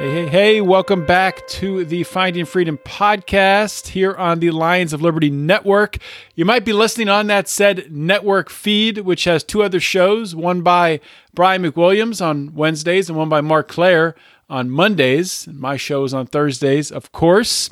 Hey, 0.00 0.12
hey, 0.12 0.26
hey, 0.28 0.60
welcome 0.62 1.04
back 1.04 1.46
to 1.48 1.84
the 1.84 2.04
Finding 2.04 2.46
Freedom 2.46 2.78
podcast 2.78 3.88
here 3.88 4.14
on 4.14 4.40
the 4.40 4.50
Lions 4.50 4.94
of 4.94 5.02
Liberty 5.02 5.28
Network. 5.28 5.98
You 6.34 6.46
might 6.46 6.64
be 6.64 6.72
listening 6.72 7.10
on 7.10 7.26
that 7.26 7.50
said 7.50 7.92
network 7.92 8.48
feed, 8.48 9.00
which 9.00 9.24
has 9.24 9.44
two 9.44 9.62
other 9.62 9.78
shows 9.78 10.34
one 10.34 10.62
by 10.62 11.00
Brian 11.34 11.62
McWilliams 11.62 12.24
on 12.24 12.54
Wednesdays 12.54 13.10
and 13.10 13.18
one 13.18 13.28
by 13.28 13.42
Marc 13.42 13.68
Clair 13.68 14.14
on 14.48 14.70
Mondays. 14.70 15.46
My 15.48 15.76
show 15.76 16.04
is 16.04 16.14
on 16.14 16.26
Thursdays, 16.26 16.90
of 16.90 17.12
course. 17.12 17.68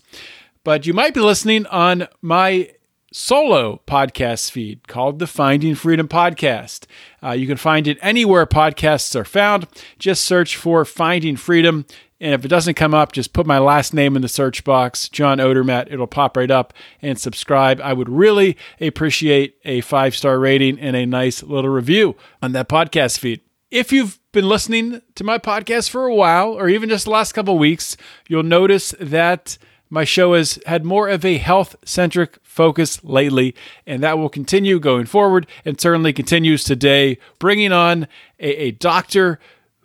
But 0.65 0.85
you 0.85 0.93
might 0.93 1.15
be 1.15 1.21
listening 1.21 1.65
on 1.69 2.09
my 2.21 2.73
solo 3.11 3.81
podcast 3.87 4.51
feed 4.51 4.87
called 4.87 5.19
the 5.19 5.27
Finding 5.27 5.75
Freedom 5.75 6.07
Podcast. 6.07 6.85
Uh, 7.23 7.31
you 7.31 7.47
can 7.47 7.57
find 7.57 7.89
it 7.89 7.97
anywhere 8.03 8.45
podcasts 8.45 9.17
are 9.17 9.25
found. 9.25 9.67
Just 9.99 10.27
search 10.27 10.57
for 10.57 10.85
Finding 10.85 11.37
Freedom 11.37 11.87
and 12.21 12.35
if 12.35 12.45
it 12.45 12.49
doesn't 12.49 12.75
come 12.75 12.95
up, 12.95 13.13
just 13.13 13.33
put 13.33 13.47
my 13.47 13.59
last 13.59 13.95
name 13.95 14.17
in 14.17 14.23
the 14.23 14.29
search 14.29 14.65
box, 14.65 15.09
John 15.09 15.39
Odermatt. 15.39 15.93
It'll 15.93 16.09
pop 16.09 16.37
right 16.37 16.51
up 16.51 16.75
and 17.01 17.19
subscribe. 17.19 17.81
I 17.81 17.93
would 17.93 18.09
really 18.09 18.57
appreciate 18.81 19.57
a 19.65 19.81
five 19.83 20.17
star 20.17 20.39
rating 20.39 20.81
and 20.81 20.97
a 20.97 21.07
nice 21.07 21.43
little 21.43 21.71
review 21.71 22.17
on 22.43 22.53
that 22.53 22.69
podcast 22.69 23.19
feed. 23.19 23.41
If 23.71 23.93
you've 23.93 24.19
been 24.33 24.49
listening 24.49 25.03
to 25.15 25.25
my 25.25 25.39
podcast 25.39 25.91
for 25.91 26.07
a 26.07 26.15
while, 26.15 26.55
or 26.55 26.69
even 26.69 26.89
just 26.89 27.05
the 27.05 27.11
last 27.11 27.33
couple 27.33 27.57
weeks, 27.59 27.97
you'll 28.27 28.43
notice 28.43 28.95
that 28.99 29.59
my 29.91 30.05
show 30.05 30.35
has 30.35 30.59
had 30.67 30.85
more 30.85 31.09
of 31.09 31.25
a 31.25 31.39
health 31.39 31.77
centric 31.85 32.39
focus 32.43 33.03
lately, 33.05 33.55
and 33.87 34.03
that 34.03 34.19
will 34.19 34.29
continue 34.29 34.81
going 34.81 35.07
forward 35.07 35.47
and 35.65 35.81
certainly 35.81 36.13
continues 36.13 36.65
today, 36.65 37.19
bringing 37.39 37.73
on 37.73 38.09
a, 38.39 38.65
a 38.65 38.71
doctor 38.73 39.39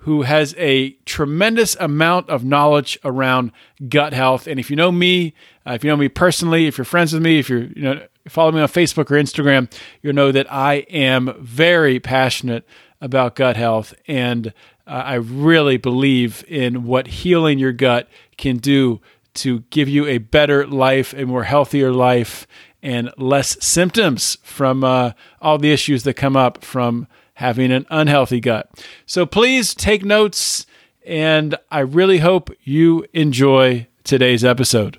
who 0.04 0.23
has 0.23 0.54
a 0.58 0.92
tremendous 1.06 1.76
amount 1.80 2.30
of 2.30 2.44
knowledge 2.44 3.00
around 3.06 3.52
gut 3.88 4.12
health. 4.12 4.48
And 4.48 4.59
if 4.59 4.70
you 4.70 4.76
know 4.76 4.92
me, 4.92 5.34
uh, 5.66 5.72
if 5.73 5.84
you 5.84 5.90
know 5.90 5.96
me 5.96 6.09
personally, 6.09 6.68
if 6.68 6.78
you're 6.78 6.84
friends 6.84 7.14
with 7.14 7.23
me, 7.23 7.40
if 7.40 7.50
you're 7.50 7.64
you 7.64 7.82
know 7.82 8.02
follow 8.28 8.52
me 8.52 8.59
on 8.59 8.68
Facebook 8.68 9.09
or 9.12 9.16
Instagram, 9.16 9.72
you'll 10.02 10.13
know 10.13 10.31
that 10.34 10.52
I 10.52 10.75
am 10.90 11.34
very 11.40 12.02
passionate 12.02 12.68
about 13.00 13.36
gut 13.36 13.56
health, 13.56 13.94
and 14.06 14.47
uh, 14.88 14.92
I 15.06 15.13
really 15.16 15.78
believe 15.78 16.44
in 16.50 16.84
what 16.84 17.08
healing 17.08 17.58
your 17.58 17.74
gut 17.74 18.09
can 18.38 18.58
do 18.58 19.00
to 19.36 19.62
give 19.69 19.88
you 19.88 20.06
a 20.06 20.18
better 20.18 20.68
life, 20.68 21.13
a 21.13 21.25
more 21.25 21.44
healthier 21.44 21.92
life, 21.92 22.46
and 22.81 23.09
less 23.18 23.58
symptoms 23.63 24.38
from 24.44 24.84
uh, 24.84 25.12
all 25.42 25.58
the 25.58 25.72
issues 25.72 26.03
that 26.03 26.16
come 26.16 26.36
up 26.36 26.63
from 26.63 27.08
having 27.44 27.74
an 27.74 27.86
unhealthy 27.90 28.40
gut. 28.40 28.70
So 29.06 29.26
please 29.26 29.76
take 29.76 30.06
notes, 30.06 30.66
and 31.06 31.58
I 31.70 31.80
really 31.81 32.20
hope 32.20 32.50
you 32.64 33.06
enjoy 33.12 33.86
today's 34.06 34.46
episode. 34.46 34.98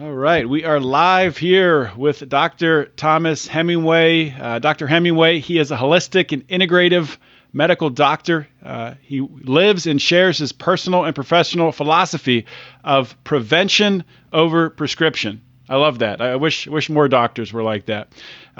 All 0.00 0.10
right, 0.10 0.48
we 0.48 0.64
are 0.64 0.80
live 0.80 1.36
here 1.36 1.92
with 1.96 2.28
Dr. 2.28 2.86
Thomas 2.96 3.46
Hemingway. 3.46 4.34
Uh, 4.40 4.58
Dr. 4.58 4.88
Hemingway, 4.88 5.38
he 5.38 5.60
is 5.60 5.70
a 5.70 5.76
holistic 5.76 6.32
and 6.32 6.46
integrative 6.48 7.16
medical 7.52 7.90
doctor. 7.90 8.48
Uh, 8.64 8.94
he 9.00 9.20
lives 9.20 9.86
and 9.86 10.02
shares 10.02 10.38
his 10.38 10.50
personal 10.50 11.04
and 11.04 11.14
professional 11.14 11.70
philosophy 11.70 12.44
of 12.82 13.16
prevention 13.22 14.02
over 14.32 14.68
prescription. 14.68 15.42
I 15.70 15.76
love 15.76 16.00
that. 16.00 16.20
I 16.20 16.34
wish 16.34 16.66
wish 16.66 16.90
more 16.90 17.06
doctors 17.06 17.52
were 17.52 17.62
like 17.62 17.86
that. 17.86 18.08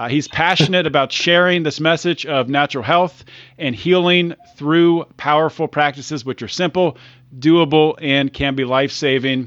Uh, 0.00 0.08
he's 0.08 0.26
passionate 0.28 0.86
about 0.86 1.12
sharing 1.12 1.62
this 1.62 1.78
message 1.78 2.24
of 2.24 2.48
natural 2.48 2.82
health 2.82 3.22
and 3.58 3.76
healing 3.76 4.34
through 4.56 5.04
powerful 5.18 5.68
practices 5.68 6.24
which 6.24 6.40
are 6.40 6.48
simple, 6.48 6.96
doable, 7.38 7.94
and 8.00 8.32
can 8.32 8.54
be 8.54 8.64
life 8.64 8.92
saving. 8.92 9.46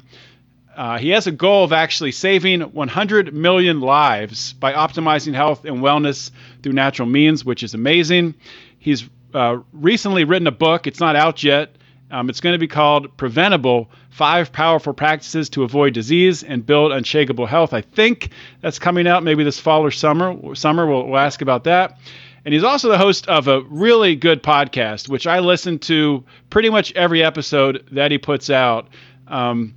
Uh, 0.77 0.99
he 0.99 1.09
has 1.09 1.25
a 1.25 1.31
goal 1.31 1.63
of 1.63 1.73
actually 1.73 2.11
saving 2.11 2.61
100 2.61 3.33
million 3.33 3.81
lives 3.81 4.53
by 4.53 4.73
optimizing 4.73 5.33
health 5.33 5.65
and 5.65 5.77
wellness 5.77 6.29
through 6.61 6.73
natural 6.73 7.07
means, 7.07 7.43
which 7.43 7.63
is 7.63 7.73
amazing. 7.73 8.35
He's 8.77 9.09
uh, 9.33 9.57
recently 9.71 10.23
written 10.23 10.45
a 10.45 10.51
book. 10.51 10.85
It's 10.85 10.99
not 10.99 11.15
out 11.15 11.43
yet. 11.43 11.75
Um, 12.13 12.29
it's 12.29 12.41
going 12.41 12.53
to 12.53 12.59
be 12.59 12.67
called 12.67 13.17
Preventable 13.17 13.89
Five 14.11 14.51
Powerful 14.51 14.93
Practices 14.93 15.49
to 15.49 15.63
Avoid 15.63 15.95
Disease 15.95 16.43
and 16.43 16.63
Build 16.63 16.91
Unshakable 16.91 17.47
Health. 17.47 17.73
I 17.73 17.81
think 17.81 18.29
that's 18.61 18.77
coming 18.77 19.07
out 19.07 19.23
maybe 19.23 19.43
this 19.43 19.59
fall 19.59 19.83
or 19.83 19.89
summer. 19.89 20.53
Summer, 20.53 20.85
we'll, 20.85 21.07
we'll 21.07 21.17
ask 21.17 21.41
about 21.41 21.63
that. 21.63 21.97
And 22.45 22.53
he's 22.53 22.63
also 22.63 22.89
the 22.89 22.99
host 22.99 23.27
of 23.27 23.47
a 23.47 23.61
really 23.61 24.15
good 24.15 24.43
podcast, 24.43 25.09
which 25.09 25.25
I 25.25 25.39
listen 25.39 25.79
to 25.79 26.23
pretty 26.51 26.69
much 26.69 26.93
every 26.93 27.23
episode 27.23 27.87
that 27.93 28.11
he 28.11 28.19
puts 28.19 28.51
out. 28.51 28.89
Um, 29.27 29.73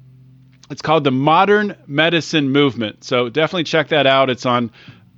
it's 0.68 0.82
called 0.82 1.04
the 1.04 1.12
Modern 1.12 1.74
Medicine 1.86 2.50
Movement. 2.50 3.02
So 3.02 3.30
definitely 3.30 3.64
check 3.64 3.88
that 3.88 4.06
out. 4.06 4.28
It's 4.28 4.44
on 4.44 4.72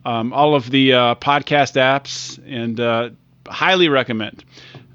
um, 0.05 0.33
all 0.33 0.55
of 0.55 0.71
the 0.71 0.93
uh, 0.93 1.15
podcast 1.17 1.75
apps 1.75 2.39
and 2.47 2.79
uh, 2.79 3.11
highly 3.49 3.89
recommend. 3.89 4.45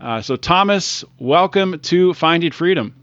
Uh, 0.03 0.22
so, 0.22 0.36
Thomas, 0.36 1.06
welcome 1.18 1.80
to 1.80 2.14
Finding 2.14 2.52
Freedom. 2.52 2.94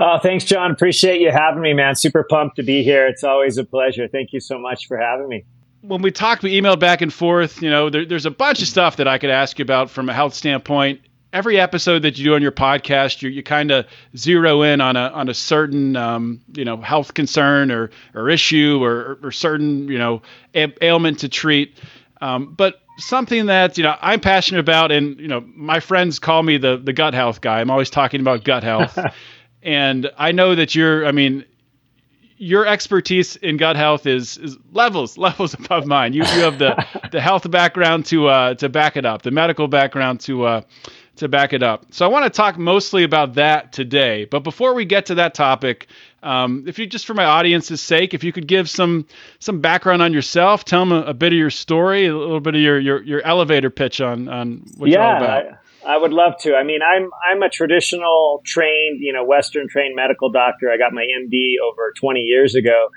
Oh, 0.00 0.18
thanks, 0.20 0.44
John. 0.44 0.72
Appreciate 0.72 1.20
you 1.20 1.30
having 1.30 1.62
me, 1.62 1.74
man. 1.74 1.94
Super 1.94 2.24
pumped 2.24 2.56
to 2.56 2.64
be 2.64 2.82
here. 2.82 3.06
It's 3.06 3.22
always 3.22 3.56
a 3.56 3.62
pleasure. 3.62 4.08
Thank 4.08 4.32
you 4.32 4.40
so 4.40 4.58
much 4.58 4.88
for 4.88 4.96
having 4.96 5.28
me. 5.28 5.44
When 5.82 6.02
we 6.02 6.10
talked, 6.10 6.42
we 6.42 6.60
emailed 6.60 6.80
back 6.80 7.02
and 7.02 7.12
forth. 7.12 7.62
You 7.62 7.70
know, 7.70 7.88
there, 7.88 8.04
there's 8.04 8.26
a 8.26 8.32
bunch 8.32 8.62
of 8.62 8.66
stuff 8.66 8.96
that 8.96 9.06
I 9.06 9.18
could 9.18 9.30
ask 9.30 9.60
you 9.60 9.62
about 9.62 9.90
from 9.90 10.08
a 10.08 10.12
health 10.12 10.34
standpoint. 10.34 11.00
Every 11.32 11.60
episode 11.60 12.02
that 12.02 12.18
you 12.18 12.24
do 12.24 12.34
on 12.34 12.42
your 12.42 12.50
podcast, 12.50 13.22
you, 13.22 13.30
you 13.30 13.44
kind 13.44 13.70
of 13.70 13.86
zero 14.16 14.62
in 14.62 14.80
on 14.80 14.96
a 14.96 15.08
on 15.10 15.28
a 15.28 15.34
certain 15.34 15.94
um, 15.94 16.40
you 16.52 16.64
know 16.64 16.78
health 16.78 17.14
concern 17.14 17.70
or 17.70 17.90
or 18.12 18.28
issue 18.28 18.82
or, 18.82 19.18
or 19.22 19.30
certain 19.30 19.86
you 19.86 19.98
know 19.98 20.20
ailment 20.54 21.20
to 21.20 21.28
treat. 21.28 21.78
Um, 22.20 22.54
but 22.54 22.81
something 22.98 23.46
that 23.46 23.76
you 23.78 23.84
know 23.84 23.96
I'm 24.00 24.20
passionate 24.20 24.60
about, 24.60 24.92
and 24.92 25.18
you 25.18 25.28
know 25.28 25.44
my 25.54 25.80
friends 25.80 26.18
call 26.18 26.42
me 26.42 26.58
the 26.58 26.76
the 26.76 26.92
gut 26.92 27.14
health 27.14 27.40
guy. 27.40 27.60
I'm 27.60 27.70
always 27.70 27.90
talking 27.90 28.20
about 28.20 28.44
gut 28.44 28.62
health, 28.62 28.98
and 29.62 30.10
I 30.18 30.32
know 30.32 30.54
that 30.54 30.74
you're. 30.74 31.06
I 31.06 31.12
mean, 31.12 31.44
your 32.36 32.66
expertise 32.66 33.36
in 33.36 33.56
gut 33.56 33.76
health 33.76 34.06
is, 34.06 34.36
is 34.38 34.56
levels 34.72 35.16
levels 35.26 35.54
above 35.54 35.86
mine. 35.86 36.12
You 36.12 36.22
you 36.22 36.42
have 36.42 36.58
the 36.58 36.84
the 37.10 37.20
health 37.20 37.50
background 37.50 38.06
to 38.06 38.28
uh, 38.28 38.54
to 38.54 38.68
back 38.68 38.96
it 38.96 39.06
up, 39.06 39.22
the 39.22 39.30
medical 39.30 39.68
background 39.68 40.20
to 40.22 40.44
uh, 40.44 40.60
to 41.16 41.28
back 41.28 41.52
it 41.52 41.62
up. 41.62 41.86
So 41.90 42.04
I 42.04 42.08
want 42.08 42.24
to 42.24 42.30
talk 42.30 42.58
mostly 42.58 43.04
about 43.04 43.34
that 43.34 43.72
today. 43.72 44.24
But 44.24 44.40
before 44.40 44.74
we 44.74 44.84
get 44.84 45.06
to 45.06 45.14
that 45.16 45.34
topic, 45.34 45.86
um, 46.22 46.64
if 46.66 46.78
you 46.78 46.86
just 46.86 47.06
for 47.06 47.14
my 47.14 47.24
audience's 47.24 47.80
sake, 47.80 48.14
if 48.14 48.22
you 48.22 48.32
could 48.32 48.46
give 48.46 48.70
some 48.70 49.06
some 49.38 49.60
background 49.60 50.02
on 50.02 50.12
yourself, 50.12 50.64
tell 50.64 50.80
them 50.80 50.92
a, 50.92 51.02
a 51.02 51.14
bit 51.14 51.32
of 51.32 51.38
your 51.38 51.50
story, 51.50 52.06
a 52.06 52.16
little 52.16 52.40
bit 52.40 52.54
of 52.54 52.60
your 52.60 52.78
your, 52.78 53.02
your 53.02 53.22
elevator 53.22 53.70
pitch 53.70 54.00
on 54.00 54.28
on 54.28 54.64
what 54.76 54.88
yeah, 54.88 54.98
you're 54.98 55.02
all 55.02 55.16
about. 55.16 55.44
I, 55.84 55.94
I 55.94 55.96
would 55.98 56.12
love 56.12 56.34
to. 56.42 56.54
I 56.54 56.62
mean, 56.62 56.80
I'm 56.82 57.10
I'm 57.28 57.42
a 57.42 57.48
traditional 57.48 58.42
trained, 58.46 59.00
you 59.00 59.12
know, 59.12 59.24
Western 59.24 59.68
trained 59.68 59.96
medical 59.96 60.30
doctor. 60.30 60.70
I 60.70 60.78
got 60.78 60.92
my 60.92 61.02
MD 61.02 61.54
over 61.64 61.92
20 61.98 62.20
years 62.20 62.54
ago, 62.54 62.88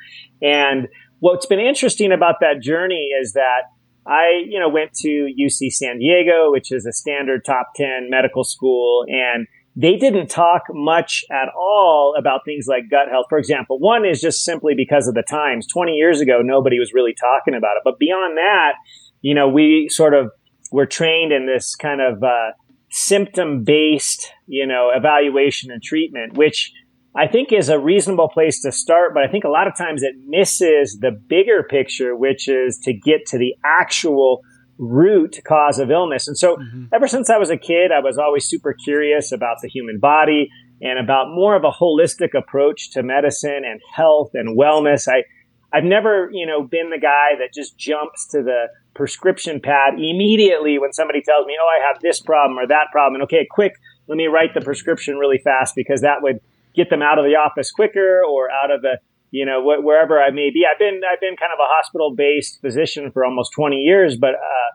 and 0.41 0.87
what's 1.19 1.47
been 1.47 1.59
interesting 1.59 2.11
about 2.11 2.35
that 2.41 2.61
journey 2.61 3.09
is 3.19 3.33
that 3.33 3.63
I, 4.05 4.43
you 4.47 4.59
know, 4.59 4.69
went 4.69 4.93
to 4.97 5.07
UC 5.07 5.71
San 5.71 5.97
Diego, 5.97 6.51
which 6.51 6.71
is 6.71 6.85
a 6.85 6.93
standard 6.93 7.43
top 7.43 7.71
10 7.75 8.09
medical 8.09 8.43
school, 8.43 9.05
and 9.07 9.47
they 9.75 9.97
didn't 9.97 10.27
talk 10.27 10.63
much 10.69 11.25
at 11.29 11.49
all 11.57 12.15
about 12.17 12.41
things 12.45 12.65
like 12.67 12.89
gut 12.89 13.09
health. 13.09 13.25
For 13.27 13.37
example, 13.37 13.77
one 13.79 14.05
is 14.05 14.21
just 14.21 14.45
simply 14.45 14.73
because 14.75 15.07
of 15.07 15.15
the 15.15 15.23
times. 15.23 15.67
20 15.67 15.93
years 15.93 16.21
ago, 16.21 16.39
nobody 16.41 16.79
was 16.79 16.93
really 16.93 17.13
talking 17.13 17.53
about 17.55 17.75
it. 17.77 17.81
But 17.83 17.99
beyond 17.99 18.37
that, 18.37 18.73
you 19.21 19.35
know, 19.35 19.49
we 19.49 19.89
sort 19.89 20.13
of 20.13 20.31
were 20.71 20.85
trained 20.85 21.33
in 21.33 21.45
this 21.45 21.75
kind 21.75 21.99
of 21.99 22.23
uh, 22.23 22.51
symptom 22.89 23.63
based, 23.65 24.31
you 24.47 24.65
know, 24.65 24.91
evaluation 24.95 25.71
and 25.71 25.83
treatment, 25.83 26.37
which 26.37 26.71
I 27.15 27.27
think 27.27 27.51
is 27.51 27.69
a 27.69 27.79
reasonable 27.79 28.29
place 28.29 28.61
to 28.61 28.71
start, 28.71 29.13
but 29.13 29.23
I 29.23 29.27
think 29.27 29.43
a 29.43 29.49
lot 29.49 29.67
of 29.67 29.77
times 29.77 30.03
it 30.03 30.15
misses 30.25 30.99
the 30.99 31.11
bigger 31.11 31.63
picture, 31.63 32.15
which 32.15 32.47
is 32.47 32.77
to 32.83 32.93
get 32.93 33.25
to 33.27 33.37
the 33.37 33.55
actual 33.63 34.41
root 34.77 35.39
cause 35.47 35.79
of 35.79 35.89
illness. 35.89 36.27
And 36.27 36.37
so 36.37 36.57
mm-hmm. 36.57 36.85
ever 36.93 37.07
since 37.07 37.29
I 37.29 37.37
was 37.37 37.49
a 37.49 37.57
kid, 37.57 37.91
I 37.91 37.99
was 37.99 38.17
always 38.17 38.45
super 38.45 38.73
curious 38.73 39.31
about 39.31 39.57
the 39.61 39.69
human 39.69 39.99
body 39.99 40.49
and 40.81 40.99
about 40.99 41.29
more 41.29 41.55
of 41.55 41.63
a 41.63 41.71
holistic 41.71 42.37
approach 42.37 42.91
to 42.91 43.03
medicine 43.03 43.63
and 43.65 43.79
health 43.93 44.31
and 44.33 44.57
wellness. 44.57 45.07
I, 45.07 45.23
I've 45.71 45.85
never, 45.85 46.29
you 46.31 46.45
know, 46.45 46.63
been 46.63 46.89
the 46.89 46.99
guy 46.99 47.35
that 47.39 47.53
just 47.53 47.77
jumps 47.77 48.27
to 48.27 48.43
the 48.43 48.67
prescription 48.93 49.59
pad 49.61 49.93
immediately 49.95 50.77
when 50.79 50.93
somebody 50.93 51.21
tells 51.21 51.45
me, 51.45 51.55
oh, 51.61 51.67
I 51.67 51.87
have 51.87 52.01
this 52.01 52.19
problem 52.19 52.59
or 52.59 52.67
that 52.67 52.87
problem. 52.91 53.15
And 53.15 53.23
okay, 53.23 53.47
quick, 53.49 53.73
let 54.07 54.17
me 54.17 54.27
write 54.27 54.53
the 54.53 54.61
prescription 54.61 55.17
really 55.17 55.37
fast 55.37 55.73
because 55.75 56.01
that 56.01 56.21
would 56.21 56.39
get 56.75 56.89
them 56.89 57.01
out 57.01 57.17
of 57.17 57.25
the 57.25 57.35
office 57.35 57.71
quicker 57.71 58.21
or 58.27 58.51
out 58.51 58.71
of 58.71 58.81
the 58.81 58.99
you 59.35 59.45
know 59.45 59.61
wh- 59.61 59.83
wherever 59.83 60.21
I 60.21 60.31
may 60.31 60.49
be. 60.49 60.63
I've 60.71 60.79
been 60.79 61.01
I've 61.03 61.19
been 61.19 61.35
kind 61.35 61.51
of 61.51 61.59
a 61.59 61.67
hospital 61.67 62.15
based 62.15 62.61
physician 62.61 63.11
for 63.11 63.25
almost 63.25 63.51
20 63.53 63.75
years, 63.75 64.15
but 64.15 64.35
uh, 64.35 64.69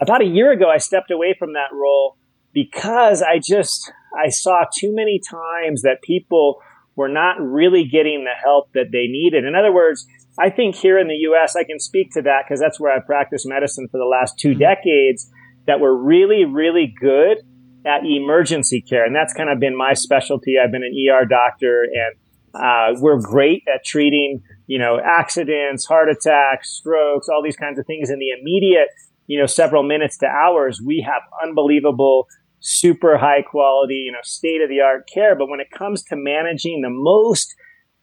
about 0.00 0.22
a 0.22 0.26
year 0.26 0.52
ago 0.52 0.70
I 0.70 0.78
stepped 0.78 1.10
away 1.10 1.34
from 1.36 1.54
that 1.54 1.72
role 1.72 2.16
because 2.52 3.22
I 3.22 3.40
just 3.42 3.92
I 4.16 4.28
saw 4.28 4.64
too 4.72 4.94
many 4.94 5.20
times 5.20 5.82
that 5.82 5.98
people 6.02 6.60
were 6.94 7.08
not 7.08 7.40
really 7.40 7.84
getting 7.84 8.22
the 8.22 8.38
help 8.40 8.72
that 8.74 8.92
they 8.92 9.06
needed. 9.08 9.44
In 9.44 9.56
other 9.56 9.72
words, 9.72 10.06
I 10.38 10.48
think 10.48 10.76
here 10.76 10.96
in 10.96 11.08
the 11.08 11.18
U.S. 11.28 11.56
I 11.56 11.64
can 11.64 11.80
speak 11.80 12.12
to 12.12 12.22
that 12.22 12.44
because 12.46 12.60
that's 12.60 12.78
where 12.78 12.94
I've 12.94 13.06
practiced 13.06 13.48
medicine 13.48 13.88
for 13.90 13.98
the 13.98 14.04
last 14.04 14.38
2 14.38 14.50
mm-hmm. 14.50 14.60
decades. 14.60 15.28
That 15.66 15.80
we're 15.80 15.96
really 15.96 16.44
really 16.44 16.94
good 17.00 17.38
at 17.86 18.04
emergency 18.04 18.80
care. 18.80 19.04
And 19.04 19.14
that's 19.14 19.34
kind 19.34 19.50
of 19.50 19.58
been 19.58 19.76
my 19.76 19.92
specialty. 19.94 20.54
I've 20.62 20.72
been 20.72 20.84
an 20.84 20.94
ER 20.94 21.26
doctor 21.26 21.82
and 21.82 22.14
uh, 22.54 22.94
we're 22.98 23.20
great 23.20 23.62
at 23.72 23.84
treating, 23.84 24.42
you 24.66 24.78
know, 24.78 25.00
accidents, 25.04 25.84
heart 25.86 26.08
attacks, 26.08 26.70
strokes, 26.70 27.28
all 27.28 27.42
these 27.42 27.56
kinds 27.56 27.78
of 27.78 27.86
things 27.86 28.10
in 28.10 28.18
the 28.18 28.30
immediate, 28.30 28.88
you 29.26 29.38
know, 29.38 29.46
several 29.46 29.82
minutes 29.82 30.18
to 30.18 30.26
hours. 30.26 30.80
We 30.84 31.04
have 31.06 31.22
unbelievable, 31.42 32.28
super 32.60 33.18
high 33.18 33.42
quality, 33.42 34.04
you 34.06 34.12
know, 34.12 34.18
state 34.22 34.62
of 34.62 34.68
the 34.68 34.80
art 34.80 35.08
care. 35.12 35.34
But 35.36 35.48
when 35.48 35.60
it 35.60 35.70
comes 35.70 36.02
to 36.04 36.16
managing 36.16 36.82
the 36.82 36.90
most 36.90 37.54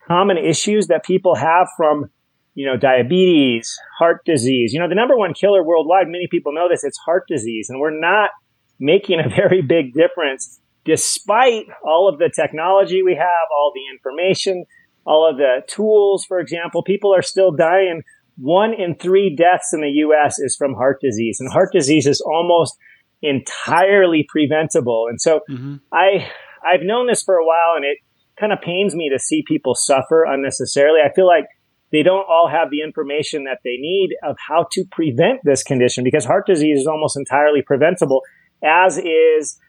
common 0.07 0.37
issues 0.37 0.87
that 0.87 1.05
people 1.05 1.35
have 1.35 1.67
from, 1.77 2.09
you 2.53 2.65
know, 2.65 2.77
diabetes, 2.77 3.77
heart 3.99 4.25
disease, 4.25 4.73
you 4.73 4.79
know, 4.79 4.89
the 4.89 4.95
number 4.95 5.15
one 5.15 5.33
killer 5.33 5.63
worldwide, 5.63 6.07
many 6.07 6.27
people 6.29 6.53
know 6.53 6.67
this, 6.69 6.83
it's 6.83 6.97
heart 6.97 7.23
disease. 7.27 7.69
And 7.69 7.79
we're 7.79 7.97
not 7.97 8.31
making 8.79 9.19
a 9.19 9.29
very 9.35 9.61
big 9.61 9.93
difference 9.93 10.60
despite 10.85 11.65
all 11.83 12.09
of 12.09 12.19
the 12.19 12.31
technology 12.33 13.03
we 13.03 13.15
have, 13.15 13.47
all 13.55 13.71
the 13.73 13.93
information, 13.93 14.65
all 15.05 15.29
of 15.29 15.37
the 15.37 15.61
tools, 15.67 16.25
for 16.25 16.39
example, 16.39 16.83
people 16.83 17.13
are 17.13 17.21
still 17.21 17.51
dying. 17.51 18.03
One 18.37 18.73
in 18.73 18.95
three 18.95 19.35
deaths 19.35 19.71
in 19.73 19.81
the 19.81 19.89
US 19.89 20.39
is 20.39 20.55
from 20.55 20.73
heart 20.73 20.99
disease, 21.01 21.39
and 21.39 21.51
heart 21.51 21.69
disease 21.71 22.07
is 22.07 22.21
almost 22.21 22.77
entirely 23.21 24.25
preventable. 24.27 25.05
And 25.09 25.21
so 25.21 25.41
mm-hmm. 25.49 25.75
I, 25.93 26.29
I've 26.65 26.81
known 26.81 27.07
this 27.07 27.21
for 27.21 27.35
a 27.35 27.45
while 27.45 27.75
and 27.75 27.85
it 27.85 27.97
kind 28.39 28.51
of 28.51 28.59
pains 28.61 28.95
me 28.95 29.09
to 29.09 29.19
see 29.19 29.43
people 29.47 29.75
suffer 29.75 30.23
unnecessarily. 30.23 30.99
I 31.05 31.13
feel 31.13 31.27
like 31.27 31.45
they 31.91 32.03
don't 32.03 32.25
all 32.27 32.49
have 32.49 32.71
the 32.71 32.81
information 32.81 33.43
that 33.43 33.59
they 33.63 33.77
need 33.77 34.15
of 34.23 34.37
how 34.47 34.65
to 34.71 34.85
prevent 34.91 35.41
this 35.43 35.61
condition 35.61 36.03
because 36.03 36.25
heart 36.25 36.47
disease 36.47 36.79
is 36.79 36.87
almost 36.87 37.17
entirely 37.17 37.61
preventable 37.61 38.21
as 38.63 38.97
is 38.97 39.59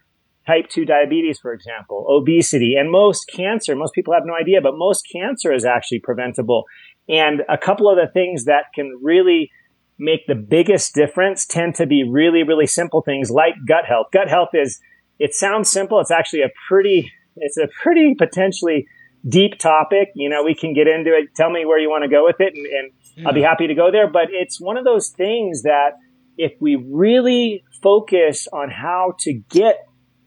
type 0.47 0.69
2 0.69 0.85
diabetes, 0.85 1.39
for 1.39 1.53
example, 1.53 2.06
obesity, 2.09 2.75
and 2.79 2.91
most 2.91 3.31
cancer. 3.35 3.77
Most 3.77 3.94
people 3.94 4.12
have 4.12 4.25
no 4.25 4.35
idea, 4.35 4.61
but 4.61 4.77
most 4.77 5.06
cancer 5.12 5.53
is 5.53 5.65
actually 5.65 6.00
preventable. 6.00 6.65
And 7.09 7.43
a 7.49 7.59
couple 7.59 7.89
of 7.89 7.97
the 7.97 8.11
things 8.12 8.44
that 8.44 8.67
can 8.75 8.99
really 9.03 9.50
make 9.99 10.27
the 10.27 10.35
biggest 10.35 10.94
difference 10.94 11.47
tend 11.47 11.75
to 11.77 11.87
be 11.87 12.05
really, 12.09 12.43
really 12.43 12.67
simple 12.67 13.03
things 13.03 13.31
like 13.31 13.55
gut 13.67 13.85
health. 13.87 14.06
Gut 14.12 14.29
health 14.29 14.50
is, 14.53 14.81
it 15.19 15.35
sounds 15.35 15.69
simple. 15.71 16.00
It's 16.00 16.11
actually 16.11 16.43
a 16.43 16.50
pretty, 16.69 17.12
it's 17.37 17.56
a 17.56 17.69
pretty 17.83 18.15
potentially 18.15 18.87
deep 19.29 19.59
topic. 19.59 20.09
You 20.15 20.29
know, 20.29 20.43
we 20.43 20.55
can 20.55 20.75
get 20.75 20.88
into 20.88 21.11
it. 21.11 21.35
Tell 21.37 21.50
me 21.50 21.65
where 21.65 21.79
you 21.79 21.88
want 21.88 22.03
to 22.03 22.09
go 22.09 22.25
with 22.25 22.41
it 22.41 22.55
and, 22.55 22.67
and 22.67 22.93
yeah. 23.17 23.29
I'll 23.29 23.35
be 23.35 23.41
hmm. 23.41 23.47
happy 23.47 23.67
to 23.67 23.75
go 23.75 23.91
there. 23.91 24.11
But 24.11 24.29
it's 24.31 24.61
one 24.61 24.77
of 24.77 24.85
those 24.85 25.11
things 25.11 25.62
that 25.62 25.93
if 26.37 26.53
we 26.61 26.77
really 26.77 27.65
focus 27.83 28.49
on 28.53 28.71
how 28.71 29.15
to 29.21 29.35
get 29.50 29.77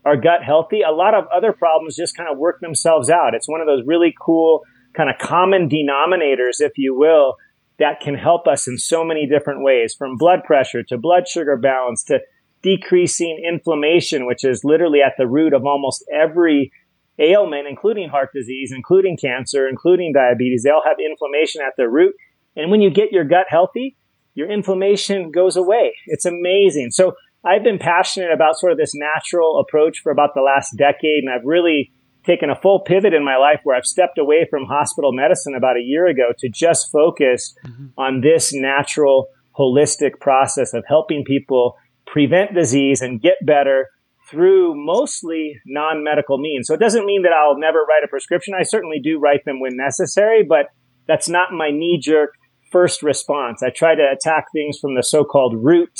our 0.06 0.16
gut 0.16 0.44
healthy, 0.44 0.82
a 0.82 0.92
lot 0.92 1.16
of 1.16 1.26
other 1.36 1.52
problems 1.52 1.96
just 1.96 2.16
kind 2.16 2.30
of 2.32 2.38
work 2.38 2.60
themselves 2.62 3.10
out. 3.10 3.34
It's 3.34 3.50
one 3.50 3.60
of 3.60 3.68
those 3.68 3.82
really 3.86 4.14
cool 4.22 4.62
kind 4.96 5.10
of 5.10 5.18
common 5.18 5.68
denominators, 5.68 6.60
if 6.60 6.74
you 6.78 6.96
will, 6.96 7.36
that 7.80 8.00
can 8.00 8.16
help 8.16 8.48
us 8.48 8.68
in 8.68 8.78
so 8.78 9.04
many 9.04 9.28
different 9.28 9.64
ways 9.64 9.94
from 9.94 10.16
blood 10.16 10.44
pressure 10.46 10.84
to 10.84 10.98
blood 10.98 11.28
sugar 11.28 11.58
balance 11.58 12.04
to 12.06 12.20
decreasing 12.62 13.44
inflammation, 13.48 14.26
which 14.26 14.44
is 14.44 14.64
literally 14.64 15.00
at 15.06 15.14
the 15.18 15.28
root 15.28 15.54
of 15.54 15.66
almost 15.66 16.06
every 16.14 16.72
ailment, 17.20 17.68
including 17.68 18.10
heart 18.10 18.30
disease, 18.34 18.72
including 18.76 19.18
cancer, 19.18 19.68
including 19.68 20.14
diabetes. 20.14 20.64
They 20.64 20.70
all 20.70 20.84
have 20.86 20.98
inflammation 21.00 21.62
at 21.62 21.74
their 21.78 21.90
root. 21.90 22.14
And 22.56 22.72
when 22.72 22.82
you 22.82 22.90
get 22.90 23.12
your 23.12 23.24
gut 23.24 23.48
healthy, 23.50 23.98
your 24.34 24.50
inflammation 24.52 25.32
goes 25.32 25.56
away. 25.56 25.96
It's 26.08 26.26
amazing. 26.26 26.92
So 26.92 27.14
I've 27.46 27.64
been 27.64 27.78
passionate 27.78 28.32
about 28.34 28.58
sort 28.58 28.72
of 28.72 28.78
this 28.78 28.94
natural 28.96 29.60
approach 29.60 30.00
for 30.02 30.12
about 30.12 30.34
the 30.34 30.42
last 30.42 30.76
decade, 30.78 31.24
and 31.24 31.30
I've 31.30 31.46
really 31.46 31.92
taken 32.26 32.50
a 32.50 32.56
full 32.56 32.80
pivot 32.80 33.14
in 33.14 33.24
my 33.24 33.38
life 33.38 33.60
where 33.64 33.78
I've 33.78 33.86
stepped 33.86 34.18
away 34.18 34.48
from 34.50 34.66
hospital 34.66 35.14
medicine 35.14 35.54
about 35.56 35.78
a 35.78 35.82
year 35.82 36.08
ago 36.08 36.34
to 36.40 36.50
just 36.50 36.92
focus 36.92 37.54
mm-hmm. 37.66 37.88
on 37.98 38.22
this 38.22 38.52
natural, 38.52 39.28
holistic 39.58 40.20
process 40.20 40.74
of 40.74 40.84
helping 40.88 41.24
people 41.24 41.78
prevent 42.08 42.56
disease 42.56 43.02
and 43.02 43.22
get 43.22 43.36
better 43.46 43.90
through 44.28 44.74
mostly 44.76 45.60
non 45.68 46.04
medical 46.04 46.40
means. 46.40 46.68
So 46.68 46.74
it 46.74 46.80
doesn't 46.80 47.06
mean 47.06 47.22
that 47.22 47.32
I'll 47.32 47.60
never 47.60 47.80
write 47.80 48.04
a 48.04 48.08
prescription. 48.08 48.56
I 48.60 48.64
certainly 48.64 49.00
do 49.00 49.20
write 49.20 49.46
them 49.46 49.60
when 49.60 49.78
necessary, 49.78 50.44
but 50.44 50.68
that's 51.08 51.30
not 51.30 51.54
my 51.54 51.70
knee 51.70 52.00
jerk 52.02 52.32
first 52.72 53.04
response. 53.04 53.62
I 53.62 53.70
try 53.70 53.94
to 53.94 54.04
attack 54.12 54.46
things 54.52 54.80
from 54.80 54.96
the 54.96 55.04
so 55.04 55.24
called 55.24 55.64
root 55.64 56.00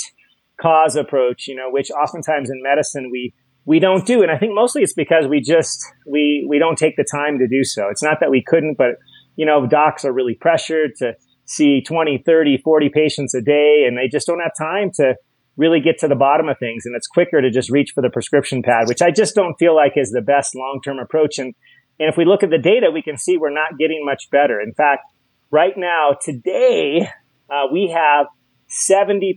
cause 0.60 0.96
approach, 0.96 1.46
you 1.48 1.54
know, 1.54 1.70
which 1.70 1.90
oftentimes 1.90 2.50
in 2.50 2.62
medicine 2.62 3.10
we 3.10 3.34
we 3.64 3.80
don't 3.80 4.06
do. 4.06 4.22
And 4.22 4.30
I 4.30 4.38
think 4.38 4.54
mostly 4.54 4.82
it's 4.82 4.94
because 4.94 5.26
we 5.28 5.40
just 5.40 5.84
we 6.06 6.46
we 6.48 6.58
don't 6.58 6.78
take 6.78 6.96
the 6.96 7.06
time 7.10 7.38
to 7.38 7.48
do 7.48 7.64
so. 7.64 7.88
It's 7.90 8.02
not 8.02 8.18
that 8.20 8.30
we 8.30 8.42
couldn't, 8.46 8.76
but 8.78 8.96
you 9.36 9.44
know, 9.44 9.66
docs 9.66 10.04
are 10.04 10.12
really 10.12 10.34
pressured 10.34 10.92
to 10.98 11.14
see 11.44 11.82
20, 11.82 12.22
30, 12.24 12.58
40 12.58 12.88
patients 12.88 13.34
a 13.34 13.40
day 13.40 13.84
and 13.86 13.96
they 13.96 14.08
just 14.08 14.26
don't 14.26 14.40
have 14.40 14.52
time 14.58 14.90
to 14.94 15.14
really 15.56 15.80
get 15.80 15.98
to 15.98 16.08
the 16.08 16.14
bottom 16.14 16.48
of 16.48 16.58
things 16.58 16.84
and 16.86 16.94
it's 16.96 17.06
quicker 17.06 17.40
to 17.40 17.50
just 17.50 17.70
reach 17.70 17.92
for 17.94 18.02
the 18.02 18.10
prescription 18.10 18.62
pad, 18.62 18.88
which 18.88 19.02
I 19.02 19.10
just 19.10 19.34
don't 19.34 19.54
feel 19.54 19.74
like 19.74 19.92
is 19.96 20.10
the 20.10 20.20
best 20.20 20.54
long-term 20.54 20.98
approach 20.98 21.38
and 21.38 21.54
and 21.98 22.10
if 22.10 22.16
we 22.16 22.24
look 22.24 22.42
at 22.42 22.50
the 22.50 22.58
data, 22.58 22.90
we 22.92 23.02
can 23.02 23.16
see 23.16 23.38
we're 23.38 23.48
not 23.48 23.78
getting 23.78 24.04
much 24.04 24.28
better. 24.30 24.60
In 24.60 24.74
fact, 24.74 25.00
right 25.50 25.72
now, 25.76 26.16
today, 26.20 27.08
uh, 27.48 27.68
we 27.72 27.88
have 27.88 28.26
70% 28.76 29.36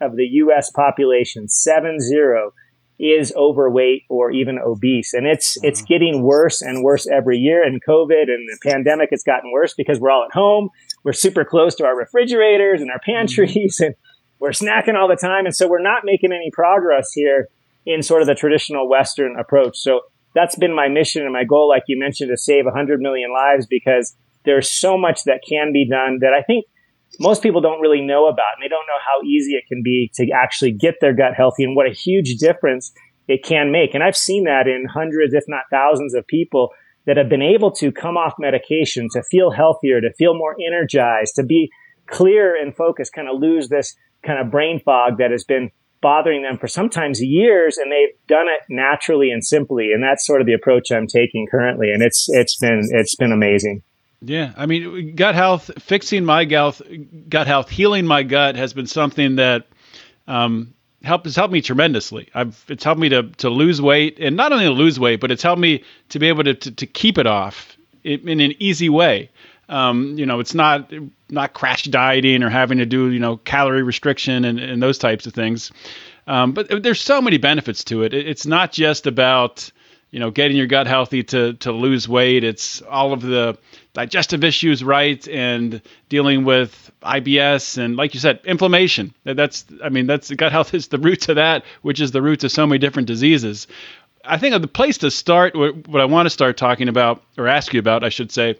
of 0.00 0.16
the 0.16 0.24
U.S. 0.24 0.70
population, 0.70 1.48
seven 1.48 2.00
zero, 2.00 2.52
is 2.98 3.32
overweight 3.36 4.02
or 4.08 4.30
even 4.30 4.58
obese. 4.58 5.14
And 5.14 5.26
it's, 5.26 5.56
mm-hmm. 5.56 5.68
it's 5.68 5.82
getting 5.82 6.22
worse 6.22 6.60
and 6.60 6.82
worse 6.82 7.06
every 7.08 7.38
year. 7.38 7.64
And 7.64 7.82
COVID 7.84 8.22
and 8.22 8.48
the 8.48 8.58
pandemic, 8.62 9.10
it's 9.12 9.22
gotten 9.22 9.52
worse 9.52 9.74
because 9.74 10.00
we're 10.00 10.10
all 10.10 10.24
at 10.24 10.34
home. 10.34 10.70
We're 11.04 11.12
super 11.12 11.44
close 11.44 11.74
to 11.76 11.84
our 11.84 11.96
refrigerators 11.96 12.80
and 12.80 12.90
our 12.90 12.98
pantries 12.98 13.78
mm-hmm. 13.78 13.84
and 13.84 13.94
we're 14.40 14.50
snacking 14.50 14.94
all 14.94 15.08
the 15.08 15.16
time. 15.16 15.46
And 15.46 15.54
so 15.54 15.68
we're 15.68 15.82
not 15.82 16.04
making 16.04 16.32
any 16.32 16.50
progress 16.52 17.12
here 17.12 17.48
in 17.86 18.02
sort 18.02 18.20
of 18.20 18.28
the 18.28 18.34
traditional 18.34 18.88
Western 18.88 19.36
approach. 19.38 19.78
So 19.78 20.00
that's 20.34 20.56
been 20.56 20.74
my 20.74 20.88
mission 20.88 21.22
and 21.22 21.32
my 21.32 21.44
goal, 21.44 21.68
like 21.68 21.84
you 21.88 21.98
mentioned, 21.98 22.30
to 22.30 22.36
save 22.36 22.64
100 22.64 23.00
million 23.00 23.32
lives 23.32 23.66
because 23.66 24.14
there's 24.44 24.70
so 24.70 24.96
much 24.96 25.24
that 25.24 25.40
can 25.48 25.72
be 25.72 25.88
done 25.88 26.18
that 26.20 26.32
I 26.32 26.42
think 26.42 26.66
most 27.18 27.42
people 27.42 27.60
don't 27.60 27.80
really 27.80 28.00
know 28.00 28.26
about 28.26 28.54
and 28.56 28.62
they 28.62 28.68
don't 28.68 28.86
know 28.86 29.00
how 29.04 29.22
easy 29.26 29.52
it 29.52 29.64
can 29.68 29.82
be 29.82 30.10
to 30.14 30.30
actually 30.30 30.72
get 30.72 30.96
their 31.00 31.12
gut 31.12 31.34
healthy 31.36 31.64
and 31.64 31.74
what 31.74 31.86
a 31.86 31.92
huge 31.92 32.36
difference 32.36 32.92
it 33.26 33.44
can 33.44 33.72
make. 33.72 33.94
And 33.94 34.02
I've 34.02 34.16
seen 34.16 34.44
that 34.44 34.66
in 34.66 34.86
hundreds, 34.86 35.34
if 35.34 35.44
not 35.48 35.64
thousands 35.70 36.14
of 36.14 36.26
people 36.26 36.70
that 37.06 37.16
have 37.16 37.28
been 37.28 37.42
able 37.42 37.70
to 37.72 37.90
come 37.90 38.16
off 38.16 38.34
medication 38.38 39.08
to 39.12 39.22
feel 39.22 39.50
healthier, 39.50 40.00
to 40.00 40.12
feel 40.14 40.34
more 40.34 40.56
energized, 40.64 41.34
to 41.36 41.42
be 41.42 41.70
clear 42.06 42.54
and 42.60 42.74
focused, 42.74 43.12
kind 43.12 43.28
of 43.28 43.40
lose 43.40 43.68
this 43.68 43.94
kind 44.24 44.38
of 44.38 44.50
brain 44.50 44.80
fog 44.84 45.18
that 45.18 45.30
has 45.30 45.44
been 45.44 45.70
bothering 46.00 46.42
them 46.42 46.58
for 46.58 46.68
sometimes 46.68 47.20
years 47.20 47.76
and 47.76 47.90
they've 47.90 48.14
done 48.28 48.46
it 48.46 48.60
naturally 48.68 49.30
and 49.30 49.44
simply 49.44 49.90
and 49.92 50.02
that's 50.02 50.24
sort 50.24 50.40
of 50.40 50.46
the 50.46 50.52
approach 50.52 50.92
I'm 50.92 51.08
taking 51.08 51.48
currently 51.50 51.90
and 51.90 52.02
it's 52.02 52.26
it's 52.28 52.56
been 52.56 52.82
it's 52.92 53.16
been 53.16 53.32
amazing. 53.32 53.82
Yeah, 54.20 54.52
I 54.56 54.66
mean 54.66 55.14
gut 55.14 55.34
health 55.34 55.70
fixing 55.78 56.24
my 56.24 56.44
gut 56.44 56.80
gut 57.28 57.46
health 57.46 57.70
healing 57.70 58.06
my 58.06 58.24
gut 58.24 58.56
has 58.56 58.72
been 58.72 58.86
something 58.86 59.36
that 59.36 59.66
um 60.26 60.74
helped 61.04 61.26
has 61.26 61.36
helped 61.36 61.52
me 61.52 61.60
tremendously. 61.60 62.28
I've 62.34 62.64
it's 62.68 62.82
helped 62.82 63.00
me 63.00 63.08
to 63.10 63.24
to 63.38 63.48
lose 63.48 63.80
weight 63.80 64.18
and 64.18 64.36
not 64.36 64.52
only 64.52 64.64
to 64.64 64.72
lose 64.72 64.98
weight 64.98 65.20
but 65.20 65.30
it's 65.30 65.42
helped 65.42 65.60
me 65.60 65.84
to 66.08 66.18
be 66.18 66.28
able 66.28 66.44
to 66.44 66.54
to, 66.54 66.70
to 66.72 66.86
keep 66.86 67.16
it 67.18 67.26
off 67.26 67.76
in 68.02 68.40
an 68.40 68.54
easy 68.58 68.88
way. 68.88 69.30
Um, 69.68 70.18
you 70.18 70.26
know, 70.26 70.40
it's 70.40 70.54
not 70.54 70.92
not 71.28 71.52
crash 71.52 71.84
dieting 71.84 72.42
or 72.42 72.48
having 72.48 72.78
to 72.78 72.86
do 72.86 73.10
you 73.12 73.20
know 73.20 73.36
calorie 73.36 73.82
restriction 73.82 74.44
and, 74.44 74.58
and 74.58 74.82
those 74.82 74.98
types 74.98 75.26
of 75.26 75.34
things. 75.34 75.70
Um, 76.26 76.52
but 76.52 76.82
there's 76.82 77.00
so 77.00 77.22
many 77.22 77.38
benefits 77.38 77.84
to 77.84 78.02
it. 78.02 78.12
It's 78.12 78.46
not 78.46 78.72
just 78.72 79.06
about 79.06 79.70
you 80.10 80.20
know 80.20 80.30
getting 80.30 80.56
your 80.56 80.66
gut 80.66 80.86
healthy 80.86 81.22
to 81.24 81.54
to 81.54 81.72
lose 81.72 82.08
weight. 82.08 82.44
It's 82.44 82.82
all 82.82 83.12
of 83.12 83.22
the 83.22 83.58
digestive 83.92 84.44
issues 84.44 84.84
right 84.84 85.26
and 85.28 85.82
dealing 86.08 86.44
with 86.44 86.90
IBS 87.02 87.78
and 87.78 87.96
like 87.96 88.14
you 88.14 88.20
said 88.20 88.40
inflammation. 88.44 89.14
That's 89.24 89.64
I 89.82 89.88
mean 89.88 90.06
that's 90.06 90.30
gut 90.32 90.52
health 90.52 90.74
is 90.74 90.88
the 90.88 90.98
root 90.98 91.22
to 91.22 91.34
that, 91.34 91.64
which 91.82 92.00
is 92.00 92.12
the 92.12 92.22
root 92.22 92.40
to 92.40 92.48
so 92.48 92.66
many 92.66 92.78
different 92.78 93.08
diseases. 93.08 93.66
I 94.24 94.36
think 94.36 94.60
the 94.60 94.68
place 94.68 94.98
to 94.98 95.10
start, 95.10 95.54
what 95.54 96.00
I 96.00 96.04
want 96.04 96.26
to 96.26 96.30
start 96.30 96.56
talking 96.56 96.88
about, 96.88 97.22
or 97.38 97.48
ask 97.48 97.72
you 97.72 97.80
about, 97.80 98.04
I 98.04 98.10
should 98.10 98.30
say, 98.30 98.56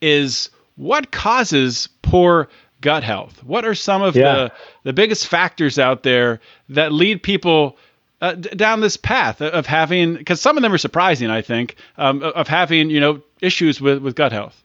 is 0.00 0.50
what 0.76 1.12
causes 1.12 1.88
poor 2.02 2.48
gut 2.80 3.04
health? 3.04 3.42
What 3.44 3.64
are 3.64 3.74
some 3.74 4.02
of 4.02 4.16
yeah. 4.16 4.34
the 4.34 4.52
the 4.84 4.92
biggest 4.92 5.26
factors 5.26 5.78
out 5.78 6.02
there 6.02 6.40
that 6.68 6.92
lead 6.92 7.22
people 7.22 7.76
uh, 8.20 8.34
d- 8.34 8.50
down 8.50 8.80
this 8.80 8.96
path 8.96 9.40
of 9.40 9.66
having? 9.66 10.14
Because 10.14 10.40
some 10.40 10.56
of 10.56 10.62
them 10.62 10.72
are 10.72 10.78
surprising, 10.78 11.30
I 11.30 11.42
think, 11.42 11.76
um, 11.96 12.22
of 12.22 12.48
having 12.48 12.90
you 12.90 13.00
know 13.00 13.22
issues 13.40 13.80
with 13.80 14.02
with 14.02 14.14
gut 14.14 14.32
health. 14.32 14.62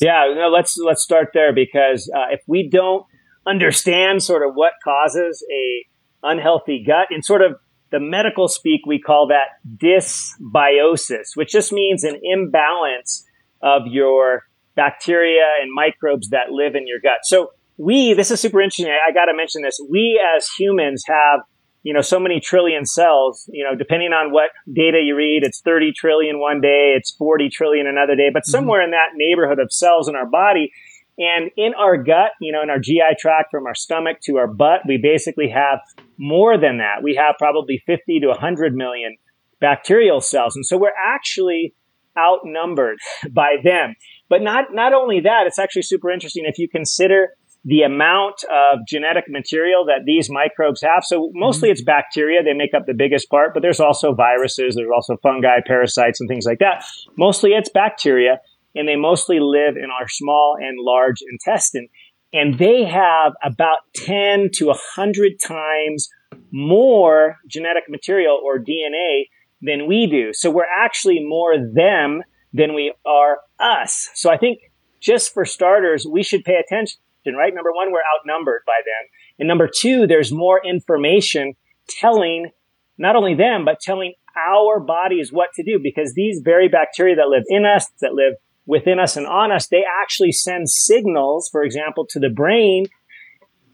Yeah, 0.00 0.32
no, 0.34 0.48
let's 0.48 0.78
let's 0.78 1.02
start 1.02 1.30
there 1.34 1.52
because 1.52 2.10
uh, 2.14 2.32
if 2.32 2.40
we 2.46 2.68
don't 2.68 3.04
understand 3.46 4.22
sort 4.22 4.46
of 4.46 4.54
what 4.54 4.72
causes 4.84 5.44
a 5.50 5.84
unhealthy 6.22 6.84
gut 6.86 7.08
and 7.10 7.24
sort 7.24 7.42
of 7.42 7.56
the 7.90 8.00
medical 8.00 8.48
speak 8.48 8.82
we 8.86 9.00
call 9.00 9.28
that 9.28 9.58
dysbiosis, 9.76 11.34
which 11.34 11.50
just 11.50 11.72
means 11.72 12.04
an 12.04 12.20
imbalance 12.22 13.24
of 13.62 13.82
your 13.86 14.42
bacteria 14.76 15.44
and 15.60 15.72
microbes 15.72 16.28
that 16.30 16.50
live 16.50 16.74
in 16.74 16.86
your 16.86 17.00
gut. 17.00 17.18
So 17.24 17.50
we, 17.76 18.12
this 18.12 18.30
is 18.30 18.40
super 18.40 18.60
interesting. 18.60 18.86
I, 18.86 19.10
I 19.10 19.12
got 19.12 19.26
to 19.26 19.36
mention 19.36 19.62
this. 19.62 19.80
We 19.90 20.20
as 20.36 20.48
humans 20.58 21.02
have, 21.06 21.40
you 21.82 21.94
know, 21.94 22.00
so 22.00 22.18
many 22.18 22.40
trillion 22.40 22.84
cells, 22.84 23.48
you 23.52 23.64
know, 23.64 23.76
depending 23.76 24.12
on 24.12 24.32
what 24.32 24.50
data 24.72 25.00
you 25.04 25.16
read, 25.16 25.42
it's 25.42 25.60
30 25.60 25.92
trillion 25.92 26.38
one 26.40 26.60
day, 26.60 26.94
it's 26.96 27.12
40 27.12 27.48
trillion 27.50 27.86
another 27.86 28.16
day, 28.16 28.30
but 28.32 28.42
mm-hmm. 28.42 28.50
somewhere 28.50 28.82
in 28.82 28.90
that 28.90 29.10
neighborhood 29.14 29.58
of 29.58 29.72
cells 29.72 30.08
in 30.08 30.16
our 30.16 30.26
body. 30.26 30.72
And 31.18 31.50
in 31.56 31.74
our 31.74 31.96
gut, 31.96 32.30
you 32.40 32.52
know, 32.52 32.62
in 32.62 32.70
our 32.70 32.78
GI 32.78 33.16
tract 33.18 33.50
from 33.50 33.66
our 33.66 33.74
stomach 33.74 34.18
to 34.24 34.36
our 34.36 34.46
butt, 34.46 34.82
we 34.86 34.98
basically 34.98 35.48
have 35.48 35.80
more 36.16 36.56
than 36.56 36.78
that. 36.78 37.02
We 37.02 37.16
have 37.16 37.34
probably 37.38 37.82
50 37.86 38.20
to 38.20 38.28
100 38.28 38.74
million 38.74 39.16
bacterial 39.60 40.20
cells. 40.20 40.54
And 40.54 40.64
so 40.64 40.78
we're 40.78 40.92
actually 40.96 41.74
outnumbered 42.16 42.98
by 43.30 43.56
them. 43.62 43.94
But 44.28 44.42
not, 44.42 44.66
not 44.72 44.92
only 44.92 45.20
that, 45.20 45.44
it's 45.46 45.58
actually 45.58 45.82
super 45.82 46.10
interesting 46.10 46.44
if 46.46 46.58
you 46.58 46.68
consider 46.68 47.30
the 47.68 47.82
amount 47.82 48.44
of 48.44 48.78
genetic 48.88 49.24
material 49.28 49.84
that 49.84 50.06
these 50.06 50.30
microbes 50.30 50.80
have. 50.80 51.04
So 51.04 51.30
mostly 51.34 51.68
mm-hmm. 51.68 51.72
it's 51.72 51.82
bacteria. 51.82 52.42
They 52.42 52.54
make 52.54 52.72
up 52.72 52.86
the 52.86 52.94
biggest 52.94 53.28
part, 53.28 53.52
but 53.52 53.60
there's 53.60 53.78
also 53.78 54.14
viruses. 54.14 54.74
There's 54.74 54.88
also 54.94 55.18
fungi, 55.22 55.58
parasites, 55.66 56.18
and 56.18 56.28
things 56.28 56.46
like 56.46 56.60
that. 56.60 56.82
Mostly 57.18 57.50
it's 57.50 57.68
bacteria 57.68 58.40
and 58.74 58.88
they 58.88 58.96
mostly 58.96 59.38
live 59.38 59.76
in 59.76 59.90
our 59.90 60.08
small 60.08 60.56
and 60.58 60.78
large 60.80 61.18
intestine. 61.30 61.88
And 62.32 62.58
they 62.58 62.84
have 62.84 63.32
about 63.44 63.78
10 63.96 64.48
to 64.54 64.68
100 64.68 65.32
times 65.46 66.08
more 66.50 67.36
genetic 67.46 67.84
material 67.90 68.40
or 68.42 68.58
DNA 68.58 69.24
than 69.60 69.86
we 69.86 70.06
do. 70.06 70.32
So 70.32 70.50
we're 70.50 70.64
actually 70.74 71.20
more 71.22 71.54
them 71.58 72.22
than 72.54 72.74
we 72.74 72.94
are 73.04 73.40
us. 73.58 74.08
So 74.14 74.30
I 74.30 74.38
think 74.38 74.60
just 75.00 75.34
for 75.34 75.44
starters, 75.44 76.06
we 76.10 76.22
should 76.22 76.44
pay 76.44 76.56
attention, 76.56 76.98
right? 77.34 77.54
Number 77.54 77.72
one, 77.72 77.92
we're 77.92 78.00
outnumbered 78.18 78.62
by 78.66 78.80
them. 78.84 79.08
And 79.38 79.48
number 79.48 79.68
two, 79.72 80.06
there's 80.06 80.32
more 80.32 80.60
information 80.64 81.54
telling 81.88 82.50
not 82.98 83.16
only 83.16 83.34
them, 83.34 83.64
but 83.64 83.80
telling 83.80 84.14
our 84.36 84.80
bodies 84.80 85.32
what 85.32 85.50
to 85.54 85.62
do 85.62 85.78
because 85.82 86.14
these 86.14 86.40
very 86.44 86.68
bacteria 86.68 87.16
that 87.16 87.28
live 87.28 87.44
in 87.48 87.64
us, 87.64 87.86
that 88.00 88.14
live 88.14 88.34
within 88.66 88.98
us 88.98 89.16
and 89.16 89.26
on 89.26 89.50
us, 89.52 89.68
they 89.68 89.84
actually 90.02 90.32
send 90.32 90.68
signals, 90.68 91.48
for 91.50 91.62
example, 91.62 92.06
to 92.10 92.18
the 92.18 92.28
brain 92.28 92.86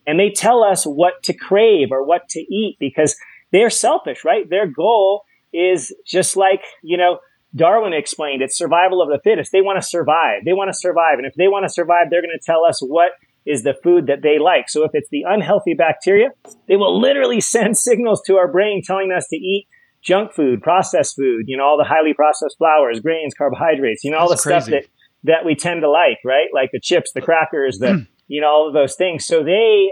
and 0.06 0.20
they 0.20 0.30
tell 0.30 0.62
us 0.62 0.84
what 0.84 1.22
to 1.24 1.32
crave 1.32 1.88
or 1.90 2.04
what 2.04 2.28
to 2.30 2.40
eat 2.40 2.76
because 2.78 3.16
they're 3.52 3.70
selfish, 3.70 4.24
right? 4.24 4.48
Their 4.48 4.66
goal 4.66 5.24
is 5.52 5.94
just 6.06 6.36
like, 6.36 6.62
you 6.82 6.96
know, 6.96 7.20
Darwin 7.54 7.92
explained 7.92 8.42
it's 8.42 8.58
survival 8.58 9.00
of 9.00 9.08
the 9.08 9.20
fittest. 9.22 9.52
They 9.52 9.60
want 9.60 9.80
to 9.80 9.86
survive. 9.86 10.44
They 10.44 10.52
want 10.52 10.70
to 10.70 10.78
survive. 10.78 11.18
And 11.18 11.26
if 11.26 11.34
they 11.34 11.48
want 11.48 11.64
to 11.64 11.70
survive, 11.70 12.10
they're 12.10 12.20
going 12.20 12.36
to 12.36 12.44
tell 12.44 12.64
us 12.64 12.80
what 12.80 13.12
is 13.46 13.62
the 13.62 13.74
food 13.82 14.06
that 14.06 14.22
they 14.22 14.38
like. 14.38 14.68
So 14.68 14.84
if 14.84 14.90
it's 14.94 15.08
the 15.10 15.24
unhealthy 15.26 15.74
bacteria, 15.74 16.30
they 16.68 16.76
will 16.76 17.00
literally 17.00 17.40
send 17.42 17.76
signals 17.76 18.22
to 18.26 18.36
our 18.36 18.50
brain 18.50 18.82
telling 18.84 19.12
us 19.12 19.28
to 19.28 19.36
eat 19.36 19.68
junk 20.04 20.32
food, 20.32 20.62
processed 20.62 21.16
food, 21.16 21.44
you 21.46 21.56
know, 21.56 21.64
all 21.64 21.78
the 21.78 21.84
highly 21.84 22.14
processed 22.14 22.58
flours, 22.58 23.00
grains, 23.00 23.34
carbohydrates, 23.34 24.04
you 24.04 24.10
know, 24.10 24.18
all 24.18 24.28
That's 24.28 24.44
the 24.44 24.50
crazy. 24.50 24.70
stuff 24.70 24.82
that, 24.82 25.32
that 25.32 25.44
we 25.44 25.54
tend 25.54 25.80
to 25.80 25.90
like, 25.90 26.18
right? 26.24 26.48
Like 26.52 26.70
the 26.72 26.80
chips, 26.80 27.12
the 27.12 27.22
crackers, 27.22 27.78
the, 27.78 27.92
hmm. 27.94 27.98
you 28.28 28.42
know, 28.42 28.48
all 28.48 28.68
of 28.68 28.74
those 28.74 28.96
things. 28.96 29.24
So 29.24 29.42
they 29.42 29.90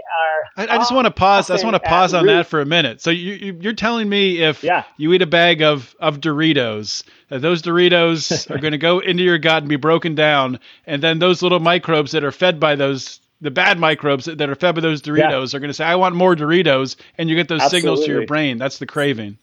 are. 0.59 0.67
I, 0.69 0.75
I 0.75 0.77
just 0.77 0.93
want 0.93 1.05
to 1.05 1.11
pause. 1.11 1.49
I 1.49 1.55
just 1.55 1.63
want 1.63 1.75
to 1.75 1.79
pause 1.79 2.13
on 2.13 2.25
root. 2.25 2.33
that 2.33 2.47
for 2.47 2.61
a 2.61 2.65
minute. 2.65 3.01
So 3.01 3.09
you, 3.09 3.57
you 3.59 3.69
are 3.71 3.73
telling 3.73 4.07
me 4.07 4.43
if 4.43 4.63
yeah. 4.63 4.83
you 4.97 5.11
eat 5.13 5.23
a 5.23 5.27
bag 5.27 5.63
of 5.63 5.95
of 5.99 6.21
Doritos, 6.21 7.03
that 7.29 7.41
those 7.41 7.63
Doritos 7.63 8.49
are 8.55 8.59
going 8.59 8.73
to 8.73 8.77
go 8.77 8.99
into 8.99 9.23
your 9.23 9.39
gut 9.39 9.63
and 9.63 9.69
be 9.69 9.77
broken 9.77 10.13
down, 10.13 10.59
and 10.85 11.01
then 11.01 11.17
those 11.17 11.41
little 11.41 11.59
microbes 11.59 12.11
that 12.11 12.23
are 12.23 12.31
fed 12.31 12.59
by 12.59 12.75
those 12.75 13.19
the 13.43 13.51
bad 13.51 13.79
microbes 13.79 14.25
that 14.25 14.49
are 14.49 14.55
fed 14.55 14.75
by 14.75 14.81
those 14.81 15.01
Doritos 15.01 15.53
yeah. 15.53 15.57
are 15.57 15.59
going 15.59 15.69
to 15.69 15.73
say, 15.73 15.85
"I 15.85 15.95
want 15.95 16.15
more 16.15 16.35
Doritos," 16.35 16.95
and 17.17 17.29
you 17.29 17.35
get 17.35 17.47
those 17.47 17.61
Absolutely. 17.61 17.79
signals 17.79 18.05
to 18.05 18.11
your 18.11 18.25
brain. 18.25 18.57
That's 18.57 18.79
the 18.79 18.85
craving. 18.85 19.37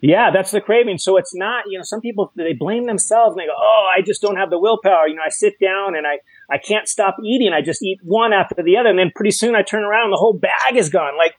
Yeah, 0.00 0.30
that's 0.30 0.50
the 0.50 0.60
craving. 0.60 0.98
So 0.98 1.16
it's 1.16 1.34
not, 1.34 1.64
you 1.66 1.78
know, 1.78 1.82
some 1.82 2.02
people 2.02 2.30
they 2.36 2.52
blame 2.52 2.84
themselves 2.86 3.32
and 3.32 3.40
they 3.40 3.46
go, 3.46 3.54
"Oh, 3.56 3.90
I 3.96 4.02
just 4.02 4.20
don't 4.20 4.36
have 4.36 4.50
the 4.50 4.58
willpower." 4.58 5.08
You 5.08 5.16
know, 5.16 5.22
I 5.24 5.30
sit 5.30 5.54
down 5.58 5.96
and 5.96 6.06
I 6.06 6.18
I 6.50 6.58
can't 6.58 6.88
stop 6.88 7.16
eating. 7.24 7.52
I 7.52 7.62
just 7.62 7.82
eat 7.82 8.00
one 8.02 8.32
after 8.32 8.62
the 8.62 8.76
other. 8.76 8.90
And 8.90 8.98
then 8.98 9.12
pretty 9.14 9.30
soon 9.30 9.54
I 9.54 9.62
turn 9.62 9.82
around 9.82 10.04
and 10.04 10.12
the 10.12 10.18
whole 10.18 10.38
bag 10.38 10.76
is 10.76 10.90
gone. 10.90 11.16
Like, 11.16 11.34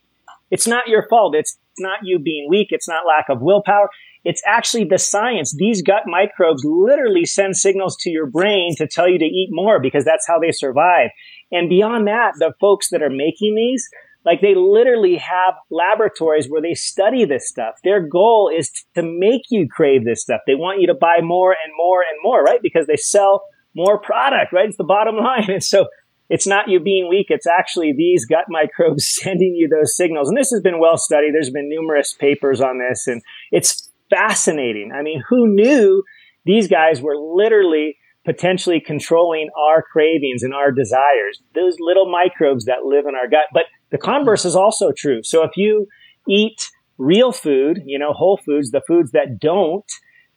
it's 0.50 0.68
not 0.68 0.88
your 0.88 1.08
fault. 1.08 1.36
It's 1.36 1.58
not 1.78 2.00
you 2.04 2.20
being 2.20 2.48
weak. 2.50 2.70
It's 2.72 2.88
not 2.88 3.06
lack 3.06 3.30
of 3.30 3.42
willpower. 3.42 3.90
It's 4.24 4.42
actually 4.48 4.86
the 4.86 4.98
science. 4.98 5.56
These 5.56 5.84
gut 5.84 6.04
microbes 6.08 6.64
literally 6.66 7.26
send 7.26 7.56
signals 7.56 7.96
to 7.98 8.10
your 8.10 8.26
brain 8.26 8.76
to 8.78 8.88
tell 8.88 9.08
you 9.08 9.20
to 9.20 9.26
eat 9.26 9.50
more 9.52 9.80
because 9.80 10.04
that's 10.04 10.28
how 10.28 10.40
they 10.40 10.52
survive. 10.52 11.12
And 11.52 11.70
beyond 11.70 12.08
that, 12.08 12.34
the 12.38 12.54
folks 12.60 12.90
that 12.90 13.02
are 13.02 13.10
making 13.10 13.56
these, 13.56 13.88
like 14.26 14.42
they 14.42 14.56
literally 14.56 15.18
have 15.18 15.54
laboratories 15.70 16.48
where 16.48 16.62
they 16.62 16.74
study 16.74 17.26
this 17.26 17.48
stuff. 17.48 17.76
Their 17.84 18.02
goal 18.02 18.52
is 18.54 18.72
to 18.96 19.04
make 19.04 19.44
you 19.50 19.68
crave 19.70 20.04
this 20.04 20.24
stuff. 20.24 20.42
They 20.48 20.56
want 20.56 20.82
you 20.82 20.88
to 20.88 20.96
buy 20.96 21.18
more 21.22 21.52
and 21.52 21.72
more 21.78 22.02
and 22.02 22.18
more, 22.24 22.42
right? 22.42 22.60
Because 22.62 22.88
they 22.88 22.98
sell 22.98 23.44
more 23.76 24.00
product, 24.00 24.52
right? 24.52 24.68
It's 24.68 24.78
the 24.78 24.84
bottom 24.84 25.16
line. 25.24 25.50
And 25.50 25.64
so 25.64 25.88
it's 26.30 26.48
not 26.48 26.68
you 26.68 26.80
being 26.80 27.08
weak. 27.08 27.28
It's 27.30 27.46
actually 27.46 27.94
these 27.96 28.26
gut 28.26 28.46
microbes 28.50 29.08
sending 29.22 29.54
you 29.56 29.68
those 29.68 29.96
signals. 29.96 30.28
And 30.28 30.38
this 30.38 30.50
has 30.50 30.62
been 30.62 30.80
well 30.80 30.98
studied. 30.98 31.34
There's 31.34 31.52
been 31.52 31.70
numerous 31.70 32.14
papers 32.14 32.62
on 32.62 32.80
this 32.80 33.06
and 33.08 33.22
it's 33.52 33.92
fascinating. 34.10 34.92
I 34.94 35.04
mean, 35.04 35.24
who 35.30 35.48
knew 35.48 36.04
these 36.46 36.68
guys 36.68 37.02
were 37.02 37.16
literally 37.16 37.98
potentially 38.26 38.80
controlling 38.80 39.50
our 39.58 39.82
cravings 39.82 40.44
and 40.44 40.54
our 40.54 40.72
desires? 40.72 41.42
Those 41.54 41.78
little 41.80 42.12
microbes 42.12 42.66
that 42.66 42.84
live 42.84 43.06
in 43.08 43.16
our 43.16 43.30
gut. 43.30 43.46
But 43.54 43.66
the 43.92 43.98
converse 43.98 44.46
is 44.46 44.56
also 44.56 44.92
true. 44.92 45.22
So 45.24 45.44
if 45.44 45.52
you 45.56 45.88
eat 46.28 46.70
real 46.98 47.32
food, 47.32 47.82
you 47.86 48.00
know, 48.00 48.14
whole 48.14 48.38
foods, 48.38 48.72
the 48.72 48.82
foods 48.88 49.12
that 49.12 49.40
don't 49.40 49.86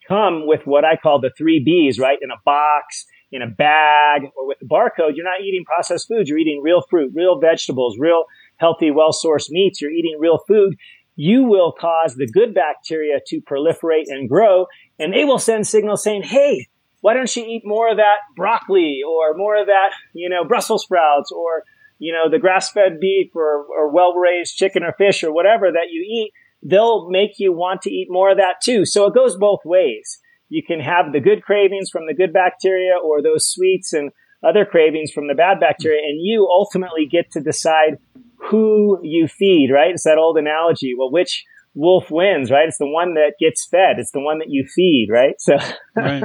come 0.07 0.47
with 0.47 0.61
what 0.65 0.85
I 0.85 0.95
call 0.95 1.19
the 1.19 1.31
three 1.37 1.61
B's, 1.63 1.99
right? 1.99 2.17
In 2.21 2.31
a 2.31 2.41
box, 2.45 3.05
in 3.31 3.41
a 3.41 3.47
bag 3.47 4.23
or 4.35 4.47
with 4.47 4.57
a 4.61 4.65
barcode, 4.65 5.15
you're 5.15 5.25
not 5.25 5.41
eating 5.41 5.63
processed 5.65 6.07
foods. 6.07 6.29
You're 6.29 6.39
eating 6.39 6.61
real 6.63 6.81
fruit, 6.89 7.11
real 7.13 7.39
vegetables, 7.39 7.97
real 7.99 8.25
healthy, 8.57 8.91
well-sourced 8.91 9.49
meats. 9.49 9.81
You're 9.81 9.91
eating 9.91 10.17
real 10.19 10.39
food. 10.47 10.75
You 11.15 11.43
will 11.43 11.71
cause 11.71 12.15
the 12.15 12.27
good 12.27 12.53
bacteria 12.53 13.19
to 13.27 13.41
proliferate 13.41 14.05
and 14.07 14.27
grow, 14.27 14.67
and 14.97 15.13
they 15.13 15.25
will 15.25 15.37
send 15.37 15.67
signals 15.67 16.01
saying, 16.01 16.23
"Hey, 16.23 16.67
why 17.01 17.13
don't 17.13 17.33
you 17.35 17.43
eat 17.43 17.63
more 17.65 17.91
of 17.91 17.97
that 17.97 18.17
broccoli 18.35 18.99
or 19.07 19.35
more 19.35 19.59
of 19.59 19.67
that, 19.67 19.91
you 20.13 20.29
know, 20.29 20.43
Brussels 20.43 20.83
sprouts 20.83 21.31
or 21.31 21.63
you 21.99 22.13
know, 22.13 22.31
the 22.31 22.39
grass 22.39 22.71
fed 22.71 22.99
beef 22.99 23.35
or, 23.35 23.65
or 23.65 23.91
well 23.91 24.13
raised 24.15 24.55
chicken 24.55 24.83
or 24.83 24.93
fish 24.93 25.23
or 25.23 25.33
whatever 25.33 25.69
that 25.71 25.91
you 25.91 26.01
eat, 26.01 26.31
they'll 26.63 27.09
make 27.09 27.31
you 27.37 27.51
want 27.51 27.81
to 27.83 27.91
eat 27.91 28.07
more 28.09 28.31
of 28.31 28.37
that 28.37 28.55
too. 28.63 28.85
So 28.85 29.05
it 29.05 29.13
goes 29.13 29.37
both 29.37 29.59
ways. 29.65 30.19
You 30.47 30.63
can 30.65 30.79
have 30.79 31.11
the 31.11 31.19
good 31.19 31.43
cravings 31.43 31.89
from 31.91 32.07
the 32.07 32.15
good 32.15 32.33
bacteria 32.33 32.93
or 33.03 33.21
those 33.21 33.47
sweets 33.47 33.93
and 33.93 34.11
other 34.43 34.65
cravings 34.65 35.11
from 35.11 35.27
the 35.27 35.35
bad 35.35 35.59
bacteria, 35.59 36.01
and 36.01 36.21
you 36.21 36.47
ultimately 36.49 37.05
get 37.05 37.29
to 37.31 37.41
decide 37.41 37.97
who 38.37 38.97
you 39.03 39.27
feed, 39.27 39.69
right? 39.69 39.91
It's 39.91 40.05
that 40.05 40.17
old 40.17 40.37
analogy. 40.37 40.95
Well, 40.97 41.11
which 41.11 41.43
wolf 41.73 42.09
wins, 42.09 42.51
right? 42.51 42.67
It's 42.67 42.77
the 42.77 42.89
one 42.89 43.13
that 43.15 43.33
gets 43.39 43.67
fed. 43.69 43.99
It's 43.99 44.11
the 44.11 44.19
one 44.19 44.39
that 44.39 44.49
you 44.49 44.65
feed, 44.65 45.07
right? 45.11 45.35
So, 45.39 45.57
right. 45.95 46.23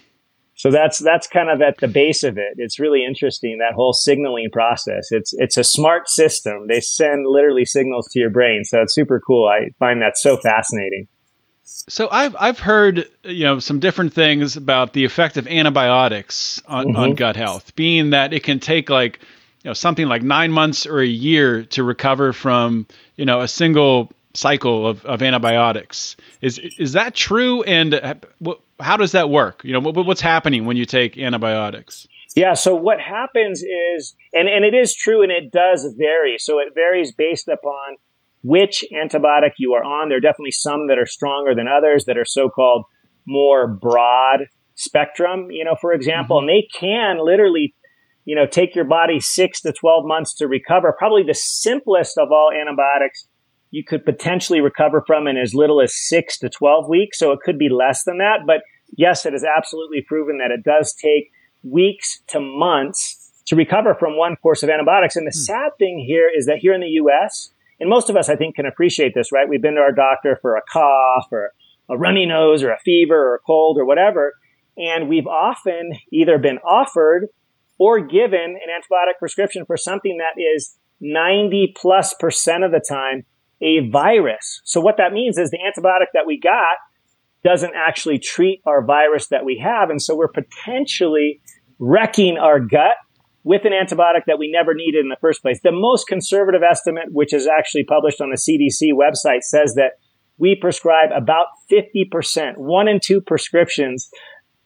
so 0.54 0.70
that's 0.70 0.98
that's 0.98 1.26
kind 1.26 1.50
of 1.50 1.60
at 1.62 1.78
the 1.78 1.88
base 1.88 2.22
of 2.22 2.38
it. 2.38 2.54
It's 2.56 2.78
really 2.78 3.04
interesting 3.04 3.58
that 3.58 3.74
whole 3.74 3.92
signaling 3.92 4.48
process. 4.52 5.08
It's 5.10 5.32
it's 5.34 5.56
a 5.56 5.64
smart 5.64 6.08
system. 6.08 6.66
They 6.68 6.80
send 6.80 7.26
literally 7.26 7.64
signals 7.64 8.08
to 8.12 8.20
your 8.20 8.30
brain, 8.30 8.64
so 8.64 8.82
it's 8.82 8.94
super 8.94 9.20
cool. 9.26 9.48
I 9.48 9.70
find 9.78 10.00
that 10.02 10.16
so 10.16 10.36
fascinating. 10.36 11.08
So 11.64 12.08
I've 12.10 12.36
I've 12.38 12.58
heard 12.58 13.08
you 13.24 13.44
know 13.44 13.58
some 13.58 13.80
different 13.80 14.12
things 14.12 14.56
about 14.56 14.92
the 14.92 15.04
effect 15.04 15.36
of 15.36 15.46
antibiotics 15.46 16.60
on, 16.66 16.88
mm-hmm. 16.88 16.96
on 16.96 17.14
gut 17.14 17.36
health, 17.36 17.74
being 17.76 18.10
that 18.10 18.32
it 18.32 18.42
can 18.42 18.60
take 18.60 18.90
like 18.90 19.20
you 19.62 19.68
know 19.68 19.74
something 19.74 20.06
like 20.06 20.22
nine 20.22 20.52
months 20.52 20.86
or 20.86 21.00
a 21.00 21.06
year 21.06 21.64
to 21.66 21.82
recover 21.82 22.32
from 22.32 22.86
you 23.16 23.24
know 23.24 23.40
a 23.40 23.48
single 23.48 24.12
cycle 24.34 24.86
of, 24.86 25.04
of 25.04 25.22
antibiotics. 25.22 26.16
Is 26.40 26.58
is 26.78 26.92
that 26.92 27.14
true? 27.14 27.62
And 27.64 27.94
how 28.80 28.96
does 28.96 29.12
that 29.12 29.30
work? 29.30 29.62
You 29.64 29.72
know, 29.72 29.80
what, 29.80 30.06
what's 30.06 30.20
happening 30.20 30.64
when 30.64 30.76
you 30.76 30.86
take 30.86 31.18
antibiotics? 31.18 32.06
Yeah. 32.34 32.54
So 32.54 32.74
what 32.74 33.00
happens 33.00 33.62
is, 33.62 34.14
and 34.32 34.48
and 34.48 34.64
it 34.64 34.74
is 34.74 34.94
true, 34.94 35.22
and 35.22 35.30
it 35.30 35.52
does 35.52 35.94
vary. 35.98 36.36
So 36.38 36.58
it 36.58 36.74
varies 36.74 37.12
based 37.12 37.48
upon 37.48 37.96
which 38.42 38.84
antibiotic 38.92 39.52
you 39.58 39.74
are 39.74 39.84
on. 39.84 40.08
There 40.08 40.18
are 40.18 40.20
definitely 40.20 40.52
some 40.52 40.88
that 40.88 40.98
are 40.98 41.06
stronger 41.06 41.54
than 41.54 41.68
others 41.68 42.06
that 42.06 42.18
are 42.18 42.24
so-called 42.24 42.84
more 43.26 43.68
broad 43.68 44.46
spectrum. 44.74 45.50
You 45.50 45.64
know, 45.64 45.76
for 45.80 45.92
example, 45.92 46.38
mm-hmm. 46.38 46.48
and 46.48 46.62
they 46.62 46.68
can 46.78 47.24
literally 47.24 47.74
you 48.24 48.36
know, 48.36 48.46
take 48.46 48.74
your 48.74 48.84
body 48.84 49.18
six 49.20 49.60
to 49.62 49.72
12 49.72 50.04
months 50.06 50.34
to 50.36 50.46
recover. 50.46 50.94
Probably 50.96 51.24
the 51.24 51.34
simplest 51.34 52.18
of 52.18 52.30
all 52.30 52.50
antibiotics 52.52 53.26
you 53.72 53.82
could 53.82 54.04
potentially 54.04 54.60
recover 54.60 55.02
from 55.04 55.26
in 55.26 55.36
as 55.36 55.54
little 55.54 55.80
as 55.80 55.94
six 55.94 56.38
to 56.38 56.48
12 56.48 56.88
weeks. 56.88 57.18
So 57.18 57.32
it 57.32 57.40
could 57.42 57.58
be 57.58 57.70
less 57.70 58.04
than 58.04 58.18
that. 58.18 58.40
But 58.46 58.60
yes, 58.96 59.26
it 59.26 59.34
is 59.34 59.44
absolutely 59.44 60.02
proven 60.06 60.38
that 60.38 60.52
it 60.52 60.62
does 60.62 60.94
take 60.94 61.32
weeks 61.64 62.20
to 62.28 62.38
months 62.38 63.32
to 63.46 63.56
recover 63.56 63.94
from 63.94 64.16
one 64.16 64.36
course 64.36 64.62
of 64.62 64.68
antibiotics. 64.68 65.16
And 65.16 65.26
the 65.26 65.30
hmm. 65.34 65.40
sad 65.40 65.70
thing 65.78 66.04
here 66.06 66.28
is 66.32 66.46
that 66.46 66.58
here 66.58 66.74
in 66.74 66.82
the 66.82 67.00
US, 67.02 67.50
and 67.80 67.88
most 67.88 68.10
of 68.10 68.16
us, 68.16 68.28
I 68.28 68.36
think, 68.36 68.56
can 68.56 68.66
appreciate 68.66 69.14
this, 69.14 69.32
right? 69.32 69.48
We've 69.48 69.62
been 69.62 69.74
to 69.74 69.80
our 69.80 69.90
doctor 69.90 70.38
for 70.40 70.56
a 70.56 70.62
cough 70.70 71.28
or 71.32 71.52
a 71.88 71.96
runny 71.96 72.26
nose 72.26 72.62
or 72.62 72.70
a 72.70 72.78
fever 72.78 73.16
or 73.16 73.34
a 73.36 73.40
cold 73.40 73.78
or 73.78 73.86
whatever. 73.86 74.34
And 74.76 75.08
we've 75.08 75.26
often 75.26 75.92
either 76.12 76.38
been 76.38 76.58
offered 76.58 77.28
or 77.78 78.00
given 78.00 78.38
an 78.40 78.68
antibiotic 78.68 79.18
prescription 79.18 79.64
for 79.64 79.78
something 79.78 80.18
that 80.18 80.40
is 80.40 80.76
90 81.00 81.74
plus 81.76 82.14
percent 82.14 82.64
of 82.64 82.70
the 82.70 82.84
time 82.86 83.24
a 83.62 83.88
virus. 83.88 84.60
So 84.64 84.80
what 84.80 84.96
that 84.98 85.12
means 85.12 85.38
is 85.38 85.50
the 85.50 85.58
antibiotic 85.58 86.06
that 86.14 86.26
we 86.26 86.38
got 86.38 86.76
doesn't 87.44 87.72
actually 87.74 88.18
treat 88.18 88.60
our 88.66 88.84
virus 88.84 89.28
that 89.28 89.44
we 89.44 89.58
have. 89.62 89.90
And 89.90 90.00
so 90.00 90.14
we're 90.14 90.28
potentially 90.28 91.40
wrecking 91.78 92.38
our 92.38 92.60
gut 92.60 92.96
with 93.44 93.62
an 93.64 93.72
antibiotic 93.72 94.22
that 94.26 94.38
we 94.38 94.50
never 94.50 94.74
needed 94.74 95.00
in 95.00 95.08
the 95.08 95.16
first 95.20 95.42
place. 95.42 95.60
The 95.62 95.72
most 95.72 96.06
conservative 96.06 96.62
estimate, 96.68 97.06
which 97.10 97.32
is 97.32 97.48
actually 97.48 97.84
published 97.84 98.20
on 98.20 98.30
the 98.30 98.36
CDC 98.36 98.92
website, 98.92 99.42
says 99.42 99.74
that 99.74 99.92
we 100.38 100.56
prescribe 100.60 101.10
about 101.14 101.46
50%, 101.70 102.56
one 102.56 102.88
in 102.88 103.00
two 103.02 103.20
prescriptions 103.20 104.08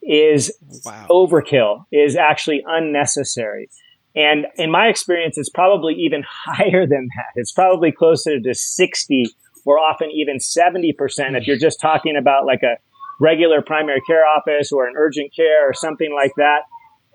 is 0.02 0.54
wow. 0.84 1.06
overkill, 1.10 1.84
is 1.90 2.16
actually 2.16 2.62
unnecessary. 2.66 3.68
And 4.16 4.46
in 4.56 4.70
my 4.70 4.86
experience, 4.86 5.36
it's 5.36 5.50
probably 5.50 5.94
even 5.94 6.24
higher 6.46 6.86
than 6.86 7.08
that. 7.16 7.32
It's 7.36 7.52
probably 7.52 7.92
closer 7.92 8.40
to 8.40 8.54
60 8.54 9.26
or 9.64 9.78
often 9.78 10.10
even 10.10 10.38
70% 10.38 10.94
if 11.36 11.46
you're 11.46 11.58
just 11.58 11.80
talking 11.80 12.16
about 12.16 12.46
like 12.46 12.62
a 12.62 12.76
regular 13.20 13.62
primary 13.62 14.00
care 14.06 14.24
office 14.24 14.72
or 14.72 14.86
an 14.86 14.94
urgent 14.96 15.34
care 15.34 15.68
or 15.68 15.74
something 15.74 16.14
like 16.14 16.32
that. 16.36 16.60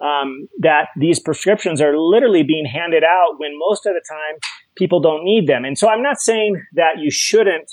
Um, 0.02 0.48
that 0.62 0.88
these 0.98 1.20
prescriptions 1.20 1.80
are 1.80 1.96
literally 1.96 2.42
being 2.42 2.66
handed 2.66 3.04
out 3.04 3.36
when 3.38 3.52
most 3.60 3.86
of 3.86 3.94
the 3.94 4.02
time 4.10 4.40
people 4.76 5.00
don't 5.00 5.24
need 5.24 5.46
them. 5.46 5.64
And 5.64 5.78
so 5.78 5.88
I'm 5.88 6.02
not 6.02 6.20
saying 6.20 6.60
that 6.74 6.98
you 6.98 7.12
shouldn't 7.12 7.72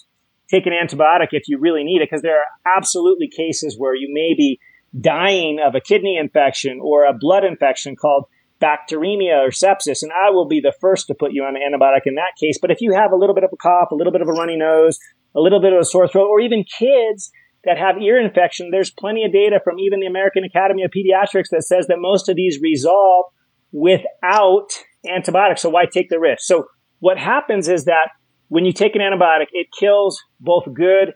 take 0.51 0.67
an 0.67 0.75
antibiotic 0.75 1.29
if 1.33 1.45
you 1.47 1.59
really 1.59 1.85
need 1.85 2.03
it, 2.03 2.09
because 2.11 2.21
there 2.21 2.39
are 2.39 2.77
absolutely 2.77 3.29
cases 3.29 3.77
where 3.79 3.95
you 3.95 4.11
may 4.13 4.35
be 4.37 4.61
dying 5.01 5.59
of 5.65 5.75
a 5.75 5.81
kidney 5.81 6.19
infection 6.19 6.81
or 6.83 7.07
a 7.07 7.15
blood 7.15 7.45
infection 7.45 7.97
called 7.97 8.27
bacteremia 8.61 9.39
or 9.39 9.51
sepsis, 9.51 10.03
and 10.03 10.13
I 10.13 10.31
will 10.31 10.47
be 10.47 10.61
the 10.61 10.75
first 10.81 11.07
to 11.07 11.15
put 11.15 11.33
you 11.33 11.45
on 11.45 11.57
an 11.57 11.63
antibiotic 11.63 12.03
in 12.07 12.15
that 12.17 12.33
case. 12.41 12.59
But 12.61 12.71
if 12.71 12.81
you 12.81 12.93
have 12.95 13.13
a 13.13 13.17
little 13.17 13.35
bit 13.35 13.45
of 13.45 13.51
a 13.53 13.57
cough, 13.57 13.91
a 13.91 13.95
little 13.95 14.13
bit 14.13 14.23
of 14.23 14.29
a 14.29 14.33
runny 14.33 14.57
nose, 14.57 14.99
a 15.35 15.41
little 15.41 15.61
bit 15.61 15.73
of 15.73 15.81
a 15.81 15.85
sore 15.85 16.09
throat, 16.09 16.29
or 16.29 16.41
even 16.41 16.65
kids 16.65 17.31
that 17.65 17.79
have 17.79 18.01
ear 18.01 18.21
infection, 18.21 18.71
there's 18.71 18.91
plenty 18.91 19.25
of 19.25 19.33
data 19.33 19.61
from 19.63 19.79
even 19.79 20.01
the 20.01 20.07
American 20.07 20.45
Academy 20.45 20.83
of 20.85 20.91
Pediatrics 20.91 21.51
that 21.51 21.65
says 21.65 21.87
that 21.89 21.99
most 21.99 22.29
of 22.29 22.37
these 22.37 22.59
resolve 22.61 23.27
without 23.73 24.69
antibiotics. 25.09 25.63
So 25.63 25.71
why 25.71 25.85
take 25.87 26.09
the 26.09 26.19
risk? 26.19 26.43
So 26.43 26.67
what 27.01 27.19
happens 27.19 27.69
is 27.69 27.85
that 27.85 28.11
when 28.49 28.65
you 28.65 28.73
take 28.73 28.97
an 28.97 29.03
antibiotic, 29.03 29.47
it 29.53 29.69
kills 29.79 30.23
both 30.41 30.65
good 30.73 31.13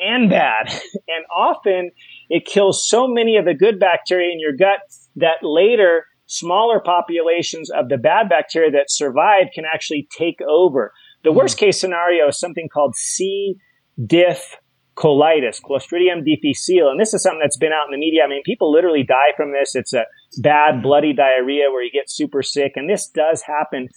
and 0.00 0.28
bad. 0.28 0.68
And 1.08 1.24
often 1.34 1.90
it 2.30 2.46
kills 2.46 2.88
so 2.88 3.06
many 3.06 3.36
of 3.36 3.44
the 3.44 3.54
good 3.54 3.78
bacteria 3.78 4.32
in 4.32 4.40
your 4.40 4.52
gut 4.56 4.80
that 5.16 5.42
later 5.42 6.06
smaller 6.32 6.80
populations 6.80 7.70
of 7.70 7.88
the 7.88 7.98
bad 7.98 8.28
bacteria 8.28 8.70
that 8.70 8.90
survive 8.90 9.48
can 9.54 9.64
actually 9.72 10.08
take 10.16 10.40
over. 10.48 10.92
The 11.24 11.30
mm. 11.30 11.36
worst 11.36 11.58
case 11.58 11.78
scenario 11.78 12.28
is 12.28 12.38
something 12.38 12.68
called 12.72 12.96
C. 12.96 13.56
diff 14.04 14.56
colitis, 14.96 15.60
Clostridium 15.62 16.24
difficile. 16.24 16.90
And 16.90 17.00
this 17.00 17.14
is 17.14 17.22
something 17.22 17.40
that's 17.42 17.56
been 17.56 17.72
out 17.72 17.86
in 17.86 17.92
the 17.92 17.98
media. 17.98 18.22
I 18.24 18.28
mean, 18.28 18.42
people 18.44 18.72
literally 18.72 19.02
die 19.02 19.32
from 19.36 19.52
this. 19.52 19.74
It's 19.74 19.92
a 19.92 20.04
bad, 20.38 20.76
hmm. 20.76 20.82
bloody 20.82 21.12
diarrhea 21.12 21.70
where 21.70 21.82
you 21.82 21.90
get 21.90 22.10
super 22.10 22.42
sick. 22.42 22.72
And 22.76 22.88
this 22.88 23.08
does 23.08 23.42
happen 23.42 23.88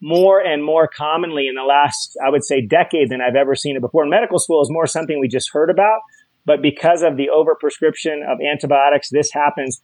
more 0.00 0.40
and 0.40 0.64
more 0.64 0.88
commonly 0.88 1.46
in 1.46 1.54
the 1.54 1.62
last, 1.62 2.16
I 2.24 2.28
would 2.28 2.44
say, 2.44 2.60
decade 2.60 3.08
than 3.10 3.20
I've 3.20 3.36
ever 3.36 3.54
seen 3.54 3.76
it 3.76 3.82
before. 3.82 4.04
medical 4.06 4.38
school 4.38 4.60
is 4.60 4.68
more 4.70 4.86
something 4.86 5.20
we 5.20 5.28
just 5.28 5.50
heard 5.52 5.70
about. 5.70 6.00
But 6.44 6.60
because 6.60 7.02
of 7.02 7.16
the 7.16 7.28
overprescription 7.32 8.26
of 8.26 8.38
antibiotics, 8.40 9.10
this 9.10 9.30
happens 9.32 9.80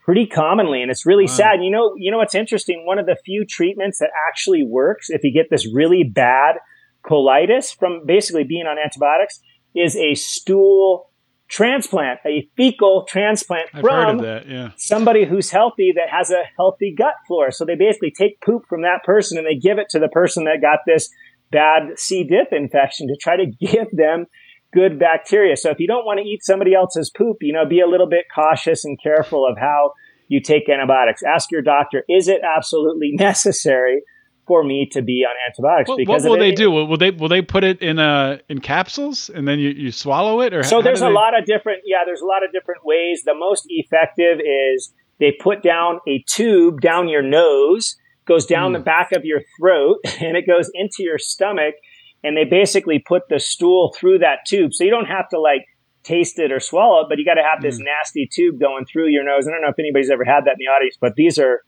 pretty 0.00 0.26
commonly 0.26 0.82
and 0.82 0.90
it's 0.90 1.04
really 1.04 1.26
wow. 1.26 1.32
sad 1.32 1.62
you 1.62 1.70
know 1.70 1.94
you 1.96 2.10
know 2.10 2.18
what's 2.18 2.34
interesting 2.34 2.84
one 2.86 2.98
of 2.98 3.06
the 3.06 3.16
few 3.24 3.44
treatments 3.44 3.98
that 3.98 4.10
actually 4.28 4.62
works 4.62 5.10
if 5.10 5.22
you 5.22 5.32
get 5.32 5.46
this 5.50 5.66
really 5.72 6.02
bad 6.04 6.56
colitis 7.04 7.76
from 7.76 8.04
basically 8.06 8.44
being 8.44 8.66
on 8.66 8.78
antibiotics 8.78 9.40
is 9.74 9.96
a 9.96 10.14
stool 10.14 11.10
transplant 11.48 12.18
a 12.26 12.48
fecal 12.56 13.04
transplant 13.08 13.68
I've 13.74 13.82
from 13.82 14.18
that, 14.18 14.48
yeah. 14.48 14.70
somebody 14.76 15.26
who's 15.26 15.50
healthy 15.50 15.92
that 15.96 16.08
has 16.10 16.30
a 16.30 16.44
healthy 16.56 16.94
gut 16.96 17.14
flora 17.26 17.52
so 17.52 17.64
they 17.64 17.76
basically 17.76 18.12
take 18.16 18.40
poop 18.40 18.62
from 18.68 18.82
that 18.82 19.04
person 19.04 19.36
and 19.36 19.46
they 19.46 19.56
give 19.56 19.78
it 19.78 19.88
to 19.90 19.98
the 19.98 20.08
person 20.08 20.44
that 20.44 20.60
got 20.62 20.80
this 20.86 21.10
bad 21.50 21.98
c 21.98 22.24
diff 22.24 22.48
infection 22.52 23.08
to 23.08 23.16
try 23.20 23.36
to 23.36 23.46
give 23.60 23.88
them 23.92 24.26
good 24.72 24.98
bacteria. 24.98 25.56
So 25.56 25.70
if 25.70 25.80
you 25.80 25.86
don't 25.86 26.04
want 26.04 26.20
to 26.20 26.24
eat 26.24 26.44
somebody 26.44 26.74
else's 26.74 27.10
poop, 27.10 27.38
you 27.40 27.52
know, 27.52 27.66
be 27.66 27.80
a 27.80 27.86
little 27.86 28.08
bit 28.08 28.26
cautious 28.34 28.84
and 28.84 29.00
careful 29.02 29.46
of 29.46 29.58
how 29.58 29.92
you 30.28 30.40
take 30.40 30.68
antibiotics. 30.68 31.22
Ask 31.22 31.50
your 31.50 31.62
doctor, 31.62 32.04
is 32.08 32.28
it 32.28 32.40
absolutely 32.42 33.10
necessary 33.14 34.02
for 34.46 34.64
me 34.64 34.88
to 34.92 35.02
be 35.02 35.24
on 35.28 35.34
antibiotics? 35.46 35.88
Well, 35.88 35.98
because 35.98 36.22
what 36.22 36.30
will 36.30 36.38
they 36.38 36.52
do? 36.52 36.70
Will 36.70 36.96
they 36.96 37.10
will 37.10 37.28
they 37.28 37.42
put 37.42 37.64
it 37.64 37.82
in 37.82 37.98
uh 37.98 38.38
in 38.48 38.60
capsules 38.60 39.28
and 39.28 39.46
then 39.46 39.58
you, 39.58 39.70
you 39.70 39.92
swallow 39.92 40.40
it 40.40 40.54
or 40.54 40.62
So 40.62 40.82
there's 40.82 41.02
a 41.02 41.06
they... 41.06 41.12
lot 41.12 41.38
of 41.38 41.44
different 41.44 41.82
yeah, 41.84 41.98
there's 42.04 42.20
a 42.20 42.26
lot 42.26 42.44
of 42.44 42.52
different 42.52 42.84
ways. 42.84 43.22
The 43.24 43.34
most 43.34 43.64
effective 43.68 44.40
is 44.40 44.92
they 45.18 45.32
put 45.32 45.62
down 45.62 46.00
a 46.08 46.24
tube 46.26 46.80
down 46.80 47.08
your 47.08 47.22
nose, 47.22 47.96
goes 48.26 48.46
down 48.46 48.72
mm. 48.72 48.78
the 48.78 48.84
back 48.84 49.12
of 49.12 49.24
your 49.24 49.42
throat, 49.58 49.98
and 50.20 50.36
it 50.36 50.46
goes 50.46 50.70
into 50.74 51.02
your 51.02 51.18
stomach 51.18 51.74
and 52.22 52.36
they 52.36 52.44
basically 52.44 52.98
put 52.98 53.22
the 53.28 53.40
stool 53.40 53.94
through 53.98 54.18
that 54.18 54.40
tube. 54.46 54.74
So 54.74 54.84
you 54.84 54.90
don't 54.90 55.06
have 55.06 55.28
to 55.30 55.40
like 55.40 55.66
taste 56.02 56.38
it 56.38 56.52
or 56.52 56.60
swallow 56.60 57.02
it, 57.02 57.06
but 57.08 57.18
you 57.18 57.24
got 57.24 57.34
to 57.34 57.42
have 57.42 57.62
this 57.62 57.80
mm. 57.80 57.84
nasty 57.84 58.28
tube 58.30 58.60
going 58.60 58.84
through 58.84 59.08
your 59.08 59.24
nose. 59.24 59.46
I 59.46 59.50
don't 59.50 59.62
know 59.62 59.68
if 59.68 59.78
anybody's 59.78 60.10
ever 60.10 60.24
had 60.24 60.44
that 60.44 60.52
in 60.52 60.58
the 60.58 60.70
audience, 60.70 60.96
but 61.00 61.14
these 61.14 61.38
are, 61.38 61.62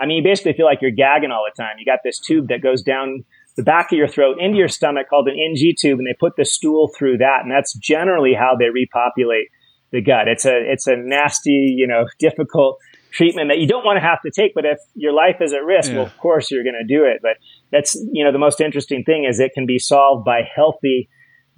I 0.00 0.06
mean, 0.06 0.18
you 0.18 0.22
basically 0.22 0.52
feel 0.52 0.66
like 0.66 0.82
you're 0.82 0.90
gagging 0.90 1.30
all 1.30 1.44
the 1.44 1.60
time. 1.60 1.76
You 1.78 1.84
got 1.84 2.00
this 2.04 2.18
tube 2.18 2.48
that 2.48 2.62
goes 2.62 2.82
down 2.82 3.24
the 3.56 3.62
back 3.62 3.90
of 3.90 3.98
your 3.98 4.08
throat 4.08 4.36
into 4.38 4.58
your 4.58 4.68
stomach 4.68 5.08
called 5.08 5.28
an 5.28 5.36
NG 5.38 5.74
tube, 5.78 5.98
and 5.98 6.06
they 6.06 6.16
put 6.18 6.36
the 6.36 6.44
stool 6.44 6.90
through 6.96 7.18
that, 7.18 7.40
and 7.42 7.50
that's 7.50 7.74
generally 7.74 8.34
how 8.34 8.54
they 8.58 8.68
repopulate 8.68 9.48
the 9.92 10.02
gut. 10.02 10.28
It's 10.28 10.44
a 10.44 10.54
it's 10.54 10.86
a 10.86 10.96
nasty, 10.96 11.74
you 11.76 11.86
know, 11.86 12.04
difficult 12.18 12.78
treatment 13.16 13.48
that 13.48 13.58
you 13.58 13.66
don't 13.66 13.84
want 13.84 13.96
to 13.96 14.00
have 14.00 14.20
to 14.22 14.30
take. 14.30 14.52
But 14.54 14.64
if 14.64 14.78
your 14.94 15.12
life 15.12 15.36
is 15.40 15.52
at 15.52 15.64
risk, 15.64 15.90
yeah. 15.90 15.98
well, 15.98 16.06
of 16.06 16.16
course 16.18 16.50
you're 16.50 16.62
going 16.62 16.78
to 16.80 16.86
do 16.86 17.04
it. 17.04 17.20
But 17.22 17.36
that's, 17.72 17.94
you 18.12 18.24
know, 18.24 18.32
the 18.32 18.38
most 18.38 18.60
interesting 18.60 19.04
thing 19.04 19.24
is 19.28 19.40
it 19.40 19.52
can 19.54 19.66
be 19.66 19.78
solved 19.78 20.24
by 20.24 20.42
healthy 20.54 21.08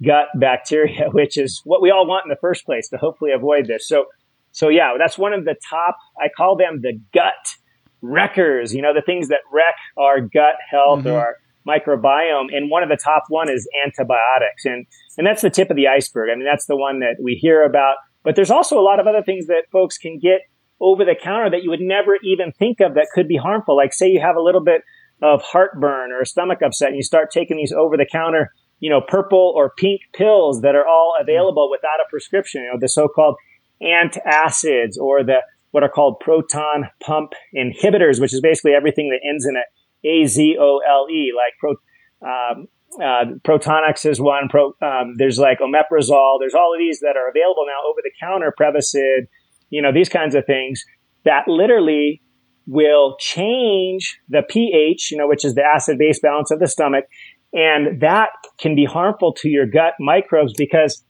gut 0.05 0.27
bacteria, 0.35 1.09
which 1.11 1.37
is 1.37 1.61
what 1.65 1.81
we 1.81 1.91
all 1.91 2.07
want 2.07 2.25
in 2.25 2.29
the 2.29 2.39
first 2.39 2.65
place 2.65 2.89
to 2.89 2.97
hopefully 2.97 3.31
avoid 3.31 3.67
this. 3.67 3.87
So, 3.87 4.05
so 4.51 4.69
yeah, 4.69 4.93
that's 4.97 5.17
one 5.17 5.33
of 5.33 5.45
the 5.45 5.55
top, 5.69 5.97
I 6.17 6.29
call 6.35 6.55
them 6.55 6.81
the 6.81 6.99
gut 7.13 7.33
wreckers, 8.01 8.73
you 8.73 8.81
know, 8.81 8.93
the 8.93 9.01
things 9.01 9.27
that 9.27 9.39
wreck 9.51 9.75
our 9.97 10.21
gut 10.21 10.55
health 10.71 10.99
mm-hmm. 10.99 11.09
or 11.09 11.19
our 11.19 11.35
microbiome. 11.67 12.55
And 12.55 12.71
one 12.71 12.83
of 12.83 12.89
the 12.89 12.97
top 12.97 13.23
one 13.27 13.49
is 13.49 13.67
antibiotics. 13.85 14.65
And, 14.65 14.85
and 15.17 15.27
that's 15.27 15.41
the 15.41 15.49
tip 15.49 15.69
of 15.69 15.75
the 15.75 15.87
iceberg. 15.87 16.29
I 16.31 16.35
mean, 16.35 16.45
that's 16.45 16.65
the 16.65 16.77
one 16.77 16.99
that 17.01 17.17
we 17.21 17.33
hear 17.33 17.63
about. 17.63 17.95
But 18.23 18.35
there's 18.35 18.51
also 18.51 18.79
a 18.79 18.81
lot 18.81 18.99
of 18.99 19.07
other 19.07 19.21
things 19.21 19.47
that 19.47 19.63
folks 19.71 19.97
can 19.97 20.19
get 20.19 20.41
over 20.81 21.05
the 21.05 21.15
counter 21.15 21.49
that 21.49 21.63
you 21.63 21.69
would 21.69 21.81
never 21.81 22.17
even 22.23 22.51
think 22.51 22.79
of 22.79 22.93
that 22.95 23.07
could 23.13 23.27
be 23.27 23.37
harmful. 23.37 23.75
Like 23.75 23.93
say 23.93 24.09
you 24.09 24.21
have 24.21 24.35
a 24.35 24.41
little 24.41 24.63
bit 24.63 24.81
of 25.21 25.41
heartburn 25.41 26.11
or 26.11 26.21
a 26.21 26.25
stomach 26.25 26.59
upset 26.63 26.89
and 26.89 26.97
you 26.97 27.03
start 27.03 27.31
taking 27.31 27.57
these 27.57 27.73
over 27.73 27.97
the 27.97 28.07
counter, 28.09 28.53
you 28.79 28.89
know, 28.89 29.01
purple 29.01 29.53
or 29.55 29.73
pink 29.77 30.01
pills 30.13 30.61
that 30.61 30.75
are 30.75 30.87
all 30.87 31.15
available 31.19 31.69
without 31.69 31.99
a 31.99 32.09
prescription, 32.09 32.63
you 32.63 32.71
know, 32.71 32.79
the 32.79 32.87
so-called 32.87 33.35
antacids 33.81 34.97
or 34.99 35.23
the 35.23 35.39
what 35.71 35.83
are 35.83 35.89
called 35.89 36.19
proton 36.19 36.89
pump 37.01 37.33
inhibitors, 37.55 38.19
which 38.19 38.33
is 38.33 38.41
basically 38.41 38.71
everything 38.71 39.09
that 39.09 39.19
ends 39.27 39.45
in 39.45 39.55
a 39.55 40.07
A 40.07 40.25
Z 40.25 40.57
O 40.59 40.79
L 40.87 41.07
E, 41.11 41.31
like 41.35 41.53
pro, 41.59 41.71
um, 42.21 42.67
uh, 42.95 43.37
Protonix 43.45 44.09
is 44.09 44.19
one. 44.19 44.49
Pro, 44.49 44.73
um, 44.81 45.15
there's 45.17 45.37
like 45.37 45.59
omeprazole. 45.59 46.37
There's 46.39 46.55
all 46.55 46.73
of 46.73 46.79
these 46.79 47.01
that 47.01 47.15
are 47.17 47.29
available 47.29 47.65
now 47.67 47.87
over 47.87 47.99
the 48.03 48.11
counter. 48.19 48.53
Prevacid, 48.59 49.27
you 49.69 49.81
know, 49.81 49.91
these 49.93 50.09
kinds 50.09 50.35
of 50.35 50.45
things 50.45 50.83
that 51.25 51.47
literally 51.47 52.21
will 52.65 53.15
change 53.19 54.19
the 54.29 54.43
pH, 54.47 55.11
you 55.11 55.17
know, 55.17 55.27
which 55.27 55.43
is 55.43 55.55
the 55.55 55.63
acid 55.63 55.97
base 55.97 56.19
balance 56.19 56.51
of 56.51 56.59
the 56.59 56.67
stomach. 56.67 57.05
And 57.51 58.01
that 58.01 58.29
can 58.59 58.75
be 58.75 58.85
harmful 58.85 59.33
to 59.39 59.49
your 59.49 59.65
gut 59.65 59.93
microbes 59.99 60.53
because 60.55 61.03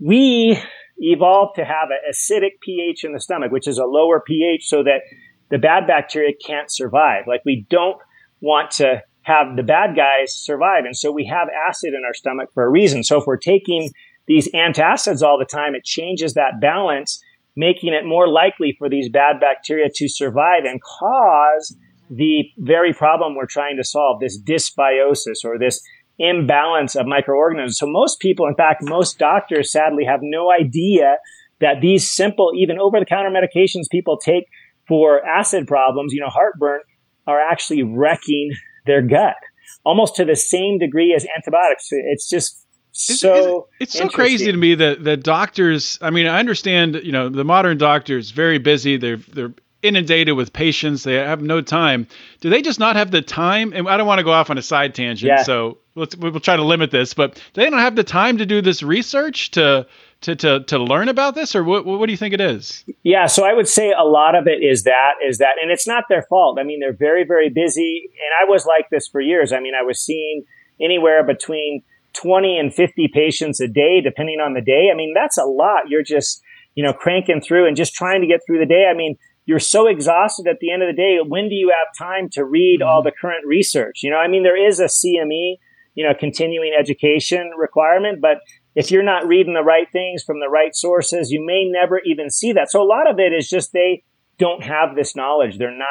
we 0.00 0.58
evolved 0.98 1.56
to 1.56 1.64
have 1.64 1.88
an 1.90 1.98
acidic 2.10 2.60
pH 2.62 3.04
in 3.04 3.12
the 3.12 3.20
stomach, 3.20 3.52
which 3.52 3.68
is 3.68 3.78
a 3.78 3.84
lower 3.84 4.20
pH 4.26 4.66
so 4.66 4.82
that 4.82 5.02
the 5.50 5.58
bad 5.58 5.86
bacteria 5.86 6.32
can't 6.44 6.70
survive. 6.70 7.24
Like 7.26 7.42
we 7.44 7.66
don't 7.70 7.98
want 8.40 8.72
to 8.72 9.02
have 9.22 9.56
the 9.56 9.62
bad 9.62 9.96
guys 9.96 10.34
survive. 10.34 10.84
And 10.84 10.96
so 10.96 11.10
we 11.10 11.26
have 11.26 11.48
acid 11.68 11.94
in 11.94 12.02
our 12.06 12.14
stomach 12.14 12.50
for 12.52 12.64
a 12.64 12.68
reason. 12.68 13.02
So 13.02 13.18
if 13.18 13.26
we're 13.26 13.36
taking 13.36 13.90
these 14.26 14.50
antacids 14.52 15.22
all 15.22 15.38
the 15.38 15.44
time, 15.44 15.74
it 15.74 15.84
changes 15.84 16.34
that 16.34 16.60
balance, 16.60 17.22
making 17.56 17.92
it 17.92 18.04
more 18.04 18.28
likely 18.28 18.74
for 18.78 18.88
these 18.88 19.08
bad 19.08 19.40
bacteria 19.40 19.88
to 19.94 20.08
survive 20.08 20.64
and 20.64 20.80
cause 20.82 21.76
the 22.10 22.44
very 22.58 22.92
problem 22.92 23.34
we're 23.34 23.46
trying 23.46 23.76
to 23.76 23.84
solve, 23.84 24.20
this 24.20 24.40
dysbiosis 24.42 25.44
or 25.44 25.58
this 25.58 25.80
imbalance 26.18 26.94
of 26.94 27.06
microorganisms. 27.06 27.78
So 27.78 27.86
most 27.86 28.20
people, 28.20 28.46
in 28.46 28.54
fact, 28.54 28.82
most 28.82 29.18
doctors 29.18 29.72
sadly 29.72 30.04
have 30.04 30.20
no 30.22 30.50
idea 30.50 31.16
that 31.60 31.80
these 31.80 32.10
simple, 32.10 32.52
even 32.56 32.78
over 32.78 32.98
the 32.98 33.06
counter 33.06 33.30
medications 33.30 33.84
people 33.90 34.18
take 34.18 34.44
for 34.86 35.24
acid 35.24 35.66
problems, 35.66 36.12
you 36.12 36.20
know, 36.20 36.28
heartburn, 36.28 36.80
are 37.26 37.40
actually 37.40 37.82
wrecking 37.82 38.50
their 38.86 39.00
gut 39.00 39.36
almost 39.84 40.16
to 40.16 40.24
the 40.24 40.36
same 40.36 40.78
degree 40.78 41.14
as 41.14 41.26
antibiotics. 41.36 41.88
It's 41.90 42.28
just 42.28 42.63
so 42.96 43.68
it's, 43.80 43.94
it's 43.94 43.98
so 43.98 44.08
crazy 44.08 44.50
to 44.50 44.56
me 44.56 44.74
that 44.74 45.02
the 45.02 45.16
doctors 45.16 45.98
i 46.00 46.10
mean 46.10 46.26
i 46.26 46.38
understand 46.38 47.00
you 47.02 47.12
know 47.12 47.28
the 47.28 47.44
modern 47.44 47.76
doctor 47.76 48.16
is 48.16 48.30
very 48.30 48.58
busy 48.58 48.96
they're 48.96 49.16
they're 49.16 49.52
inundated 49.82 50.34
with 50.34 50.52
patients 50.52 51.02
they 51.02 51.14
have 51.14 51.42
no 51.42 51.60
time 51.60 52.06
do 52.40 52.48
they 52.48 52.62
just 52.62 52.80
not 52.80 52.96
have 52.96 53.10
the 53.10 53.20
time 53.20 53.72
and 53.74 53.88
i 53.88 53.96
don't 53.96 54.06
want 54.06 54.18
to 54.18 54.24
go 54.24 54.32
off 54.32 54.48
on 54.48 54.56
a 54.56 54.62
side 54.62 54.94
tangent 54.94 55.28
yeah. 55.28 55.42
so 55.42 55.76
let's 55.94 56.16
we'll 56.16 56.40
try 56.40 56.56
to 56.56 56.64
limit 56.64 56.90
this, 56.90 57.14
but 57.14 57.40
they 57.54 57.68
don't 57.68 57.78
have 57.78 57.96
the 57.96 58.04
time 58.04 58.38
to 58.38 58.46
do 58.46 58.60
this 58.60 58.82
research 58.82 59.50
to 59.52 59.86
to 60.22 60.36
to 60.36 60.60
to 60.64 60.78
learn 60.78 61.08
about 61.08 61.34
this, 61.34 61.54
or 61.54 61.64
what 61.64 61.84
what 61.86 62.06
do 62.06 62.12
you 62.12 62.16
think 62.16 62.34
it 62.34 62.40
is? 62.40 62.84
Yeah, 63.02 63.26
so 63.26 63.44
I 63.44 63.52
would 63.52 63.68
say 63.68 63.92
a 63.92 64.04
lot 64.04 64.34
of 64.34 64.46
it 64.46 64.62
is 64.62 64.84
that 64.84 65.14
is 65.26 65.38
that, 65.38 65.54
and 65.60 65.70
it's 65.70 65.86
not 65.86 66.04
their 66.08 66.22
fault. 66.22 66.58
I 66.58 66.64
mean, 66.64 66.80
they're 66.80 66.92
very 66.92 67.24
very 67.24 67.48
busy, 67.48 68.10
and 68.12 68.48
I 68.48 68.50
was 68.50 68.66
like 68.66 68.90
this 68.90 69.08
for 69.08 69.20
years. 69.20 69.52
I 69.52 69.60
mean, 69.60 69.74
I 69.78 69.82
was 69.82 70.00
seeing 70.00 70.44
anywhere 70.80 71.24
between 71.24 71.82
20 72.14 72.58
and 72.58 72.74
50 72.74 73.08
patients 73.12 73.60
a 73.60 73.68
day, 73.68 74.00
depending 74.00 74.40
on 74.40 74.54
the 74.54 74.60
day. 74.60 74.88
I 74.92 74.96
mean, 74.96 75.12
that's 75.14 75.38
a 75.38 75.44
lot. 75.44 75.88
You're 75.88 76.02
just, 76.02 76.42
you 76.74 76.84
know, 76.84 76.92
cranking 76.92 77.40
through 77.40 77.66
and 77.66 77.76
just 77.76 77.94
trying 77.94 78.20
to 78.20 78.26
get 78.26 78.40
through 78.46 78.58
the 78.58 78.66
day. 78.66 78.88
I 78.90 78.96
mean, 78.96 79.16
you're 79.46 79.58
so 79.58 79.86
exhausted 79.86 80.46
at 80.46 80.58
the 80.60 80.72
end 80.72 80.82
of 80.82 80.88
the 80.88 80.96
day. 80.96 81.18
When 81.26 81.48
do 81.48 81.54
you 81.54 81.70
have 81.70 82.06
time 82.06 82.28
to 82.32 82.44
read 82.44 82.80
mm-hmm. 82.80 82.88
all 82.88 83.02
the 83.02 83.12
current 83.12 83.46
research? 83.46 84.00
You 84.02 84.10
know, 84.10 84.16
I 84.16 84.28
mean, 84.28 84.42
there 84.42 84.56
is 84.56 84.80
a 84.80 84.84
CME 84.84 85.56
you 85.94 86.06
know, 86.06 86.14
continuing 86.18 86.72
education 86.78 87.50
requirement. 87.56 88.20
But 88.20 88.38
if 88.74 88.90
you're 88.90 89.02
not 89.02 89.26
reading 89.26 89.54
the 89.54 89.62
right 89.62 89.90
things 89.90 90.22
from 90.22 90.40
the 90.40 90.48
right 90.48 90.74
sources, 90.74 91.30
you 91.30 91.44
may 91.44 91.64
never 91.64 92.00
even 92.04 92.30
see 92.30 92.52
that. 92.52 92.70
So 92.70 92.82
a 92.82 92.86
lot 92.86 93.10
of 93.10 93.18
it 93.18 93.32
is 93.32 93.48
just 93.48 93.72
they 93.72 94.02
don't 94.38 94.62
have 94.62 94.96
this 94.96 95.14
knowledge. 95.14 95.58
They're 95.58 95.76
not 95.76 95.88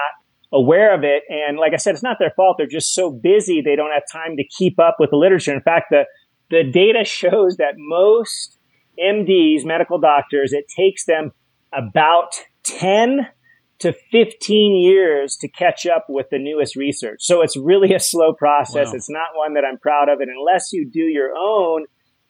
aware 0.53 0.93
of 0.93 1.03
it. 1.03 1.23
And 1.29 1.57
like 1.57 1.73
I 1.73 1.77
said, 1.77 1.95
it's 1.95 2.03
not 2.03 2.17
their 2.19 2.31
fault. 2.35 2.57
They're 2.57 2.67
just 2.67 2.93
so 2.93 3.11
busy. 3.11 3.61
They 3.61 3.75
don't 3.75 3.91
have 3.91 4.03
time 4.11 4.37
to 4.37 4.43
keep 4.43 4.79
up 4.79 4.97
with 4.99 5.09
the 5.09 5.17
literature. 5.17 5.53
In 5.53 5.61
fact, 5.61 5.87
the, 5.89 6.03
the 6.49 6.63
data 6.63 7.03
shows 7.05 7.57
that 7.57 7.73
most 7.77 8.59
MDs, 8.99 9.65
medical 9.65 9.99
doctors, 9.99 10.53
it 10.53 10.65
takes 10.75 11.05
them 11.05 11.31
about 11.73 12.35
10 12.63 13.27
to 13.79 13.93
15 14.11 14.75
years 14.75 15.35
to 15.37 15.47
catch 15.47 15.85
up 15.85 16.05
with 16.07 16.27
the 16.29 16.37
newest 16.37 16.75
research. 16.75 17.21
So 17.21 17.41
it's 17.41 17.57
really 17.57 17.93
a 17.93 17.99
slow 17.99 18.33
process. 18.33 18.87
Wow. 18.87 18.93
It's 18.93 19.09
not 19.09 19.27
one 19.35 19.55
that 19.55 19.65
I'm 19.65 19.79
proud 19.79 20.07
of. 20.07 20.19
And 20.19 20.29
unless 20.29 20.71
you 20.71 20.89
do 20.89 21.01
your 21.01 21.35
own 21.35 21.85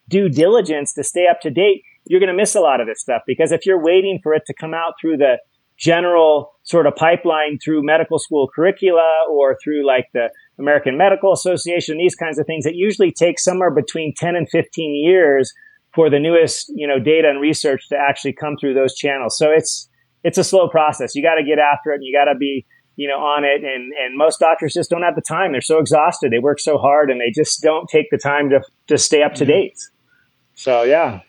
due 0.10 0.30
diligence 0.30 0.94
to 0.94 1.04
stay 1.04 1.28
up 1.30 1.42
to 1.42 1.52
date, 1.52 1.84
you're 2.06 2.20
going 2.20 2.32
to 2.32 2.36
miss 2.36 2.56
a 2.56 2.60
lot 2.60 2.82
of 2.82 2.88
this 2.88 3.02
stuff 3.02 3.22
because 3.28 3.52
if 3.52 3.66
you're 3.66 3.82
waiting 3.82 4.20
for 4.24 4.34
it 4.34 4.44
to 4.48 4.54
come 4.54 4.74
out 4.74 4.94
through 5.00 5.18
the 5.18 5.38
general 5.84 6.54
sort 6.64 6.88
of 6.88 6.96
pipeline 6.96 7.60
through 7.60 7.84
medical 7.84 8.18
school 8.18 8.50
curricula 8.56 9.26
or 9.30 9.58
through 9.62 9.86
like 9.86 10.08
the 10.14 10.30
American 10.58 10.98
Medical 10.98 11.34
Association, 11.34 11.98
these 11.98 12.16
kinds 12.16 12.40
of 12.40 12.46
things, 12.46 12.66
it 12.66 12.76
usually 12.76 13.12
takes 13.12 13.44
somewhere 13.44 13.70
between 13.70 14.14
10 14.16 14.38
and 14.38 14.50
15 14.50 14.96
years 14.96 15.54
for 15.94 16.10
the 16.10 16.20
newest, 16.20 16.72
you 16.74 16.88
know, 16.88 17.00
data 17.00 17.30
and 17.30 17.42
research 17.42 17.90
to 17.90 17.98
actually 17.98 18.32
come 18.32 18.56
through 18.56 18.74
those 18.74 18.96
channels. 18.96 19.38
So 19.38 19.52
it's, 19.52 19.90
it's 20.24 20.38
a 20.38 20.44
slow 20.44 20.70
process. 20.70 21.16
You 21.16 21.22
got 21.22 21.36
to 21.36 21.44
get 21.44 21.60
after 21.60 21.92
it 21.92 21.96
and 21.96 22.06
you 22.06 22.18
got 22.18 22.32
to 22.32 22.38
be, 22.38 22.66
you 22.96 23.10
know, 23.10 23.18
on 23.18 23.44
it. 23.44 23.66
And, 23.66 23.92
and 23.94 24.18
most 24.18 24.40
doctors 24.40 24.74
just 24.74 24.90
don't 24.90 25.02
have 25.02 25.16
the 25.16 25.22
time. 25.22 25.52
They're 25.52 25.60
so 25.62 25.80
exhausted. 25.80 26.32
They 26.32 26.40
work 26.40 26.62
so 26.62 26.78
hard 26.78 27.12
and 27.12 27.20
they 27.20 27.30
just 27.30 27.62
don't 27.62 27.90
take 27.90 28.10
the 28.10 28.18
time 28.18 28.50
to, 28.52 28.62
to 28.88 28.98
stay 28.98 29.22
up 29.22 29.34
to 29.36 29.44
mm-hmm. 29.44 29.52
date. 29.52 29.80
So, 30.56 30.84
yeah. 30.84 31.20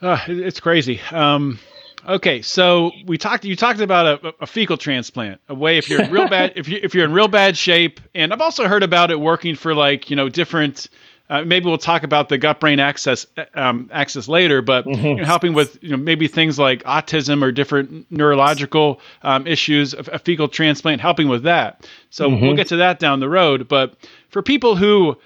Uh, 0.00 0.20
it's 0.26 0.60
crazy. 0.60 1.00
Um, 1.10 1.58
okay. 2.06 2.42
So 2.42 2.92
we 3.06 3.18
talked, 3.18 3.44
you 3.44 3.56
talked 3.56 3.80
about 3.80 4.24
a, 4.24 4.34
a 4.40 4.46
fecal 4.46 4.76
transplant, 4.76 5.40
a 5.48 5.54
way 5.54 5.78
if 5.78 5.88
you're 5.88 6.02
in 6.02 6.10
real 6.10 6.28
bad, 6.28 6.52
if 6.56 6.68
you, 6.68 6.78
if 6.82 6.94
you're 6.94 7.04
in 7.04 7.12
real 7.12 7.28
bad 7.28 7.56
shape. 7.56 8.00
And 8.14 8.32
I've 8.32 8.40
also 8.40 8.68
heard 8.68 8.82
about 8.82 9.10
it 9.10 9.20
working 9.20 9.54
for 9.54 9.74
like, 9.74 10.10
you 10.10 10.16
know, 10.16 10.28
different, 10.28 10.88
uh, 11.30 11.44
maybe 11.44 11.66
we'll 11.66 11.78
talk 11.78 12.04
about 12.04 12.28
the 12.28 12.38
gut 12.38 12.58
brain 12.58 12.80
axis 12.80 13.26
um, 13.54 13.90
axis 13.92 14.28
later, 14.28 14.62
but 14.62 14.86
mm-hmm. 14.86 15.06
you 15.06 15.14
know, 15.16 15.24
helping 15.24 15.52
with 15.52 15.78
you 15.82 15.90
know 15.90 15.96
maybe 15.96 16.26
things 16.26 16.58
like 16.58 16.82
autism 16.84 17.42
or 17.42 17.52
different 17.52 18.10
neurological 18.10 19.00
um, 19.22 19.46
issues, 19.46 19.92
a, 19.92 19.98
a, 20.12 20.18
fecal 20.18 20.48
transplant, 20.48 21.02
helping 21.02 21.28
with 21.28 21.42
that. 21.42 21.86
So 22.08 22.30
mm-hmm. 22.30 22.46
we'll 22.46 22.56
get 22.56 22.68
to 22.68 22.76
that 22.76 22.98
down 22.98 23.20
the 23.20 23.28
road. 23.28 23.68
But 23.68 23.94
for 24.30 24.42
people 24.42 24.74
who 24.74 25.16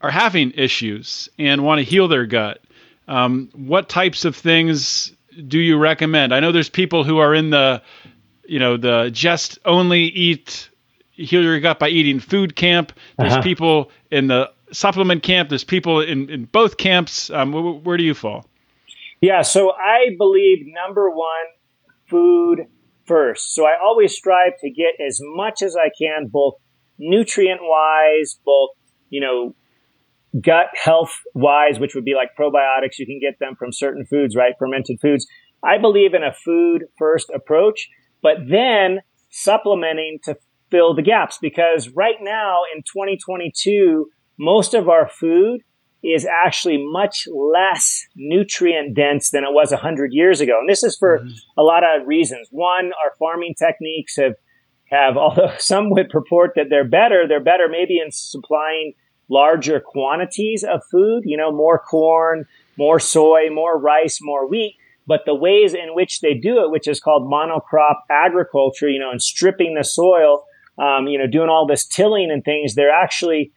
are 0.00 0.10
having 0.10 0.50
issues 0.52 1.28
and 1.38 1.64
want 1.64 1.78
to 1.78 1.84
heal 1.84 2.08
their 2.08 2.26
gut, 2.26 2.60
um, 3.06 3.50
what 3.54 3.88
types 3.88 4.24
of 4.24 4.34
things 4.34 5.12
do 5.46 5.58
you 5.58 5.78
recommend? 5.78 6.34
I 6.34 6.40
know 6.40 6.52
there's 6.52 6.70
people 6.70 7.04
who 7.04 7.18
are 7.18 7.34
in 7.34 7.50
the 7.50 7.82
you 8.44 8.58
know 8.58 8.76
the 8.76 9.10
just 9.12 9.58
only 9.64 10.04
eat 10.04 10.70
heal 11.12 11.42
your 11.42 11.58
gut 11.60 11.78
by 11.78 11.88
eating 11.88 12.20
food 12.20 12.56
camp. 12.56 12.92
There's 13.18 13.32
uh-huh. 13.32 13.42
people 13.42 13.90
in 14.10 14.26
the 14.28 14.50
supplement 14.72 15.22
camp. 15.22 15.48
There's 15.48 15.64
people 15.64 16.00
in, 16.00 16.28
in 16.30 16.44
both 16.44 16.76
camps. 16.76 17.30
Um, 17.30 17.52
where, 17.52 17.62
where 17.62 17.96
do 17.96 18.04
you 18.04 18.14
fall? 18.14 18.46
Yeah, 19.20 19.42
so 19.42 19.72
I 19.72 20.14
believe 20.18 20.66
number 20.66 21.10
one, 21.10 21.46
food 22.06 22.66
first. 23.06 23.54
So 23.54 23.64
I 23.64 23.76
always 23.82 24.14
strive 24.14 24.52
to 24.60 24.70
get 24.70 25.00
as 25.04 25.20
much 25.22 25.62
as 25.62 25.74
I 25.76 25.90
can, 25.98 26.26
both 26.26 26.54
nutrient 26.98 27.60
wise, 27.62 28.38
both, 28.44 28.70
you 29.08 29.20
know, 29.20 29.54
gut 30.40 30.66
health 30.74 31.12
wise, 31.34 31.78
which 31.78 31.94
would 31.94 32.04
be 32.04 32.14
like 32.14 32.30
probiotics. 32.38 32.98
You 32.98 33.06
can 33.06 33.20
get 33.20 33.38
them 33.38 33.54
from 33.56 33.72
certain 33.72 34.04
foods, 34.04 34.36
right? 34.36 34.54
Fermented 34.58 34.98
foods. 35.00 35.26
I 35.64 35.78
believe 35.78 36.14
in 36.14 36.22
a 36.22 36.32
food 36.32 36.84
first 36.98 37.30
approach, 37.34 37.88
but 38.22 38.36
then 38.48 39.00
supplementing 39.30 40.18
to 40.24 40.36
fill 40.70 40.94
the 40.94 41.02
gaps 41.02 41.38
because 41.40 41.88
right 41.90 42.16
now 42.20 42.60
in 42.74 42.82
2022, 42.82 44.08
most 44.38 44.74
of 44.74 44.88
our 44.88 45.08
food 45.08 45.62
is 46.02 46.26
actually 46.26 46.78
much 46.78 47.26
less 47.32 48.04
nutrient 48.14 48.94
dense 48.94 49.30
than 49.30 49.44
it 49.44 49.52
was 49.52 49.70
100 49.70 50.12
years 50.12 50.40
ago. 50.40 50.58
And 50.60 50.68
this 50.68 50.84
is 50.84 50.96
for 50.96 51.18
mm-hmm. 51.18 51.28
a 51.56 51.62
lot 51.62 51.82
of 51.82 52.06
reasons. 52.06 52.48
One, 52.50 52.92
our 53.04 53.12
farming 53.18 53.54
techniques 53.58 54.16
have, 54.16 54.34
have, 54.90 55.16
although 55.16 55.52
some 55.58 55.90
would 55.90 56.10
purport 56.10 56.52
that 56.56 56.66
they're 56.70 56.88
better, 56.88 57.26
they're 57.26 57.42
better 57.42 57.68
maybe 57.68 57.98
in 57.98 58.10
supplying 58.12 58.92
larger 59.28 59.80
quantities 59.80 60.64
of 60.64 60.82
food, 60.90 61.22
you 61.24 61.36
know, 61.36 61.52
more 61.52 61.78
corn, 61.78 62.46
more 62.76 63.00
soy, 63.00 63.50
more 63.50 63.78
rice, 63.78 64.18
more 64.20 64.48
wheat. 64.48 64.76
But 65.06 65.20
the 65.24 65.34
ways 65.34 65.72
in 65.72 65.94
which 65.94 66.20
they 66.20 66.34
do 66.34 66.64
it, 66.64 66.70
which 66.70 66.88
is 66.88 67.00
called 67.00 67.30
monocrop 67.30 67.96
agriculture, 68.10 68.88
you 68.88 68.98
know, 68.98 69.10
and 69.10 69.22
stripping 69.22 69.74
the 69.74 69.84
soil, 69.84 70.44
um, 70.78 71.06
you 71.06 71.18
know, 71.18 71.26
doing 71.26 71.48
all 71.48 71.66
this 71.66 71.86
tilling 71.86 72.30
and 72.30 72.44
things, 72.44 72.74
they're 72.74 72.90
actually 72.90 73.52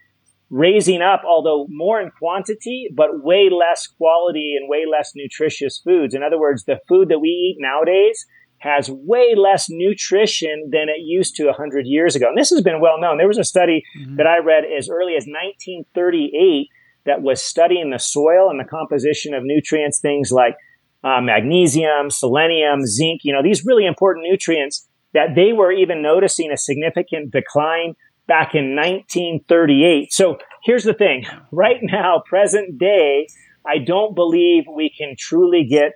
raising 0.49 1.01
up, 1.01 1.21
although 1.25 1.67
more 1.69 2.01
in 2.01 2.11
quantity, 2.11 2.87
but 2.95 3.23
way 3.23 3.49
less 3.49 3.87
quality 3.87 4.55
and 4.59 4.69
way 4.69 4.85
less 4.89 5.11
nutritious 5.15 5.79
foods. 5.83 6.13
In 6.13 6.23
other 6.23 6.39
words, 6.39 6.65
the 6.65 6.79
food 6.87 7.09
that 7.09 7.19
we 7.19 7.29
eat 7.29 7.57
nowadays 7.59 8.25
has 8.59 8.89
way 8.89 9.35
less 9.35 9.67
nutrition 9.69 10.69
than 10.71 10.89
it 10.89 11.01
used 11.01 11.35
to 11.35 11.45
100 11.45 11.85
years 11.87 12.15
ago. 12.15 12.27
And 12.27 12.37
this 12.37 12.49
has 12.49 12.61
been 12.61 12.81
well 12.81 12.99
known. 12.99 13.17
There 13.17 13.27
was 13.27 13.37
a 13.37 13.43
study 13.43 13.83
mm-hmm. 13.97 14.17
that 14.17 14.27
I 14.27 14.39
read 14.39 14.63
as 14.65 14.89
early 14.89 15.15
as 15.15 15.25
1938 15.25 16.67
that 17.05 17.21
was 17.21 17.41
studying 17.41 17.89
the 17.89 17.99
soil 17.99 18.49
and 18.49 18.59
the 18.59 18.65
composition 18.69 19.33
of 19.33 19.43
nutrients, 19.43 19.99
things 19.99 20.31
like 20.31 20.55
uh, 21.03 21.21
magnesium, 21.21 22.11
selenium, 22.11 22.85
zinc, 22.85 23.21
you 23.23 23.33
know, 23.33 23.41
these 23.41 23.65
really 23.65 23.85
important 23.85 24.25
nutrients 24.29 24.87
that 25.13 25.35
they 25.35 25.53
were 25.53 25.71
even 25.71 26.01
noticing 26.01 26.51
a 26.51 26.57
significant 26.57 27.31
decline 27.31 27.95
back 28.27 28.53
in 28.53 28.75
1938. 28.75 30.13
So 30.13 30.37
here's 30.63 30.83
the 30.83 30.93
thing. 30.93 31.25
Right 31.51 31.79
now, 31.81 32.21
present 32.27 32.77
day, 32.77 33.27
I 33.65 33.79
don't 33.79 34.15
believe 34.15 34.65
we 34.73 34.89
can 34.95 35.15
truly 35.17 35.65
get 35.65 35.93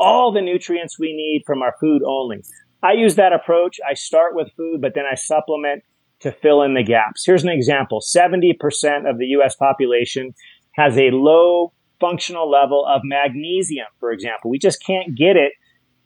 all 0.00 0.32
the 0.32 0.40
nutrients 0.40 0.98
we 0.98 1.12
need 1.12 1.42
from 1.46 1.62
our 1.62 1.74
food 1.78 2.02
only. 2.02 2.42
I 2.82 2.92
use 2.92 3.14
that 3.16 3.34
approach. 3.34 3.78
I 3.88 3.94
start 3.94 4.34
with 4.34 4.48
food, 4.56 4.80
but 4.80 4.94
then 4.94 5.04
I 5.10 5.14
supplement 5.14 5.84
to 6.20 6.32
fill 6.32 6.62
in 6.62 6.74
the 6.74 6.82
gaps. 6.82 7.24
Here's 7.24 7.44
an 7.44 7.50
example. 7.50 8.00
70% 8.00 9.08
of 9.08 9.18
the 9.18 9.26
US 9.26 9.54
population 9.54 10.34
has 10.72 10.96
a 10.96 11.10
low 11.10 11.72
functional 12.00 12.50
level 12.50 12.86
of 12.86 13.02
magnesium, 13.04 13.86
for 13.98 14.10
example. 14.10 14.50
We 14.50 14.58
just 14.58 14.84
can't 14.84 15.16
get 15.16 15.36
it 15.36 15.52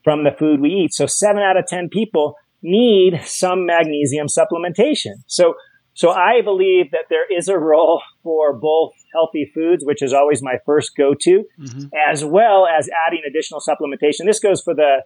from 0.03 0.25
the 0.25 0.33
food 0.33 0.61
we 0.61 0.71
eat. 0.71 0.93
So 0.93 1.07
seven 1.07 1.43
out 1.43 1.57
of 1.57 1.67
10 1.67 1.89
people 1.89 2.35
need 2.63 3.21
some 3.25 3.65
magnesium 3.67 4.27
supplementation. 4.27 5.23
So, 5.27 5.55
so 5.95 6.11
I 6.11 6.43
believe 6.43 6.91
that 6.91 7.07
there 7.11 7.27
is 7.33 7.49
a 7.49 7.59
role 7.59 8.03
for 8.23 8.53
both 8.53 8.93
healthy 9.15 9.51
foods, 9.55 9.85
which 9.85 10.03
is 10.03 10.13
always 10.13 10.43
my 10.43 10.57
first 10.67 10.93
go-to, 10.97 11.45
mm-hmm. 11.59 11.87
as 12.11 12.25
well 12.25 12.67
as 12.67 12.91
adding 13.07 13.23
additional 13.27 13.61
supplementation. 13.61 14.27
This 14.27 14.41
goes 14.41 14.61
for 14.61 14.75
the 14.75 15.05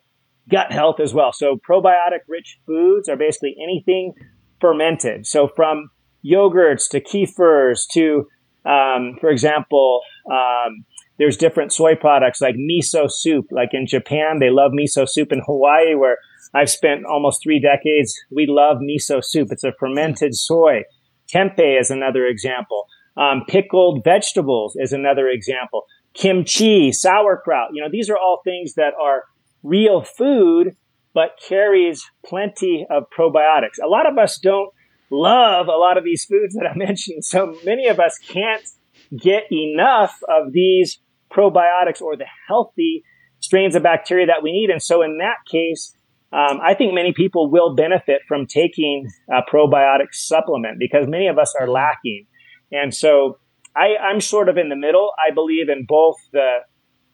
gut 0.51 0.73
health 0.73 0.99
as 0.99 1.15
well. 1.15 1.33
So 1.33 1.61
probiotic 1.69 2.21
rich 2.27 2.59
foods 2.67 3.09
are 3.09 3.17
basically 3.17 3.55
anything 3.63 4.15
fermented. 4.61 5.27
So 5.27 5.49
from 5.55 5.91
yogurts 6.25 6.89
to 6.91 7.01
kefirs 7.01 7.87
to, 7.93 8.27
um, 8.65 9.17
for 9.21 9.31
example, 9.31 10.01
um, 10.31 10.85
there's 11.19 11.37
different 11.37 11.73
soy 11.73 11.95
products 11.95 12.41
like 12.41 12.55
miso 12.55 13.11
soup. 13.11 13.47
Like 13.51 13.71
in 13.73 13.87
Japan, 13.87 14.39
they 14.41 14.51
love 14.51 14.73
miso 14.73 15.09
soup. 15.09 15.33
In 15.33 15.43
Hawaii, 15.45 15.95
where 15.95 16.17
I've 16.55 16.71
spent 16.71 17.05
almost 17.05 17.43
three 17.43 17.61
decades. 17.61 18.15
We 18.31 18.47
love 18.49 18.79
miso 18.79 19.23
soup. 19.23 19.49
It's 19.51 19.65
a 19.65 19.73
fermented 19.79 20.35
soy. 20.35 20.85
Tempeh 21.33 21.79
is 21.81 21.91
another 21.91 22.25
example. 22.27 22.87
Um, 23.19 23.43
pickled 23.49 24.05
vegetables 24.05 24.77
is 24.77 24.93
another 24.93 25.29
example. 25.29 25.85
Kimchi, 26.15 26.93
sauerkraut. 26.93 27.71
You 27.73 27.83
know, 27.83 27.89
these 27.91 28.09
are 28.09 28.17
all 28.17 28.41
things 28.45 28.75
that 28.75 28.93
are 29.01 29.25
real 29.63 30.03
food, 30.03 30.77
but 31.15 31.31
carries 31.47 32.05
plenty 32.25 32.87
of 32.89 33.05
probiotics. 33.17 33.83
A 33.83 33.89
lot 33.89 34.09
of 34.09 34.17
us 34.19 34.39
don't 34.39 34.73
love 35.11 35.67
a 35.67 35.73
lot 35.73 35.99
of 35.99 36.05
these 36.05 36.25
foods 36.25 36.55
that 36.55 36.69
I 36.71 36.77
mentioned. 36.77 37.25
So 37.25 37.57
many 37.65 37.89
of 37.89 37.99
us 37.99 38.19
can't 38.19 38.63
get 39.17 39.45
enough 39.51 40.15
of 40.29 40.53
these 40.53 40.99
probiotics 41.31 42.01
or 42.01 42.17
the 42.17 42.27
healthy 42.47 43.03
strains 43.41 43.75
of 43.75 43.83
bacteria 43.83 44.27
that 44.27 44.43
we 44.43 44.53
need. 44.53 44.71
And 44.71 44.83
so 44.83 45.03
in 45.03 45.19
that 45.19 45.37
case, 45.51 45.95
um, 46.33 46.61
I 46.63 46.75
think 46.75 46.95
many 46.95 47.13
people 47.13 47.51
will 47.51 47.75
benefit 47.75 48.21
from 48.29 48.47
taking 48.47 49.09
a 49.31 49.41
probiotic 49.51 50.13
supplement 50.13 50.79
because 50.79 51.07
many 51.09 51.27
of 51.27 51.39
us 51.39 51.55
are 51.59 51.69
lacking. 51.69 52.27
And 52.73 52.95
so 52.95 53.39
I, 53.77 53.97
I'm 53.97 54.21
sort 54.21 54.49
of 54.49 54.57
in 54.57 54.69
the 54.69 54.77
middle. 54.77 55.11
I 55.19 55.33
believe 55.33 55.69
in 55.69 55.85
both 55.87 56.17
the 56.33 56.59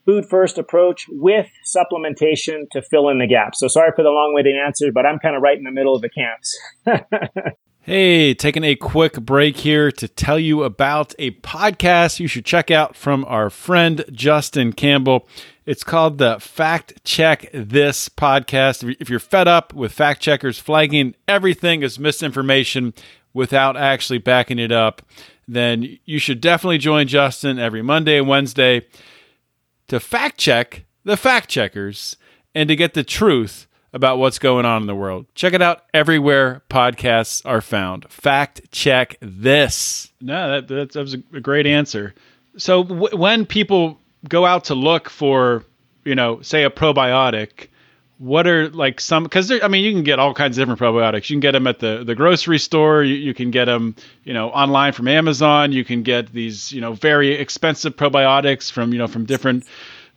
food 0.04 0.26
first 0.28 0.58
approach 0.58 1.06
with 1.08 1.48
supplementation 1.66 2.68
to 2.72 2.82
fill 2.82 3.08
in 3.08 3.18
the 3.18 3.26
gaps. 3.26 3.60
So 3.60 3.68
sorry 3.68 3.92
for 3.96 4.02
the 4.02 4.10
long 4.10 4.32
winded 4.34 4.54
answer, 4.56 4.92
but 4.92 5.06
I'm 5.06 5.18
kind 5.18 5.36
of 5.36 5.42
right 5.42 5.56
in 5.56 5.64
the 5.64 5.70
middle 5.70 5.94
of 5.94 6.02
the 6.02 6.10
camps. 6.10 6.58
hey, 7.80 8.34
taking 8.34 8.64
a 8.64 8.76
quick 8.76 9.20
break 9.20 9.58
here 9.58 9.90
to 9.92 10.08
tell 10.08 10.38
you 10.38 10.62
about 10.62 11.14
a 11.18 11.32
podcast 11.32 12.20
you 12.20 12.26
should 12.26 12.44
check 12.44 12.70
out 12.70 12.96
from 12.96 13.24
our 13.26 13.50
friend 13.50 14.04
Justin 14.12 14.72
Campbell. 14.72 15.26
It's 15.66 15.84
called 15.84 16.18
the 16.18 16.38
Fact 16.40 17.02
Check 17.04 17.48
This 17.54 18.10
podcast. 18.10 18.96
If 19.00 19.08
you're 19.08 19.18
fed 19.18 19.48
up 19.48 19.72
with 19.72 19.92
fact 19.92 20.20
checkers 20.20 20.58
flagging 20.58 21.14
everything 21.26 21.82
as 21.82 21.98
misinformation 21.98 22.92
without 23.32 23.76
actually 23.76 24.18
backing 24.18 24.58
it 24.58 24.70
up, 24.70 25.00
then 25.46 25.98
you 26.04 26.18
should 26.18 26.40
definitely 26.40 26.78
join 26.78 27.06
Justin 27.06 27.58
every 27.58 27.82
Monday 27.82 28.18
and 28.18 28.28
Wednesday 28.28 28.86
to 29.88 30.00
fact 30.00 30.38
check 30.38 30.84
the 31.04 31.16
fact 31.16 31.48
checkers 31.48 32.16
and 32.54 32.68
to 32.68 32.76
get 32.76 32.94
the 32.94 33.04
truth 33.04 33.66
about 33.92 34.18
what's 34.18 34.40
going 34.40 34.66
on 34.66 34.82
in 34.82 34.86
the 34.86 34.94
world. 34.94 35.26
Check 35.34 35.52
it 35.52 35.62
out 35.62 35.84
everywhere 35.94 36.62
podcasts 36.68 37.42
are 37.44 37.60
found. 37.60 38.10
Fact 38.10 38.62
check 38.72 39.16
this. 39.20 40.12
No, 40.20 40.60
that, 40.60 40.92
that, 40.92 40.96
was 40.96 41.14
a 41.14 41.18
great 41.40 41.66
answer. 41.66 42.14
So 42.56 42.82
w- 42.82 43.16
when 43.16 43.46
people 43.46 44.00
go 44.28 44.46
out 44.46 44.64
to 44.64 44.74
look 44.74 45.08
for, 45.08 45.64
you 46.04 46.16
know, 46.16 46.40
say 46.42 46.64
a 46.64 46.70
probiotic, 46.70 47.68
what 48.18 48.46
are 48.46 48.68
like 48.70 49.00
some 49.00 49.24
because 49.24 49.50
I 49.50 49.68
mean 49.68 49.84
you 49.84 49.92
can 49.92 50.04
get 50.04 50.18
all 50.18 50.34
kinds 50.34 50.56
of 50.56 50.62
different 50.62 50.80
probiotics. 50.80 51.28
You 51.28 51.34
can 51.34 51.40
get 51.40 51.52
them 51.52 51.66
at 51.66 51.80
the 51.80 52.04
the 52.04 52.14
grocery 52.14 52.58
store. 52.58 53.02
You, 53.02 53.14
you 53.14 53.34
can 53.34 53.50
get 53.50 53.64
them 53.64 53.96
you 54.22 54.32
know 54.32 54.50
online 54.50 54.92
from 54.92 55.08
Amazon. 55.08 55.72
You 55.72 55.84
can 55.84 56.02
get 56.02 56.32
these 56.32 56.72
you 56.72 56.80
know 56.80 56.92
very 56.92 57.32
expensive 57.32 57.96
probiotics 57.96 58.70
from 58.70 58.92
you 58.92 58.98
know 58.98 59.08
from 59.08 59.24
different 59.24 59.64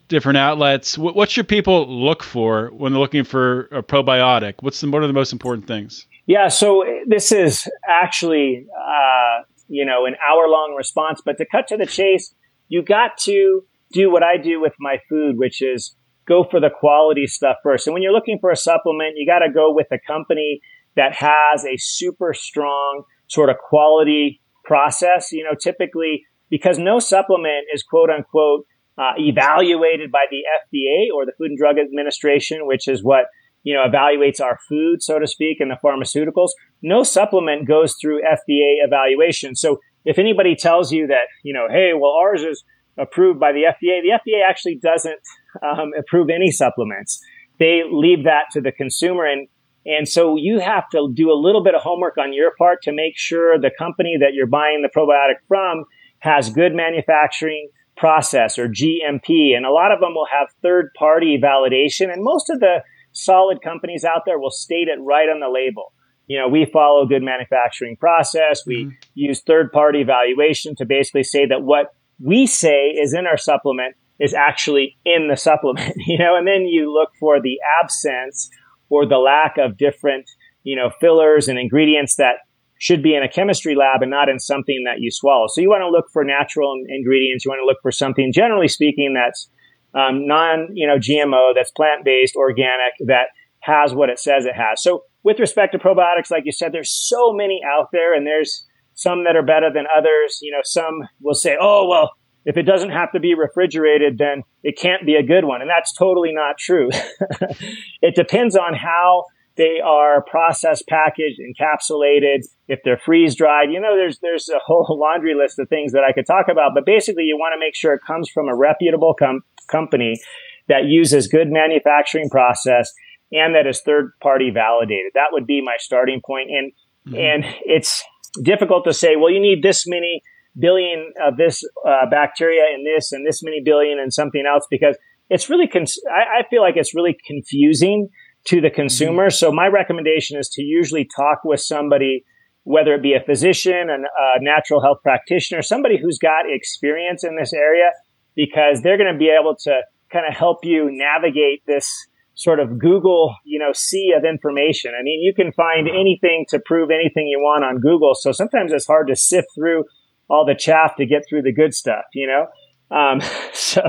different 0.07 0.38
outlets. 0.38 0.97
What, 0.97 1.15
what 1.15 1.29
should 1.29 1.47
people 1.47 1.88
look 1.88 2.23
for 2.23 2.69
when 2.69 2.93
they're 2.93 3.01
looking 3.01 3.23
for 3.23 3.62
a 3.71 3.83
probiotic? 3.83 4.55
What's 4.62 4.79
the 4.79 4.89
what 4.89 5.01
are 5.01 5.07
the 5.07 5.13
most 5.13 5.33
important 5.33 5.67
things? 5.67 6.05
Yeah, 6.27 6.49
so 6.49 6.86
this 7.07 7.31
is 7.31 7.67
actually 7.88 8.67
uh, 8.77 9.43
you 9.67 9.86
know 9.86 10.05
an 10.05 10.15
hour 10.29 10.47
long 10.47 10.75
response, 10.77 11.21
but 11.25 11.38
to 11.38 11.45
cut 11.45 11.67
to 11.69 11.77
the 11.77 11.88
chase, 11.88 12.33
you 12.67 12.83
got 12.83 13.17
to 13.19 13.63
do 13.91 14.12
what 14.12 14.21
I 14.21 14.38
do 14.38 14.60
with 14.60 14.73
my 14.79 14.99
food, 15.10 15.38
which 15.38 15.62
is 15.62 15.95
go 16.27 16.43
for 16.43 16.59
the 16.59 16.69
quality 16.69 17.27
stuff 17.27 17.57
first. 17.63 17.87
And 17.87 17.93
when 17.93 18.03
you're 18.03 18.13
looking 18.13 18.37
for 18.39 18.51
a 18.51 18.55
supplement, 18.55 19.13
you 19.15 19.25
got 19.25 19.39
to 19.39 19.51
go 19.51 19.73
with 19.73 19.87
a 19.91 19.99
company 20.05 20.61
that 20.95 21.13
has 21.13 21.65
a 21.65 21.77
super 21.77 22.33
strong 22.33 23.03
sort 23.27 23.49
of 23.49 23.57
quality 23.57 24.41
process. 24.63 25.31
You 25.31 25.43
know, 25.43 25.55
typically 25.59 26.23
because 26.49 26.77
no 26.77 26.99
supplement 26.99 27.65
is 27.73 27.83
quote 27.83 28.09
unquote 28.09 28.65
uh, 28.97 29.13
evaluated 29.17 30.11
by 30.11 30.25
the 30.29 30.41
FDA 30.63 31.13
or 31.15 31.25
the 31.25 31.33
Food 31.37 31.51
and 31.51 31.57
Drug 31.57 31.77
Administration, 31.77 32.65
which 32.65 32.87
is 32.87 33.03
what 33.03 33.25
you 33.63 33.73
know 33.73 33.85
evaluates 33.87 34.41
our 34.41 34.57
food, 34.67 35.01
so 35.01 35.19
to 35.19 35.27
speak, 35.27 35.59
and 35.59 35.71
the 35.71 35.77
pharmaceuticals. 35.83 36.49
No 36.81 37.03
supplement 37.03 37.67
goes 37.67 37.95
through 38.01 38.21
FDA 38.21 38.83
evaluation. 38.83 39.55
So 39.55 39.79
if 40.05 40.17
anybody 40.17 40.55
tells 40.55 40.91
you 40.91 41.07
that 41.07 41.27
you 41.43 41.53
know, 41.53 41.67
hey, 41.69 41.91
well, 41.93 42.11
ours 42.11 42.43
is 42.43 42.63
approved 42.97 43.39
by 43.39 43.51
the 43.51 43.63
FDA. 43.63 44.01
The 44.01 44.17
FDA 44.17 44.47
actually 44.47 44.79
doesn't 44.81 45.19
um, 45.62 45.91
approve 45.97 46.29
any 46.29 46.51
supplements. 46.51 47.21
They 47.60 47.81
leave 47.89 48.23
that 48.25 48.45
to 48.53 48.62
the 48.62 48.71
consumer. 48.71 49.25
And, 49.25 49.47
and 49.86 50.07
so 50.07 50.36
you 50.36 50.60
have 50.60 50.89
to 50.89 51.12
do 51.13 51.31
a 51.31 51.38
little 51.39 51.63
bit 51.63 51.75
of 51.75 51.81
homework 51.81 52.17
on 52.17 52.33
your 52.33 52.51
part 52.57 52.81
to 52.83 52.91
make 52.91 53.17
sure 53.17 53.60
the 53.60 53.71
company 53.77 54.17
that 54.19 54.33
you're 54.33 54.47
buying 54.47 54.81
the 54.81 54.89
probiotic 54.89 55.38
from 55.47 55.86
has 56.19 56.49
good 56.49 56.73
manufacturing 56.73 57.69
process 57.95 58.57
or 58.57 58.67
GMP. 58.67 59.55
And 59.55 59.65
a 59.65 59.71
lot 59.71 59.91
of 59.91 59.99
them 59.99 60.13
will 60.13 60.27
have 60.31 60.49
third 60.62 60.91
party 60.97 61.39
validation. 61.41 62.12
And 62.12 62.23
most 62.23 62.49
of 62.49 62.60
the 62.60 62.83
solid 63.12 63.62
companies 63.62 64.03
out 64.03 64.23
there 64.25 64.39
will 64.39 64.51
state 64.51 64.88
it 64.88 64.99
right 65.01 65.27
on 65.29 65.39
the 65.39 65.49
label. 65.49 65.93
You 66.27 66.38
know, 66.38 66.47
we 66.47 66.65
follow 66.65 67.05
good 67.05 67.23
manufacturing 67.23 67.95
process. 67.97 68.65
We 68.65 68.86
mm-hmm. 68.86 68.95
use 69.15 69.41
third 69.41 69.71
party 69.71 70.01
evaluation 70.01 70.75
to 70.75 70.86
basically 70.86 71.23
say 71.23 71.45
that 71.47 71.63
what 71.63 71.93
we 72.19 72.45
say 72.47 72.89
is 72.89 73.13
in 73.13 73.25
our 73.25 73.38
supplement 73.38 73.95
is 74.19 74.34
actually 74.34 74.97
in 75.06 75.27
the 75.27 75.38
supplement, 75.38 75.95
you 76.08 76.17
know, 76.17 76.36
and 76.36 76.47
then 76.47 76.62
you 76.62 76.93
look 76.93 77.10
for 77.19 77.41
the 77.41 77.58
absence 77.82 78.49
or 78.89 79.06
the 79.06 79.17
lack 79.17 79.58
of 79.58 79.77
different, 79.77 80.30
you 80.63 80.75
know, 80.75 80.89
fillers 80.99 81.47
and 81.47 81.60
ingredients 81.60 82.15
that 82.15 82.36
should 82.80 83.01
be 83.01 83.15
in 83.15 83.23
a 83.23 83.30
chemistry 83.30 83.75
lab 83.75 84.01
and 84.01 84.12
not 84.12 84.30
in 84.30 84.39
something 84.39 84.84
that 84.86 84.99
you 84.99 85.10
swallow. 85.12 85.47
So 85.47 85.62
you 85.62 85.69
want 85.69 85.82
to 85.82 85.89
look 85.89 86.06
for 86.13 86.23
natural 86.23 86.73
ingredients. 86.88 87.43
You 87.43 87.49
want 87.49 87.62
to 87.62 87.65
look 87.65 87.80
for 87.82 87.91
something, 87.91 88.32
generally 88.32 88.67
speaking, 88.67 89.15
that's 89.15 89.49
um, 89.93 90.27
non, 90.27 90.69
you 90.73 90.88
know, 90.88 90.97
GMO, 90.97 91.53
that's 91.56 91.71
plant 91.71 92.06
based, 92.06 92.36
organic, 92.36 92.93
that 93.08 93.27
has 93.62 93.93
what 93.93 94.10
it 94.10 94.19
says 94.19 94.45
it 94.45 94.56
has. 94.56 94.82
So 94.82 95.03
with 95.23 95.39
respect 95.39 95.73
to 95.73 95.80
probiotics, 95.80 96.30
like 96.30 96.43
you 96.45 96.51
said, 96.51 96.71
there's 96.71 96.91
so 96.91 97.34
many 97.34 97.62
out 97.65 97.89
there, 97.91 98.13
and 98.13 98.25
there's 98.25 98.65
some 98.93 99.23
that 99.23 99.36
are 99.36 99.43
better 99.43 99.71
than 99.73 99.86
others. 99.95 100.39
You 100.41 100.51
know, 100.51 100.62
some 100.63 101.01
will 101.21 101.36
say, 101.36 101.58
"Oh, 101.60 101.88
well, 101.88 102.12
if 102.47 102.57
it 102.57 102.63
doesn't 102.63 102.89
have 102.89 103.12
to 103.12 103.19
be 103.19 103.36
refrigerated, 103.36 104.17
then 104.17 104.43
it 104.63 104.79
can't 104.79 105.05
be 105.05 105.15
a 105.15 105.23
good 105.23 105.45
one," 105.45 105.62
and 105.62 105.69
that's 105.69 105.93
totally 105.93 106.31
not 106.33 106.57
true. 106.57 106.89
it 108.01 108.15
depends 108.15 108.55
on 108.55 108.73
how 108.73 109.25
they 109.57 109.79
are 109.83 110.23
processed, 110.23 110.88
packaged, 110.88 111.39
encapsulated. 111.39 112.47
If 112.67 112.79
they're 112.83 112.97
freeze 112.97 113.36
dried, 113.36 113.71
you 113.71 113.79
know, 113.79 113.95
there's 113.95 114.19
there's 114.19 114.49
a 114.49 114.60
whole 114.65 114.86
laundry 114.99 115.36
list 115.36 115.60
of 115.60 115.69
things 115.69 115.91
that 115.91 116.03
I 116.07 116.13
could 116.13 116.25
talk 116.25 116.47
about. 116.49 116.71
But 116.73 116.86
basically, 116.86 117.23
you 117.23 117.38
want 117.38 117.53
to 117.53 117.60
make 117.60 117.75
sure 117.75 117.93
it 117.93 118.01
comes 118.07 118.29
from 118.29 118.47
a 118.47 118.55
reputable 118.55 119.13
com- 119.13 119.43
company 119.67 120.19
that 120.67 120.86
uses 120.86 121.27
good 121.27 121.49
manufacturing 121.49 122.29
process 122.29 122.91
and 123.31 123.55
that 123.55 123.67
is 123.67 123.81
third 123.81 124.12
party 124.21 124.51
validated. 124.53 125.12
That 125.13 125.27
would 125.31 125.45
be 125.45 125.62
my 125.62 125.75
starting 125.79 126.21
point. 126.25 126.49
And 126.49 126.71
mm-hmm. 127.07 127.15
and 127.15 127.55
it's 127.65 128.03
difficult 128.41 128.86
to 128.86 128.93
say, 128.93 129.15
well, 129.15 129.31
you 129.31 129.39
need 129.39 129.63
this 129.63 129.86
many 129.88 130.21
billion 130.60 131.13
of 131.26 131.38
this 131.38 131.63
uh, 131.88 132.10
bacteria 132.10 132.63
in 132.74 132.84
this 132.84 133.12
and 133.12 133.26
this 133.26 133.41
many 133.43 133.62
billion 133.63 134.00
and 134.00 134.13
something 134.13 134.43
else 134.52 134.65
because 134.70 134.98
it's 135.30 135.50
really, 135.50 135.67
con- 135.67 135.86
I, 136.10 136.39
I, 136.39 136.50
feel 136.50 136.62
like 136.62 136.76
it's 136.78 136.96
really 136.96 137.17
confusing 137.26 138.10
to 138.46 138.62
the 138.62 138.70
consumer. 138.70 139.28
Mm-hmm. 139.28 139.36
So 139.36 139.52
my 139.52 139.67
recommendation 139.67 140.39
is 140.39 140.50
to 140.50 140.62
usually 140.62 141.08
talk 141.15 141.39
with 141.43 141.60
somebody, 141.60 142.24
whether 142.63 142.93
it 142.93 143.02
be 143.02 143.13
a 143.13 143.22
physician, 143.24 143.89
and 143.89 144.06
a 144.06 144.41
natural 144.41 144.82
health 144.82 145.00
practitioner, 145.04 145.62
somebody 145.62 145.98
who's 146.02 146.17
got 146.17 146.46
experience 146.48 147.24
in 147.24 147.36
this 147.38 147.54
area, 147.54 147.91
because 148.36 148.82
they're 148.82 148.98
going 148.98 149.12
to 149.12 149.17
be 149.17 149.30
able 149.30 149.56
to 149.63 149.82
kind 150.12 150.26
of 150.28 150.34
help 150.34 150.63
you 150.63 150.89
navigate 150.89 151.62
this 151.67 151.91
sort 152.36 152.60
of 152.60 152.78
Google, 152.80 153.36
you 153.43 153.60
know, 153.60 153.72
sea 153.74 154.13
of 154.15 154.24
information. 154.24 154.93
I 154.98 155.04
mean, 155.04 155.22
you 155.22 155.34
can 155.34 155.52
find 155.54 155.89
anything 155.89 156.46
to 156.50 156.60
prove 156.63 156.91
anything 156.91 157.28
you 157.28 157.39
want 157.39 157.65
on 157.65 157.80
Google. 157.80 158.13
So 158.13 158.32
sometimes 158.32 158.72
it's 158.72 158.86
hard 158.86 159.08
to 159.08 159.15
sift 159.15 159.48
through 159.56 159.86
all 160.29 160.45
the 160.45 160.55
chaff 160.55 160.95
to 160.97 161.05
get 161.05 161.23
through 161.27 161.41
the 161.41 161.53
good 161.53 161.73
stuff, 161.73 162.05
you 162.13 162.27
know? 162.27 162.47
Um, 162.95 163.21
so 163.53 163.81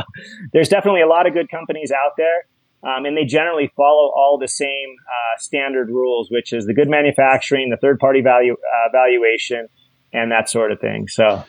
there's 0.53 0.69
definitely 0.69 1.03
a 1.03 1.07
lot 1.07 1.27
of 1.27 1.35
good 1.35 1.51
companies 1.51 1.93
out 1.93 2.13
there. 2.17 2.47
Um, 2.81 3.07
and 3.07 3.17
they 3.17 3.25
generally 3.25 3.73
follow 3.77 4.13
all 4.15 4.39
the 4.41 4.47
same 4.47 4.95
uh, 5.07 5.39
standard 5.39 5.89
rules, 5.89 6.31
which 6.31 6.53
is 6.53 6.65
the 6.65 6.75
good 6.75 6.89
manufacturing, 6.89 7.71
the 7.71 7.77
third 7.77 7.99
party 7.99 8.21
value 8.21 8.53
uh, 8.53 8.89
valuation, 8.93 9.67
and 10.13 10.31
that 10.31 10.49
sort 10.49 10.71
of 10.71 10.79
thing. 10.81 11.09
So, 11.09 11.45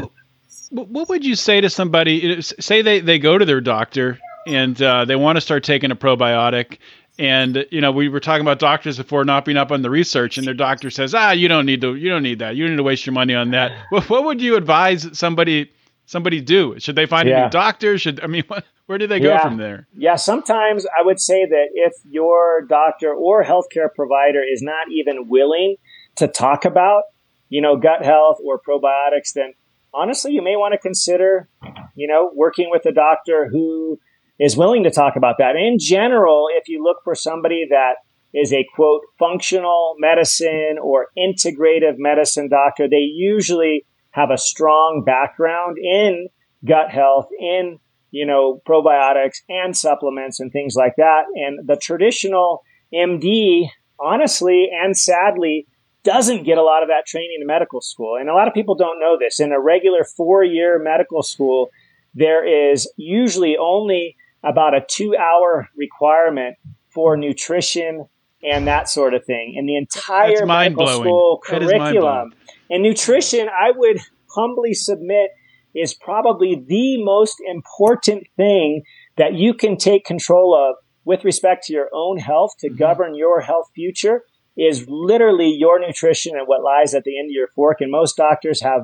what 0.70 1.08
would 1.08 1.24
you 1.24 1.36
say 1.36 1.60
to 1.60 1.70
somebody? 1.70 2.42
Say 2.42 2.82
they, 2.82 2.98
they 2.98 3.20
go 3.20 3.38
to 3.38 3.44
their 3.44 3.60
doctor 3.60 4.18
and 4.48 4.80
uh, 4.82 5.04
they 5.04 5.14
want 5.14 5.36
to 5.36 5.40
start 5.40 5.62
taking 5.62 5.92
a 5.92 5.96
probiotic. 5.96 6.78
And 7.18 7.66
you 7.70 7.80
know, 7.80 7.90
we 7.90 8.08
were 8.08 8.20
talking 8.20 8.42
about 8.42 8.60
doctors 8.60 8.96
before 8.96 9.24
not 9.24 9.44
being 9.44 9.56
up 9.56 9.72
on 9.72 9.82
the 9.82 9.90
research, 9.90 10.38
and 10.38 10.46
their 10.46 10.54
doctor 10.54 10.90
says, 10.90 11.14
"Ah, 11.14 11.32
you 11.32 11.48
don't 11.48 11.66
need 11.66 11.80
to, 11.80 11.96
you 11.96 12.08
don't 12.08 12.22
need 12.22 12.38
that. 12.38 12.54
You 12.54 12.64
don't 12.64 12.72
need 12.72 12.76
to 12.76 12.84
waste 12.84 13.06
your 13.06 13.12
money 13.12 13.34
on 13.34 13.50
that." 13.50 13.72
What, 13.90 14.08
what 14.08 14.24
would 14.24 14.40
you 14.40 14.56
advise 14.56 15.18
somebody 15.18 15.72
somebody 16.06 16.40
do? 16.40 16.78
Should 16.78 16.94
they 16.94 17.06
find 17.06 17.28
yeah. 17.28 17.40
a 17.40 17.44
new 17.44 17.50
doctor? 17.50 17.98
Should 17.98 18.20
I 18.22 18.28
mean, 18.28 18.44
what, 18.48 18.64
where 18.86 18.98
do 18.98 19.06
they 19.06 19.20
go 19.20 19.28
yeah. 19.28 19.42
from 19.42 19.56
there? 19.56 19.88
Yeah, 19.96 20.16
sometimes 20.16 20.86
I 20.86 21.02
would 21.02 21.20
say 21.20 21.44
that 21.44 21.66
if 21.74 21.92
your 22.08 22.62
doctor 22.62 23.12
or 23.12 23.44
healthcare 23.44 23.92
provider 23.94 24.42
is 24.42 24.62
not 24.62 24.86
even 24.90 25.28
willing 25.28 25.76
to 26.16 26.28
talk 26.28 26.64
about, 26.64 27.02
you 27.48 27.60
know, 27.60 27.76
gut 27.76 28.04
health 28.04 28.38
or 28.44 28.60
probiotics, 28.60 29.32
then 29.34 29.54
honestly, 29.92 30.32
you 30.32 30.42
may 30.42 30.56
want 30.56 30.72
to 30.72 30.78
consider, 30.78 31.48
you 31.94 32.08
know, 32.08 32.30
working 32.34 32.68
with 32.70 32.86
a 32.86 32.92
doctor 32.92 33.48
who 33.50 33.98
is 34.38 34.56
willing 34.56 34.84
to 34.84 34.90
talk 34.90 35.16
about 35.16 35.36
that. 35.38 35.56
In 35.56 35.78
general, 35.78 36.46
if 36.56 36.68
you 36.68 36.82
look 36.82 36.98
for 37.04 37.14
somebody 37.14 37.66
that 37.70 37.94
is 38.34 38.52
a 38.52 38.66
quote 38.74 39.02
functional 39.18 39.94
medicine 39.98 40.76
or 40.82 41.08
integrative 41.18 41.94
medicine 41.96 42.48
doctor, 42.48 42.88
they 42.88 42.96
usually 42.96 43.84
have 44.10 44.30
a 44.30 44.38
strong 44.38 45.02
background 45.04 45.76
in 45.78 46.28
gut 46.64 46.90
health, 46.90 47.28
in 47.40 47.78
you 48.10 48.26
know 48.26 48.60
probiotics 48.66 49.38
and 49.48 49.76
supplements 49.76 50.40
and 50.40 50.52
things 50.52 50.74
like 50.76 50.94
that. 50.96 51.24
And 51.34 51.66
the 51.68 51.76
traditional 51.76 52.62
MD, 52.92 53.68
honestly 53.98 54.68
and 54.72 54.96
sadly, 54.96 55.66
doesn't 56.04 56.44
get 56.44 56.58
a 56.58 56.62
lot 56.62 56.82
of 56.82 56.88
that 56.88 57.06
training 57.06 57.38
in 57.40 57.46
medical 57.46 57.80
school. 57.80 58.16
And 58.16 58.28
a 58.28 58.34
lot 58.34 58.48
of 58.48 58.54
people 58.54 58.74
don't 58.74 59.00
know 59.00 59.16
this. 59.18 59.40
In 59.40 59.52
a 59.52 59.60
regular 59.60 60.04
four 60.04 60.44
year 60.44 60.78
medical 60.78 61.22
school, 61.22 61.70
there 62.14 62.44
is 62.44 62.90
usually 62.96 63.56
only 63.56 64.16
about 64.44 64.74
a 64.74 64.84
two 64.88 65.16
hour 65.16 65.68
requirement 65.76 66.56
for 66.90 67.16
nutrition 67.16 68.06
and 68.42 68.66
that 68.66 68.88
sort 68.88 69.14
of 69.14 69.24
thing. 69.24 69.54
And 69.56 69.68
the 69.68 69.76
entire 69.76 70.46
medical 70.46 70.86
school 70.86 71.40
curriculum 71.44 72.32
and 72.70 72.82
nutrition, 72.82 73.48
I 73.48 73.72
would 73.74 73.98
humbly 74.30 74.74
submit, 74.74 75.30
is 75.74 75.94
probably 75.94 76.62
the 76.66 77.02
most 77.02 77.36
important 77.46 78.26
thing 78.36 78.82
that 79.16 79.34
you 79.34 79.54
can 79.54 79.76
take 79.76 80.04
control 80.04 80.54
of 80.54 80.76
with 81.04 81.24
respect 81.24 81.64
to 81.64 81.72
your 81.72 81.88
own 81.92 82.18
health 82.18 82.52
to 82.60 82.68
mm-hmm. 82.68 82.76
govern 82.76 83.14
your 83.14 83.40
health 83.40 83.70
future 83.74 84.22
is 84.56 84.84
literally 84.88 85.54
your 85.56 85.78
nutrition 85.78 86.36
and 86.36 86.46
what 86.46 86.62
lies 86.62 86.94
at 86.94 87.04
the 87.04 87.18
end 87.18 87.28
of 87.28 87.32
your 87.32 87.48
fork. 87.54 87.80
And 87.80 87.90
most 87.90 88.16
doctors 88.16 88.60
have 88.62 88.82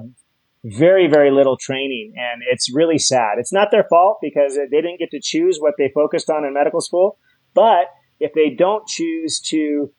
very, 0.64 1.06
very 1.06 1.30
little 1.30 1.56
training. 1.56 2.14
And 2.16 2.42
it's 2.50 2.74
really 2.74 2.98
sad. 2.98 3.38
It's 3.38 3.52
not 3.52 3.68
their 3.70 3.84
fault 3.84 4.18
because 4.22 4.56
they 4.56 4.80
didn't 4.80 4.98
get 4.98 5.10
to 5.10 5.20
choose 5.22 5.58
what 5.60 5.74
they 5.78 5.90
focused 5.94 6.30
on 6.30 6.44
in 6.44 6.54
medical 6.54 6.80
school. 6.80 7.18
But 7.54 7.86
if 8.18 8.32
they 8.32 8.50
don't 8.50 8.86
choose 8.88 9.40
to 9.50 9.90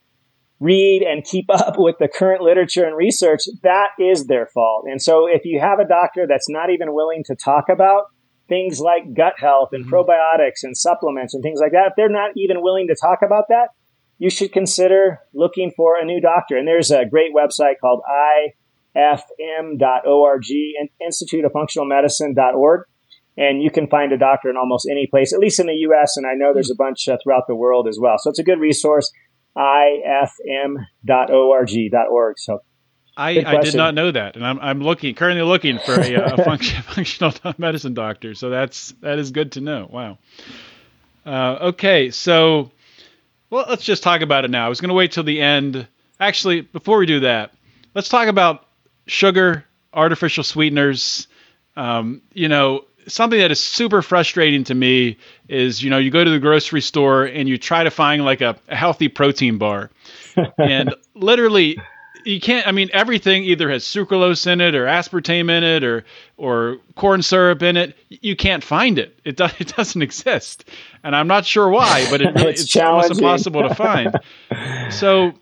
read 0.60 1.04
and 1.04 1.24
keep 1.24 1.46
up 1.50 1.76
with 1.78 1.98
the 2.00 2.08
current 2.08 2.42
literature 2.42 2.84
and 2.84 2.98
research, 2.98 3.42
that 3.62 3.90
is 4.00 4.26
their 4.26 4.48
fault. 4.48 4.86
And 4.90 5.02
so 5.02 5.28
if 5.28 5.46
you 5.46 5.60
have 5.60 5.80
a 5.80 5.88
doctor 5.88 6.26
that's 6.28 6.50
not 6.50 6.72
even 6.72 6.94
willing 6.94 7.24
to 7.28 7.36
talk 7.36 7.66
about 7.70 8.06
things 8.50 8.80
like 8.80 9.14
gut 9.16 9.34
health 9.38 9.70
and 9.72 9.86
mm-hmm. 9.86 9.94
probiotics 9.94 10.64
and 10.64 10.76
supplements 10.76 11.34
and 11.34 11.44
things 11.44 11.60
like 11.62 11.74
that, 11.74 11.88
if 11.90 11.94
they're 11.96 12.10
not 12.10 12.32
even 12.36 12.62
willing 12.62 12.88
to 12.88 12.96
talk 13.00 13.20
about 13.24 13.46
that, 13.50 13.70
you 14.18 14.30
should 14.30 14.52
consider 14.52 15.20
looking 15.34 15.72
for 15.76 16.00
a 16.00 16.06
new 16.06 16.22
doctor. 16.22 16.58
And 16.58 16.68
there's 16.68 16.90
a 16.90 17.06
great 17.06 17.32
website 17.36 17.76
called 17.82 18.02
I 18.08 18.54
fm.org, 18.96 20.46
Institute 21.04 21.46
of 21.46 21.52
Functional 21.52 21.86
Medicine.org. 21.88 22.86
And 23.38 23.62
you 23.62 23.70
can 23.70 23.88
find 23.88 24.14
a 24.14 24.18
doctor 24.18 24.50
in 24.50 24.56
almost 24.56 24.88
any 24.90 25.08
place, 25.08 25.34
at 25.34 25.40
least 25.40 25.60
in 25.60 25.68
the 25.68 25.74
U.S. 25.74 26.16
And 26.16 26.26
I 26.26 26.36
know 26.36 26.54
there's 26.54 26.72
a 26.72 26.76
bunch 26.76 27.10
uh, 27.10 27.18
throughout 27.22 27.48
the 27.48 27.56
world 27.56 27.86
as 27.88 28.00
well. 28.00 28.16
So 28.18 28.30
it's 28.30 28.40
a 28.40 28.44
good 28.44 28.60
resource, 28.60 29.12
ifm.org.org. 29.58 30.80
So 32.40 32.60
I, 33.18 33.44
I, 33.46 33.62
did 33.62 33.76
not 33.76 33.94
know 33.94 34.12
that, 34.12 34.36
and 34.36 34.46
I'm, 34.46 34.60
I'm 34.60 34.82
looking 34.82 35.16
currently 35.16 35.44
looking 35.44 35.80
for 35.80 35.94
a, 35.94 36.14
a 36.16 36.44
function, 36.44 36.82
functional 36.84 37.34
medicine 37.58 37.94
doctor. 37.94 38.36
So 38.36 38.50
that's 38.50 38.92
that 39.02 39.20
is 39.20 39.32
good 39.32 39.54
to 39.54 39.62
know. 39.62 39.88
Wow. 39.90 40.18
Uh, 41.26 41.58
okay, 41.70 42.12
so 42.12 42.72
well, 43.50 43.66
let's 43.70 43.84
just 43.84 44.04
talk 44.04 44.22
about 44.22 44.46
it 44.46 44.52
now. 44.52 44.66
I 44.66 44.70
was 44.70 44.82
going 44.82 44.90
to 44.90 44.96
wait 44.96 45.12
till 45.12 45.24
the 45.24 45.42
end. 45.42 45.88
Actually, 46.20 46.62
before 46.62 46.98
we 46.98 47.06
do 47.06 47.22
that, 47.22 47.54
let's 47.94 48.10
talk 48.10 48.28
about 48.28 48.66
sugar, 49.08 49.66
artificial 49.94 50.44
sweeteners. 50.44 51.28
Um, 51.76 52.22
you 52.34 52.48
know, 52.48 52.86
something 53.08 53.40
that 53.40 53.52
is 53.52 53.60
super 53.60 54.02
frustrating 54.02 54.64
to 54.66 54.76
me 54.76 55.18
is, 55.50 55.84
you 55.84 55.90
know, 55.90 55.98
you 55.98 56.10
go 56.12 56.24
to 56.24 56.30
the 56.30 56.40
grocery 56.40 56.82
store 56.82 57.26
and 57.26 57.48
you 57.48 57.58
try 57.58 57.84
to 57.84 57.92
find 57.92 58.26
like 58.26 58.42
a, 58.42 58.58
a 58.68 58.76
healthy 58.76 59.08
protein 59.08 59.58
bar. 59.58 59.90
and 60.58 60.94
literally, 61.14 61.78
you 62.26 62.40
can't. 62.40 62.68
I 62.68 62.72
mean, 62.72 62.90
everything 62.92 63.44
either 63.44 63.70
has 63.70 63.84
sucralose 63.84 64.48
in 64.48 64.60
it, 64.60 64.74
or 64.74 64.86
aspartame 64.86 65.50
in 65.50 65.64
it, 65.64 65.84
or 65.84 66.04
or 66.38 66.78
corn 66.96 67.22
syrup 67.22 67.62
in 67.62 67.78
it. 67.78 67.96
You 68.10 68.36
can't 68.36 68.64
find 68.64 68.98
it. 68.98 69.18
It, 69.24 69.38
do, 69.38 69.46
it 69.60 69.76
doesn't 69.76 70.02
exist, 70.02 70.66
and 71.04 71.16
I'm 71.16 71.28
not 71.28 71.46
sure 71.46 71.70
why, 71.70 72.08
but 72.10 72.22
it 72.22 72.34
really, 72.34 72.50
it's, 72.50 72.64
it's 72.64 72.76
almost 72.76 73.12
impossible 73.12 73.70
to 73.70 73.76
find. 73.76 74.20
So 74.92 75.34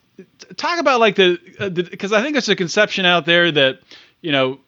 talk 0.57 0.79
about 0.79 0.99
like 0.99 1.15
the 1.15 1.39
because 1.83 2.11
uh, 2.11 2.17
I 2.17 2.21
think 2.21 2.33
there's 2.33 2.49
a 2.49 2.55
conception 2.55 3.05
out 3.05 3.25
there 3.25 3.51
that 3.51 3.79
you 4.21 4.31
know 4.31 4.59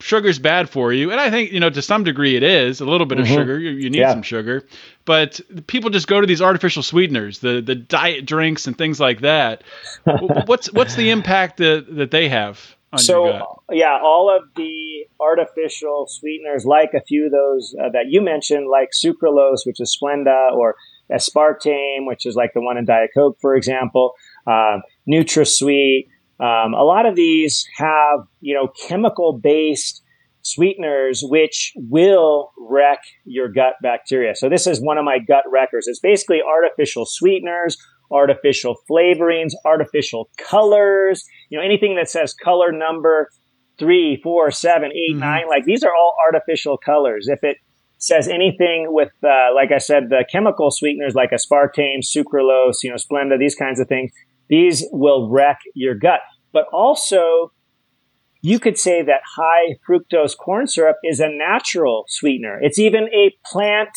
sugar's 0.00 0.38
bad 0.38 0.68
for 0.68 0.92
you, 0.92 1.10
and 1.10 1.20
I 1.20 1.30
think 1.30 1.52
you 1.52 1.60
know 1.60 1.70
to 1.70 1.82
some 1.82 2.04
degree 2.04 2.36
it 2.36 2.42
is 2.42 2.80
a 2.80 2.84
little 2.84 3.06
bit 3.06 3.18
mm-hmm. 3.18 3.32
of 3.32 3.38
sugar. 3.38 3.58
You, 3.58 3.70
you 3.70 3.90
need 3.90 4.00
yeah. 4.00 4.12
some 4.12 4.22
sugar, 4.22 4.66
but 5.04 5.40
people 5.66 5.90
just 5.90 6.08
go 6.08 6.20
to 6.20 6.26
these 6.26 6.42
artificial 6.42 6.82
sweeteners, 6.82 7.38
the 7.38 7.60
the 7.60 7.74
diet 7.74 8.26
drinks 8.26 8.66
and 8.66 8.76
things 8.76 9.00
like 9.00 9.20
that. 9.20 9.62
what's 10.46 10.72
what's 10.72 10.96
the 10.96 11.10
impact 11.10 11.58
that 11.58 11.86
that 11.96 12.10
they 12.10 12.28
have? 12.28 12.76
so 12.96 13.62
yeah, 13.70 13.98
all 14.02 14.34
of 14.34 14.48
the 14.54 15.06
artificial 15.18 16.06
sweeteners, 16.08 16.66
like 16.66 16.90
a 16.94 17.00
few 17.00 17.26
of 17.26 17.32
those 17.32 17.74
uh, 17.82 17.88
that 17.90 18.06
you 18.08 18.20
mentioned, 18.20 18.68
like 18.68 18.90
sucralose, 18.92 19.64
which 19.64 19.80
is 19.80 19.96
Splenda, 19.96 20.52
or 20.52 20.76
aspartame, 21.10 22.06
which 22.06 22.26
is 22.26 22.36
like 22.36 22.52
the 22.52 22.60
one 22.60 22.76
in 22.76 22.84
Diet 22.84 23.10
Coke, 23.14 23.38
for 23.40 23.54
example 23.54 24.14
uh, 24.46 24.78
NutraSweet, 25.08 26.08
Um, 26.40 26.74
a 26.74 26.82
lot 26.82 27.06
of 27.06 27.14
these 27.14 27.66
have, 27.76 28.26
you 28.40 28.54
know, 28.54 28.68
chemical 28.88 29.38
based 29.38 30.02
sweeteners 30.42 31.22
which 31.22 31.72
will 31.76 32.50
wreck 32.58 32.98
your 33.24 33.48
gut 33.48 33.74
bacteria. 33.80 34.34
So 34.34 34.48
this 34.48 34.66
is 34.66 34.80
one 34.80 34.98
of 34.98 35.04
my 35.04 35.18
gut 35.20 35.44
wreckers. 35.46 35.86
It's 35.86 36.00
basically 36.00 36.40
artificial 36.42 37.06
sweeteners, 37.06 37.76
artificial 38.10 38.74
flavorings, 38.90 39.52
artificial 39.64 40.30
colors, 40.36 41.24
you 41.48 41.58
know, 41.58 41.64
anything 41.64 41.94
that 41.94 42.08
says 42.10 42.34
color 42.34 42.72
number 42.72 43.28
three, 43.78 44.20
four, 44.20 44.50
seven, 44.50 44.90
eight, 44.90 45.12
mm-hmm. 45.12 45.20
nine, 45.20 45.44
like 45.48 45.64
these 45.64 45.84
are 45.84 45.94
all 45.94 46.16
artificial 46.26 46.76
colors. 46.76 47.28
If 47.28 47.44
it 47.44 47.58
says 47.98 48.26
anything 48.26 48.86
with, 48.88 49.12
uh, 49.22 49.54
like 49.54 49.70
I 49.70 49.78
said, 49.78 50.08
the 50.10 50.24
chemical 50.28 50.72
sweeteners 50.72 51.14
like 51.14 51.30
aspartame, 51.30 52.00
sucralose, 52.02 52.82
you 52.82 52.90
know, 52.90 52.96
Splenda, 52.96 53.38
these 53.38 53.54
kinds 53.54 53.78
of 53.78 53.86
things, 53.86 54.10
these 54.52 54.84
will 54.92 55.30
wreck 55.30 55.60
your 55.74 55.94
gut. 55.94 56.20
But 56.52 56.66
also, 56.74 57.52
you 58.42 58.60
could 58.60 58.78
say 58.78 59.00
that 59.00 59.22
high 59.34 59.78
fructose 59.88 60.36
corn 60.36 60.66
syrup 60.66 60.98
is 61.02 61.20
a 61.20 61.28
natural 61.30 62.04
sweetener. 62.08 62.58
It's 62.60 62.78
even 62.78 63.08
a 63.14 63.34
plant 63.46 63.88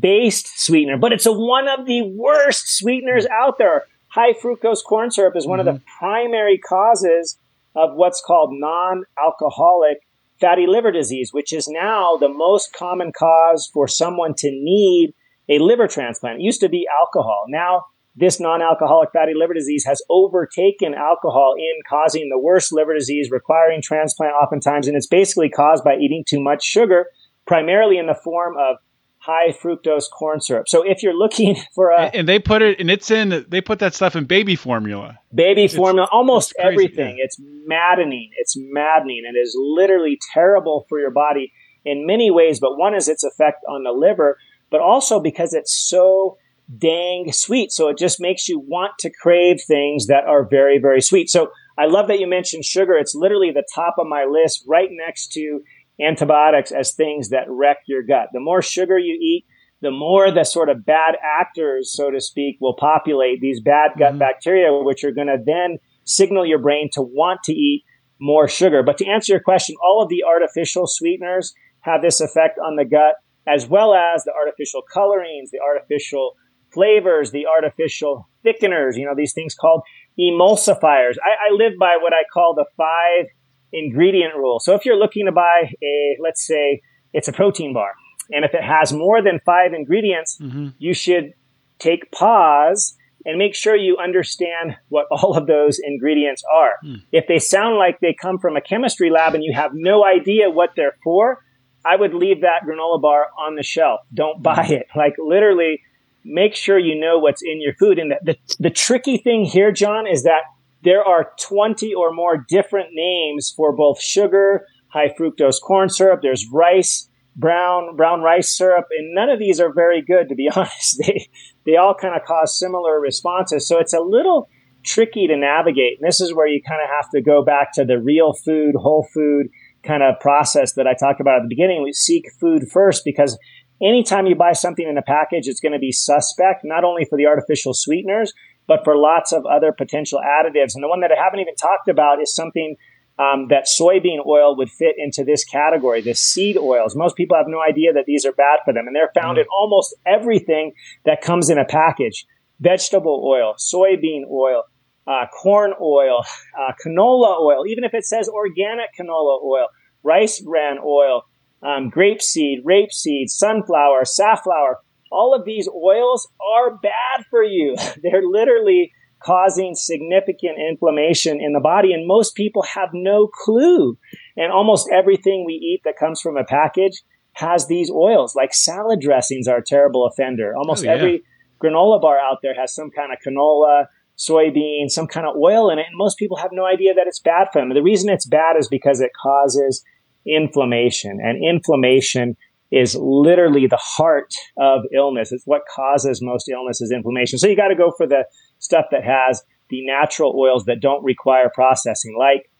based 0.00 0.58
sweetener, 0.64 0.96
but 0.96 1.12
it's 1.12 1.26
a, 1.26 1.32
one 1.32 1.68
of 1.68 1.84
the 1.84 2.00
worst 2.16 2.78
sweeteners 2.78 3.26
out 3.26 3.58
there. 3.58 3.84
High 4.06 4.32
fructose 4.32 4.82
corn 4.82 5.10
syrup 5.10 5.36
is 5.36 5.46
one 5.46 5.58
mm-hmm. 5.58 5.68
of 5.68 5.74
the 5.74 5.80
mm-hmm. 5.80 5.98
primary 5.98 6.56
causes 6.56 7.38
of 7.76 7.94
what's 7.94 8.22
called 8.26 8.48
non 8.54 9.04
alcoholic 9.22 9.98
fatty 10.40 10.66
liver 10.66 10.90
disease, 10.90 11.34
which 11.34 11.52
is 11.52 11.68
now 11.68 12.16
the 12.16 12.30
most 12.30 12.72
common 12.72 13.12
cause 13.12 13.68
for 13.74 13.86
someone 13.86 14.32
to 14.38 14.50
need 14.50 15.12
a 15.50 15.58
liver 15.58 15.86
transplant. 15.86 16.40
It 16.40 16.44
used 16.44 16.60
to 16.60 16.70
be 16.70 16.86
alcohol. 16.98 17.44
Now, 17.48 17.84
this 18.18 18.40
non-alcoholic 18.40 19.10
fatty 19.12 19.32
liver 19.34 19.54
disease 19.54 19.84
has 19.86 20.02
overtaken 20.10 20.94
alcohol 20.94 21.54
in 21.56 21.80
causing 21.88 22.28
the 22.30 22.38
worst 22.38 22.72
liver 22.72 22.94
disease 22.94 23.30
requiring 23.30 23.80
transplant 23.80 24.34
oftentimes. 24.34 24.88
And 24.88 24.96
it's 24.96 25.06
basically 25.06 25.48
caused 25.48 25.84
by 25.84 25.96
eating 25.96 26.24
too 26.28 26.40
much 26.40 26.64
sugar, 26.64 27.06
primarily 27.46 27.96
in 27.96 28.06
the 28.06 28.14
form 28.14 28.56
of 28.58 28.76
high 29.18 29.52
fructose 29.52 30.04
corn 30.10 30.40
syrup. 30.40 30.68
So 30.68 30.82
if 30.82 31.02
you're 31.02 31.16
looking 31.16 31.56
for 31.74 31.90
a 31.90 32.10
and 32.14 32.28
they 32.28 32.38
put 32.38 32.62
it 32.62 32.80
and 32.80 32.90
it's 32.90 33.10
in 33.10 33.44
they 33.48 33.60
put 33.60 33.78
that 33.80 33.94
stuff 33.94 34.16
in 34.16 34.24
baby 34.24 34.56
formula. 34.56 35.18
Baby 35.34 35.64
it's, 35.64 35.74
formula, 35.74 36.08
almost 36.10 36.54
it's 36.56 36.64
everything. 36.64 37.18
Yeah. 37.18 37.24
It's 37.24 37.36
maddening. 37.66 38.30
It's 38.36 38.54
maddening 38.56 39.24
and 39.26 39.36
is 39.36 39.56
literally 39.58 40.18
terrible 40.32 40.86
for 40.88 40.98
your 40.98 41.10
body 41.10 41.52
in 41.84 42.06
many 42.06 42.30
ways, 42.30 42.58
but 42.58 42.76
one 42.76 42.94
is 42.94 43.08
its 43.08 43.22
effect 43.22 43.64
on 43.68 43.84
the 43.84 43.92
liver, 43.92 44.38
but 44.70 44.80
also 44.80 45.20
because 45.20 45.54
it's 45.54 45.72
so 45.72 46.36
dang 46.76 47.32
sweet. 47.32 47.72
So 47.72 47.88
it 47.88 47.98
just 47.98 48.20
makes 48.20 48.48
you 48.48 48.58
want 48.58 48.92
to 49.00 49.10
crave 49.10 49.60
things 49.66 50.06
that 50.06 50.24
are 50.24 50.46
very, 50.48 50.78
very 50.78 51.00
sweet. 51.00 51.30
So 51.30 51.50
I 51.78 51.86
love 51.86 52.08
that 52.08 52.20
you 52.20 52.26
mentioned 52.26 52.64
sugar. 52.64 52.94
It's 52.94 53.14
literally 53.14 53.52
the 53.52 53.66
top 53.74 53.94
of 53.98 54.06
my 54.06 54.24
list 54.24 54.64
right 54.66 54.88
next 54.90 55.32
to 55.32 55.60
antibiotics 56.00 56.72
as 56.72 56.92
things 56.92 57.30
that 57.30 57.46
wreck 57.48 57.78
your 57.86 58.02
gut. 58.02 58.28
The 58.32 58.40
more 58.40 58.62
sugar 58.62 58.98
you 58.98 59.14
eat, 59.14 59.46
the 59.80 59.90
more 59.90 60.30
the 60.30 60.44
sort 60.44 60.68
of 60.68 60.84
bad 60.84 61.14
actors, 61.22 61.92
so 61.94 62.10
to 62.10 62.20
speak, 62.20 62.56
will 62.60 62.74
populate 62.74 63.40
these 63.40 63.60
bad 63.60 63.92
gut 63.98 64.10
mm-hmm. 64.10 64.18
bacteria, 64.18 64.72
which 64.72 65.04
are 65.04 65.12
going 65.12 65.28
to 65.28 65.38
then 65.44 65.78
signal 66.04 66.44
your 66.44 66.58
brain 66.58 66.88
to 66.92 67.02
want 67.02 67.40
to 67.44 67.52
eat 67.52 67.84
more 68.20 68.48
sugar. 68.48 68.82
But 68.82 68.98
to 68.98 69.06
answer 69.06 69.32
your 69.32 69.42
question, 69.42 69.76
all 69.84 70.02
of 70.02 70.08
the 70.08 70.24
artificial 70.24 70.86
sweeteners 70.86 71.54
have 71.80 72.02
this 72.02 72.20
effect 72.20 72.58
on 72.58 72.76
the 72.76 72.84
gut, 72.84 73.14
as 73.46 73.68
well 73.68 73.94
as 73.94 74.24
the 74.24 74.32
artificial 74.32 74.82
colorings, 74.92 75.50
the 75.50 75.60
artificial 75.60 76.34
flavors, 76.72 77.30
the 77.30 77.46
artificial 77.46 78.28
thickeners, 78.44 78.96
you 78.96 79.04
know, 79.04 79.14
these 79.16 79.32
things 79.32 79.54
called 79.54 79.82
emulsifiers. 80.18 81.16
I, 81.22 81.50
I 81.50 81.54
live 81.54 81.72
by 81.78 81.96
what 82.00 82.12
I 82.12 82.22
call 82.32 82.54
the 82.54 82.66
five 82.76 83.30
ingredient 83.72 84.34
rule. 84.34 84.60
So 84.60 84.74
if 84.74 84.84
you're 84.84 84.96
looking 84.96 85.26
to 85.26 85.32
buy 85.32 85.72
a, 85.82 86.16
let's 86.20 86.46
say 86.46 86.80
it's 87.12 87.28
a 87.28 87.32
protein 87.32 87.72
bar, 87.72 87.92
and 88.30 88.44
if 88.44 88.54
it 88.54 88.62
has 88.62 88.92
more 88.92 89.22
than 89.22 89.40
five 89.44 89.72
ingredients, 89.72 90.38
mm-hmm. 90.40 90.68
you 90.78 90.94
should 90.94 91.32
take 91.78 92.10
pause 92.10 92.96
and 93.24 93.38
make 93.38 93.54
sure 93.54 93.76
you 93.76 93.96
understand 94.02 94.76
what 94.88 95.06
all 95.10 95.36
of 95.36 95.46
those 95.46 95.78
ingredients 95.82 96.42
are. 96.52 96.74
Mm. 96.84 97.02
If 97.12 97.26
they 97.26 97.38
sound 97.38 97.76
like 97.76 98.00
they 98.00 98.14
come 98.20 98.38
from 98.38 98.56
a 98.56 98.60
chemistry 98.60 99.10
lab 99.10 99.34
and 99.34 99.44
you 99.44 99.52
have 99.54 99.72
no 99.74 100.04
idea 100.04 100.50
what 100.50 100.70
they're 100.76 100.96
for, 101.02 101.38
I 101.84 101.96
would 101.96 102.14
leave 102.14 102.42
that 102.42 102.62
granola 102.66 103.00
bar 103.00 103.28
on 103.38 103.54
the 103.54 103.62
shelf. 103.62 104.00
Don't 104.12 104.42
buy 104.42 104.66
it. 104.66 104.86
Like 104.96 105.14
literally, 105.18 105.80
make 106.28 106.54
sure 106.54 106.78
you 106.78 106.98
know 106.98 107.18
what's 107.18 107.42
in 107.42 107.60
your 107.60 107.74
food. 107.74 107.98
And 107.98 108.12
the, 108.12 108.18
the, 108.22 108.54
the 108.58 108.70
tricky 108.70 109.16
thing 109.16 109.44
here, 109.44 109.72
John, 109.72 110.06
is 110.06 110.22
that 110.24 110.42
there 110.84 111.02
are 111.02 111.32
20 111.40 111.92
or 111.94 112.12
more 112.12 112.44
different 112.48 112.90
names 112.92 113.52
for 113.56 113.74
both 113.74 114.00
sugar, 114.00 114.66
high 114.88 115.12
fructose 115.18 115.60
corn 115.60 115.88
syrup. 115.88 116.20
There's 116.22 116.46
rice, 116.52 117.08
brown, 117.34 117.96
brown 117.96 118.20
rice 118.20 118.56
syrup, 118.56 118.86
and 118.96 119.14
none 119.14 119.30
of 119.30 119.38
these 119.38 119.60
are 119.60 119.72
very 119.72 120.02
good, 120.02 120.28
to 120.28 120.34
be 120.34 120.48
honest. 120.54 120.98
They, 121.04 121.28
they 121.66 121.76
all 121.76 121.94
kind 121.94 122.14
of 122.14 122.26
cause 122.26 122.58
similar 122.58 123.00
responses. 123.00 123.66
So 123.66 123.78
it's 123.78 123.94
a 123.94 124.00
little 124.00 124.48
tricky 124.84 125.26
to 125.26 125.36
navigate. 125.36 125.98
And 126.00 126.08
this 126.08 126.20
is 126.20 126.34
where 126.34 126.46
you 126.46 126.62
kind 126.66 126.80
of 126.82 126.88
have 126.88 127.10
to 127.10 127.20
go 127.20 127.44
back 127.44 127.72
to 127.74 127.84
the 127.84 127.98
real 127.98 128.32
food, 128.32 128.74
whole 128.76 129.06
food 129.12 129.48
kind 129.82 130.02
of 130.02 130.18
process 130.20 130.74
that 130.74 130.86
I 130.86 130.94
talked 130.94 131.20
about 131.20 131.36
at 131.36 131.42
the 131.42 131.48
beginning. 131.48 131.82
We 131.82 131.92
seek 131.92 132.24
food 132.40 132.68
first 132.70 133.04
because 133.04 133.38
anytime 133.82 134.26
you 134.26 134.34
buy 134.34 134.52
something 134.52 134.86
in 134.88 134.98
a 134.98 135.02
package, 135.02 135.48
it's 135.48 135.60
going 135.60 135.72
to 135.72 135.78
be 135.78 135.92
suspect, 135.92 136.62
not 136.64 136.84
only 136.84 137.04
for 137.04 137.16
the 137.16 137.26
artificial 137.26 137.74
sweeteners, 137.74 138.32
but 138.66 138.84
for 138.84 138.96
lots 138.96 139.32
of 139.32 139.44
other 139.46 139.72
potential 139.72 140.20
additives. 140.20 140.74
And 140.74 140.84
the 140.84 140.88
one 140.88 141.00
that 141.00 141.10
I 141.10 141.22
haven't 141.22 141.40
even 141.40 141.54
talked 141.54 141.88
about 141.88 142.20
is 142.20 142.34
something 142.34 142.76
um, 143.18 143.48
that 143.48 143.66
soybean 143.66 144.24
oil 144.26 144.56
would 144.56 144.70
fit 144.70 144.94
into 144.96 145.24
this 145.24 145.44
category, 145.44 146.00
the 146.00 146.14
seed 146.14 146.56
oils. 146.56 146.94
Most 146.94 147.16
people 147.16 147.36
have 147.36 147.46
no 147.48 147.60
idea 147.60 147.92
that 147.92 148.04
these 148.06 148.24
are 148.24 148.32
bad 148.32 148.60
for 148.64 148.72
them, 148.72 148.86
and 148.86 148.94
they're 148.94 149.10
found 149.20 149.38
mm. 149.38 149.42
in 149.42 149.46
almost 149.48 149.94
everything 150.06 150.72
that 151.04 151.20
comes 151.20 151.50
in 151.50 151.58
a 151.58 151.64
package 151.64 152.26
vegetable 152.60 153.22
oil, 153.24 153.54
soybean 153.58 154.22
oil. 154.30 154.64
Uh, 155.06 155.26
corn 155.28 155.72
oil, 155.80 156.22
uh, 156.60 156.72
canola 156.84 157.40
oil, 157.40 157.66
even 157.66 157.82
if 157.82 157.94
it 157.94 158.04
says 158.04 158.28
organic 158.28 158.90
canola 158.94 159.42
oil, 159.42 159.66
rice 160.02 160.38
bran 160.40 160.76
oil, 160.84 161.22
um, 161.62 161.90
grapeseed, 161.90 162.62
rapeseed, 162.64 163.28
sunflower, 163.28 164.04
safflower, 164.04 164.78
all 165.10 165.34
of 165.34 165.44
these 165.44 165.68
oils 165.68 166.28
are 166.56 166.76
bad 166.76 167.24
for 167.30 167.42
you. 167.42 167.76
They're 168.02 168.22
literally 168.22 168.92
causing 169.20 169.74
significant 169.74 170.58
inflammation 170.58 171.40
in 171.40 171.52
the 171.52 171.60
body, 171.60 171.92
and 171.92 172.06
most 172.06 172.34
people 172.34 172.62
have 172.62 172.90
no 172.92 173.26
clue. 173.26 173.98
And 174.36 174.52
almost 174.52 174.88
everything 174.92 175.44
we 175.44 175.54
eat 175.54 175.80
that 175.84 175.98
comes 175.98 176.20
from 176.20 176.36
a 176.36 176.44
package 176.44 177.02
has 177.32 177.66
these 177.66 177.90
oils. 177.90 178.34
Like 178.34 178.54
salad 178.54 179.00
dressings 179.00 179.48
are 179.48 179.58
a 179.58 179.64
terrible 179.64 180.06
offender. 180.06 180.54
Almost 180.56 180.84
oh, 180.84 180.86
yeah. 180.86 180.94
every 180.94 181.22
granola 181.62 182.00
bar 182.00 182.18
out 182.18 182.38
there 182.42 182.54
has 182.54 182.74
some 182.74 182.90
kind 182.90 183.12
of 183.12 183.18
canola, 183.26 183.86
soybean, 184.16 184.88
some 184.88 185.06
kind 185.06 185.26
of 185.26 185.36
oil 185.36 185.70
in 185.70 185.78
it, 185.78 185.86
and 185.88 185.96
most 185.96 186.18
people 186.18 186.36
have 186.36 186.50
no 186.52 186.66
idea 186.66 186.94
that 186.94 187.06
it's 187.06 187.20
bad 187.20 187.48
for 187.52 187.60
them. 187.60 187.72
The 187.74 187.82
reason 187.82 188.10
it's 188.10 188.26
bad 188.26 188.56
is 188.58 188.68
because 188.68 189.00
it 189.00 189.10
causes 189.20 189.84
inflammation, 190.28 191.18
and 191.22 191.42
inflammation 191.44 192.36
is 192.70 192.94
literally 192.94 193.66
the 193.66 193.78
heart 193.80 194.32
of 194.58 194.82
illness. 194.94 195.32
It's 195.32 195.46
what 195.46 195.62
causes 195.74 196.20
most 196.22 196.48
illness 196.48 196.80
is 196.80 196.92
inflammation. 196.92 197.38
So 197.38 197.48
you 197.48 197.56
got 197.56 197.68
to 197.68 197.74
go 197.74 197.92
for 197.96 198.06
the 198.06 198.24
stuff 198.58 198.86
that 198.90 199.04
has 199.04 199.42
the 199.70 199.84
natural 199.86 200.34
oils 200.38 200.64
that 200.64 200.80
don't 200.80 201.02
require 201.02 201.50
processing, 201.54 202.16
like 202.18 202.50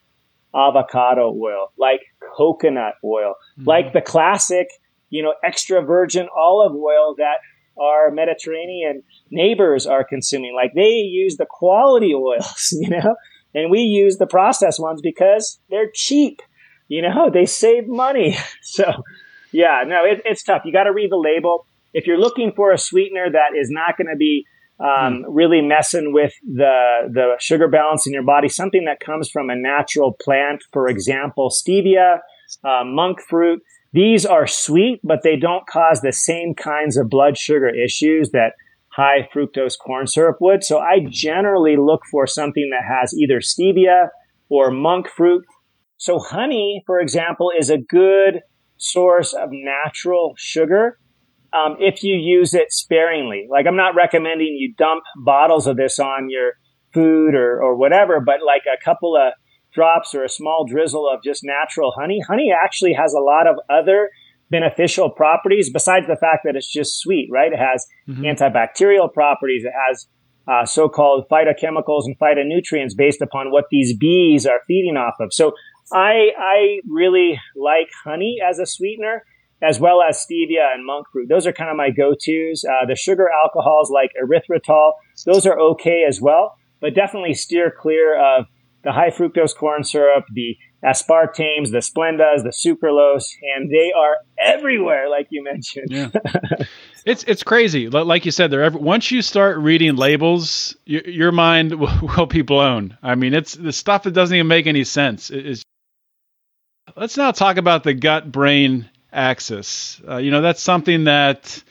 avocado 0.55 1.35
oil, 1.35 1.73
like 1.79 2.01
coconut 2.37 2.95
oil, 3.05 3.35
mm-hmm. 3.59 3.69
like 3.69 3.93
the 3.93 4.01
classic, 4.01 4.69
you 5.11 5.23
know, 5.23 5.35
extra 5.45 5.83
virgin 5.83 6.29
olive 6.37 6.75
oil 6.75 7.15
that 7.19 7.39
our 7.81 8.11
Mediterranean 8.11 9.03
neighbors 9.31 9.87
are 9.87 10.05
consuming. 10.05 10.55
Like 10.55 10.73
they 10.75 10.89
use 10.89 11.37
the 11.37 11.47
quality 11.49 12.15
oils, 12.15 12.69
you 12.81 12.89
know, 12.91 13.17
and 13.55 13.71
we 13.71 13.81
use 13.81 14.19
the 14.19 14.27
processed 14.27 14.81
ones 14.81 15.01
because 15.03 15.61
they're 15.71 15.91
cheap. 15.95 16.41
You 16.89 17.03
know, 17.03 17.31
they 17.33 17.47
save 17.47 17.87
money. 17.87 18.37
So 18.63 19.03
yeah, 19.53 19.83
no, 19.87 20.05
it, 20.05 20.21
it's 20.25 20.43
tough. 20.43 20.63
You 20.65 20.73
got 20.73 20.85
to 20.85 20.93
read 20.93 21.11
the 21.11 21.17
label. 21.17 21.67
If 21.95 22.07
you're 22.07 22.19
looking 22.19 22.53
for 22.55 22.71
a 22.71 22.79
sweetener 22.79 23.29
that 23.33 23.59
is 23.59 23.71
not 23.71 23.97
going 23.97 24.09
to 24.13 24.17
be 24.17 24.45
um, 24.79 24.87
mm. 24.87 25.25
really 25.29 25.63
messing 25.63 26.13
with 26.13 26.35
the 26.43 27.09
the 27.11 27.37
sugar 27.41 27.67
balance 27.67 28.07
in 28.07 28.13
your 28.13 28.23
body, 28.23 28.49
something 28.49 28.85
that 28.85 29.01
comes 29.01 29.31
from 29.31 29.51
a 29.51 29.57
natural 29.57 30.17
plant, 30.23 30.63
for 30.73 30.89
example, 30.89 31.51
stevia, 31.51 32.19
uh, 32.65 32.85
monk 32.85 33.21
fruit. 33.29 33.63
These 33.93 34.27
are 34.27 34.47
sweet, 34.47 35.01
but 35.03 35.23
they 35.23 35.37
don't 35.37 35.67
cause 35.67 36.03
the 36.03 36.13
same 36.13 36.55
kinds 36.55 36.99
of 36.99 37.09
blood 37.09 37.39
sugar 37.39 37.69
issues 37.69 38.31
that 38.33 38.53
high 38.91 39.29
fructose 39.35 39.79
corn 39.79 40.07
syrup 40.07 40.37
would. 40.41 40.63
So 40.63 40.79
I 40.79 41.07
generally 41.09 41.77
look 41.77 42.03
for 42.11 42.27
something 42.27 42.71
that 42.71 42.85
has 42.85 43.15
either 43.15 43.41
stevia 43.41 44.09
or 44.49 44.71
monk 44.71 45.09
fruit. 45.09 45.45
So 45.99 46.19
honey, 46.19 46.83
for 46.87 47.01
example, 47.01 47.51
is 47.59 47.71
a 47.71 47.79
good 47.79 48.41
source 48.79 49.33
of 49.33 49.51
natural 49.53 50.35
sugar 50.39 50.99
um, 51.53 51.77
if 51.81 52.03
you 52.03 52.15
use 52.15 52.55
it 52.55 52.73
sparingly. 52.73 53.47
Like 53.51 53.67
I'm 53.67 53.77
not 53.77 53.95
recommending 53.95 54.57
you 54.59 54.75
dump 54.77 55.03
bottles 55.25 55.67
of 55.67 55.77
this 55.77 55.99
on 55.99 56.31
your 56.31 56.53
food 56.95 57.35
or, 57.35 57.63
or 57.63 57.77
whatever, 57.77 58.21
but 58.21 58.37
like 58.47 58.63
a 58.67 58.83
couple 58.83 59.17
of 59.17 59.33
drops 59.75 60.15
or 60.15 60.25
a 60.25 60.29
small 60.29 60.67
drizzle 60.67 61.09
of 61.09 61.23
just 61.23 61.43
natural 61.45 61.93
honey, 61.99 62.21
honey 62.27 62.53
actually 62.53 62.95
has 62.95 63.13
a 63.13 63.21
lot 63.21 63.47
of 63.47 63.57
other 63.69 64.11
beneficial 64.51 65.11
properties 65.11 65.71
besides 65.71 66.07
the 66.07 66.17
fact 66.17 66.43
that 66.45 66.57
it's 66.57 66.73
just 66.73 66.99
sweet, 66.99 67.29
right? 67.31 67.53
It 67.53 67.59
has 67.59 67.87
mm-hmm. 68.09 68.23
antibacterial 68.23 69.13
properties. 69.13 69.65
It 69.65 69.73
has 69.89 70.07
uh, 70.49 70.65
so-called 70.65 71.27
phytochemicals 71.31 72.05
and 72.07 72.19
phytonutrients 72.19 72.97
based 72.97 73.21
upon 73.21 73.51
what 73.51 73.67
these 73.71 73.95
bees 73.97 74.47
are 74.47 74.61
feeding 74.67 74.97
off 74.97 75.15
of. 75.21 75.33
So 75.33 75.53
I, 75.93 76.31
I 76.39 76.81
really 76.89 77.41
like 77.57 77.89
honey 78.05 78.39
as 78.47 78.59
a 78.59 78.67
sweetener 78.67 79.25
as 79.61 79.81
well 79.81 80.03
as 80.03 80.25
stevia 80.25 80.73
and 80.73 80.87
monk 80.87 81.07
fruit. 81.13 81.29
Those 81.29 81.47
are 81.47 81.53
kind 81.53 81.71
of 81.71 81.77
my 81.77 81.91
go-tos. 81.91 82.65
Uh, 82.65 82.87
the 82.87 82.95
sugar 82.95 83.29
alcohols 83.45 83.91
like 83.91 84.13
erythritol, 84.21 84.93
those 85.27 85.47
are 85.47 85.59
okay 85.59 86.05
as 86.09 86.21
well, 86.21 86.57
but 86.81 86.95
definitely 86.95 87.35
steer 87.35 87.73
clear 87.77 88.17
of 88.17 88.47
the 88.85 88.93
high 88.93 89.11
fructose 89.11 89.57
corn 89.57 89.83
syrup, 89.83 90.25
the 90.33 90.57
aspartames, 90.85 91.73
the 91.73 91.83
splendas, 91.83 92.45
the 92.45 92.51
sucralose, 92.51 93.35
and 93.57 93.71
they 93.71 93.93
are 93.97 94.17
everywhere, 94.39 95.11
like 95.11 95.27
you 95.31 95.43
mentioned. 95.43 95.89
Yeah. 95.91 96.11
it's 97.05 97.25
it's 97.25 97.43
crazy. 97.43 97.89
Like 97.89 98.25
you 98.25 98.31
said, 98.31 98.53
they're 98.53 98.63
every, 98.63 98.81
once 98.81 99.11
you 99.11 99.23
start 99.23 99.59
reading 99.59 99.97
labels, 99.97 100.77
your, 100.85 101.03
your 101.03 101.33
mind 101.33 101.75
will, 101.75 101.99
will, 102.17 102.27
be 102.27 102.43
blown. 102.43 102.97
I 103.03 103.17
mean, 103.17 103.35
it's 103.35 103.55
the 103.55 103.73
stuff 103.73 104.05
that 104.05 104.13
doesn't 104.13 104.37
even 104.37 104.47
make 104.47 104.69
any 104.69 104.85
sense. 104.85 105.31
Is 105.31 105.65
let's 106.99 107.17
now 107.17 107.31
talk 107.31 107.57
about 107.57 107.85
the 107.85 107.95
gut 107.95 108.31
brain 108.31 108.89
axis. 109.13 110.01
Uh, 110.07 110.17
you 110.17 110.31
know, 110.31 110.41
that's 110.41 110.61
something 110.61 111.05
that 111.05 111.63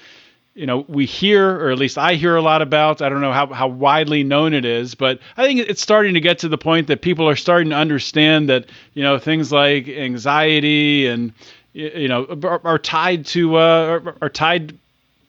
you 0.55 0.65
know 0.65 0.85
we 0.87 1.05
hear 1.05 1.47
or 1.51 1.69
at 1.69 1.77
least 1.77 1.99
i 1.99 2.15
hear 2.15 2.35
a 2.35 2.41
lot 2.41 2.63
about 2.63 3.03
i 3.03 3.09
don't 3.09 3.21
know 3.21 3.31
how, 3.31 3.45
how 3.45 3.67
widely 3.67 4.23
known 4.23 4.55
it 4.55 4.65
is 4.65 4.95
but 4.95 5.19
i 5.37 5.45
think 5.45 5.59
it's 5.59 5.83
starting 5.83 6.15
to 6.15 6.19
get 6.19 6.39
to 6.39 6.49
the 6.49 6.57
point 6.57 6.87
that 6.87 6.99
people 6.99 7.29
are 7.29 7.35
starting 7.35 7.69
to 7.69 7.75
understand 7.75 8.49
that 8.49 8.65
you 8.95 9.03
know 9.03 9.19
things 9.19 9.51
like 9.51 9.87
anxiety 9.87 11.05
and 11.05 11.31
you 11.73 12.07
know 12.07 12.25
are, 12.43 12.59
are 12.65 12.79
tied 12.79 13.23
to 13.23 13.55
uh, 13.55 13.59
are, 13.59 14.15
are 14.19 14.29
tied 14.29 14.75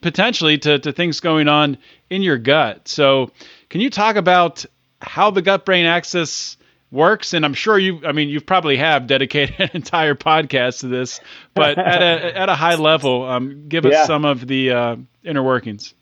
potentially 0.01 0.57
to, 0.57 0.79
to 0.79 0.91
things 0.91 1.19
going 1.19 1.47
on 1.47 1.77
in 2.09 2.23
your 2.23 2.39
gut 2.39 2.87
so 2.87 3.29
can 3.69 3.81
you 3.81 3.91
talk 3.91 4.15
about 4.15 4.65
how 4.99 5.29
the 5.29 5.43
gut 5.43 5.63
brain 5.63 5.85
axis 5.85 6.57
works 6.91 7.33
and 7.33 7.45
i'm 7.45 7.53
sure 7.53 7.77
you 7.77 8.01
i 8.05 8.11
mean 8.11 8.29
you 8.29 8.41
probably 8.41 8.77
have 8.77 9.05
dedicated 9.07 9.55
an 9.59 9.69
entire 9.73 10.15
podcast 10.15 10.79
to 10.79 10.87
this 10.87 11.19
but 11.53 11.77
at 11.77 12.01
a 12.01 12.37
at 12.37 12.49
a 12.49 12.55
high 12.55 12.75
level 12.75 13.23
um, 13.25 13.67
give 13.67 13.85
us 13.85 13.93
yeah. 13.93 14.05
some 14.05 14.25
of 14.25 14.47
the 14.47 14.71
uh, 14.71 14.95
inner 15.23 15.43
workings 15.43 15.93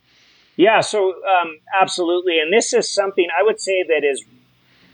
yeah 0.56 0.80
so 0.80 1.10
um, 1.10 1.58
absolutely 1.80 2.40
and 2.40 2.54
this 2.54 2.74
is 2.74 2.92
something 2.92 3.28
i 3.38 3.44
would 3.44 3.60
say 3.60 3.84
that 3.88 4.04
is 4.10 4.24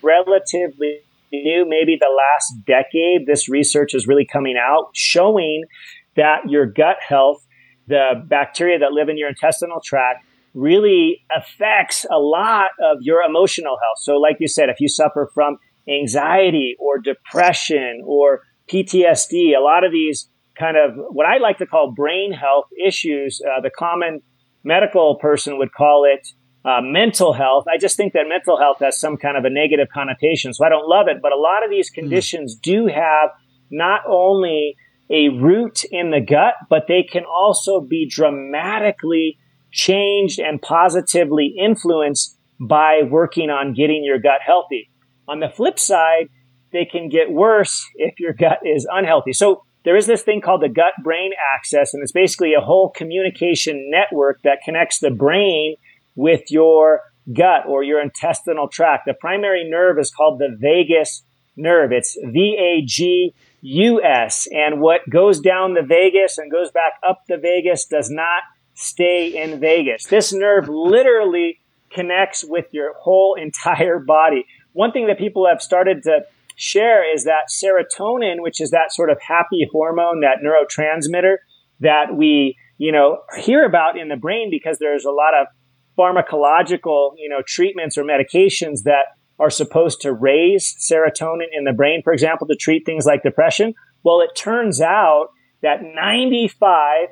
relatively 0.01 0.99
new 1.31 1.65
maybe 1.67 1.97
the 1.99 2.09
last 2.09 2.65
decade 2.65 3.27
this 3.27 3.47
research 3.47 3.93
is 3.93 4.07
really 4.07 4.25
coming 4.25 4.55
out 4.57 4.89
showing 4.93 5.63
that 6.15 6.49
your 6.49 6.65
gut 6.65 6.97
health 7.07 7.45
the 7.87 8.23
bacteria 8.25 8.79
that 8.79 8.93
live 8.93 9.09
in 9.09 9.17
your 9.17 9.29
intestinal 9.29 9.79
tract 9.83 10.25
really 10.53 11.23
affects 11.35 12.05
a 12.11 12.17
lot 12.17 12.69
of 12.81 12.97
your 13.01 13.21
emotional 13.21 13.77
health 13.81 13.97
so 14.01 14.17
like 14.17 14.37
you 14.39 14.47
said 14.47 14.69
if 14.69 14.79
you 14.79 14.87
suffer 14.87 15.29
from 15.33 15.57
anxiety 15.87 16.75
or 16.79 16.99
depression 16.99 18.01
or 18.05 18.41
PTSD, 18.71 19.55
a 19.57 19.61
lot 19.61 19.83
of 19.83 19.91
these 19.91 20.29
kind 20.57 20.77
of 20.77 20.95
what 21.09 21.25
I 21.25 21.37
like 21.37 21.57
to 21.57 21.65
call 21.65 21.93
brain 21.95 22.31
health 22.31 22.65
issues, 22.85 23.41
uh, 23.45 23.61
the 23.61 23.71
common 23.71 24.21
medical 24.63 25.15
person 25.15 25.57
would 25.57 25.73
call 25.73 26.05
it 26.05 26.27
uh, 26.65 26.79
mental 26.81 27.33
health. 27.33 27.65
I 27.67 27.77
just 27.77 27.97
think 27.97 28.13
that 28.13 28.25
mental 28.27 28.57
health 28.57 28.77
has 28.79 28.99
some 28.99 29.17
kind 29.17 29.37
of 29.37 29.43
a 29.45 29.49
negative 29.49 29.87
connotation, 29.93 30.53
so 30.53 30.65
I 30.65 30.69
don't 30.69 30.87
love 30.87 31.07
it. 31.07 31.17
But 31.21 31.31
a 31.31 31.37
lot 31.37 31.63
of 31.63 31.69
these 31.69 31.89
hmm. 31.89 32.01
conditions 32.01 32.55
do 32.55 32.87
have 32.87 33.29
not 33.69 34.01
only 34.07 34.75
a 35.09 35.29
root 35.29 35.83
in 35.91 36.11
the 36.11 36.21
gut, 36.21 36.55
but 36.69 36.83
they 36.87 37.03
can 37.03 37.23
also 37.25 37.81
be 37.81 38.07
dramatically 38.09 39.37
changed 39.71 40.39
and 40.39 40.61
positively 40.61 41.55
influenced 41.59 42.37
by 42.59 43.01
working 43.09 43.49
on 43.49 43.73
getting 43.73 44.03
your 44.03 44.19
gut 44.19 44.39
healthy. 44.45 44.89
On 45.27 45.39
the 45.39 45.49
flip 45.49 45.79
side, 45.79 46.29
they 46.71 46.85
can 46.85 47.09
get 47.09 47.31
worse 47.31 47.87
if 47.95 48.19
your 48.19 48.33
gut 48.33 48.59
is 48.65 48.87
unhealthy. 48.91 49.33
So 49.33 49.63
there 49.85 49.95
is 49.95 50.07
this 50.07 50.23
thing 50.23 50.41
called 50.41 50.61
the 50.61 50.69
gut 50.69 50.93
brain 51.03 51.31
axis, 51.55 51.93
and 51.93 52.01
it's 52.01 52.11
basically 52.11 52.53
a 52.53 52.61
whole 52.61 52.89
communication 52.89 53.89
network 53.91 54.41
that 54.43 54.59
connects 54.63 54.99
the 54.99 55.11
brain 55.11 55.75
with 56.15 56.49
your 56.49 57.01
gut 57.31 57.65
or 57.67 57.83
your 57.83 58.01
intestinal 58.01 58.67
tract. 58.67 59.03
The 59.05 59.13
primary 59.13 59.69
nerve 59.69 59.97
is 59.99 60.11
called 60.11 60.39
the 60.39 60.55
vagus 60.59 61.23
nerve. 61.55 61.91
It's 61.91 62.17
V 62.23 62.57
A 62.59 62.85
G 62.85 63.33
U 63.61 64.03
S. 64.03 64.47
And 64.51 64.81
what 64.81 65.01
goes 65.09 65.39
down 65.39 65.73
the 65.73 65.83
vagus 65.83 66.37
and 66.37 66.51
goes 66.51 66.71
back 66.71 66.93
up 67.07 67.21
the 67.27 67.37
vagus 67.37 67.85
does 67.85 68.09
not 68.09 68.43
stay 68.73 69.41
in 69.41 69.59
vagus. 69.59 70.05
This 70.05 70.33
nerve 70.33 70.67
literally 70.67 71.59
connects 71.91 72.43
with 72.43 72.65
your 72.71 72.93
whole 72.99 73.35
entire 73.35 73.99
body 73.99 74.45
one 74.73 74.91
thing 74.91 75.07
that 75.07 75.17
people 75.17 75.47
have 75.47 75.61
started 75.61 76.03
to 76.03 76.21
share 76.55 77.11
is 77.13 77.23
that 77.23 77.49
serotonin, 77.49 78.41
which 78.41 78.61
is 78.61 78.71
that 78.71 78.91
sort 78.91 79.09
of 79.09 79.17
happy 79.21 79.67
hormone, 79.71 80.21
that 80.21 80.39
neurotransmitter 80.43 81.37
that 81.79 82.15
we, 82.15 82.55
you 82.77 82.91
know, 82.91 83.19
hear 83.37 83.65
about 83.65 83.97
in 83.97 84.09
the 84.09 84.15
brain 84.15 84.49
because 84.51 84.77
there's 84.79 85.05
a 85.05 85.11
lot 85.11 85.33
of 85.33 85.47
pharmacological, 85.97 87.11
you 87.17 87.29
know, 87.29 87.41
treatments 87.45 87.97
or 87.97 88.03
medications 88.03 88.83
that 88.83 89.05
are 89.39 89.49
supposed 89.49 90.01
to 90.01 90.13
raise 90.13 90.75
serotonin 90.79 91.47
in 91.51 91.63
the 91.63 91.73
brain, 91.73 92.01
for 92.03 92.13
example, 92.13 92.47
to 92.47 92.55
treat 92.55 92.85
things 92.85 93.05
like 93.05 93.23
depression. 93.23 93.73
Well, 94.03 94.21
it 94.21 94.35
turns 94.35 94.81
out 94.81 95.29
that 95.61 95.81
95, 95.81 97.09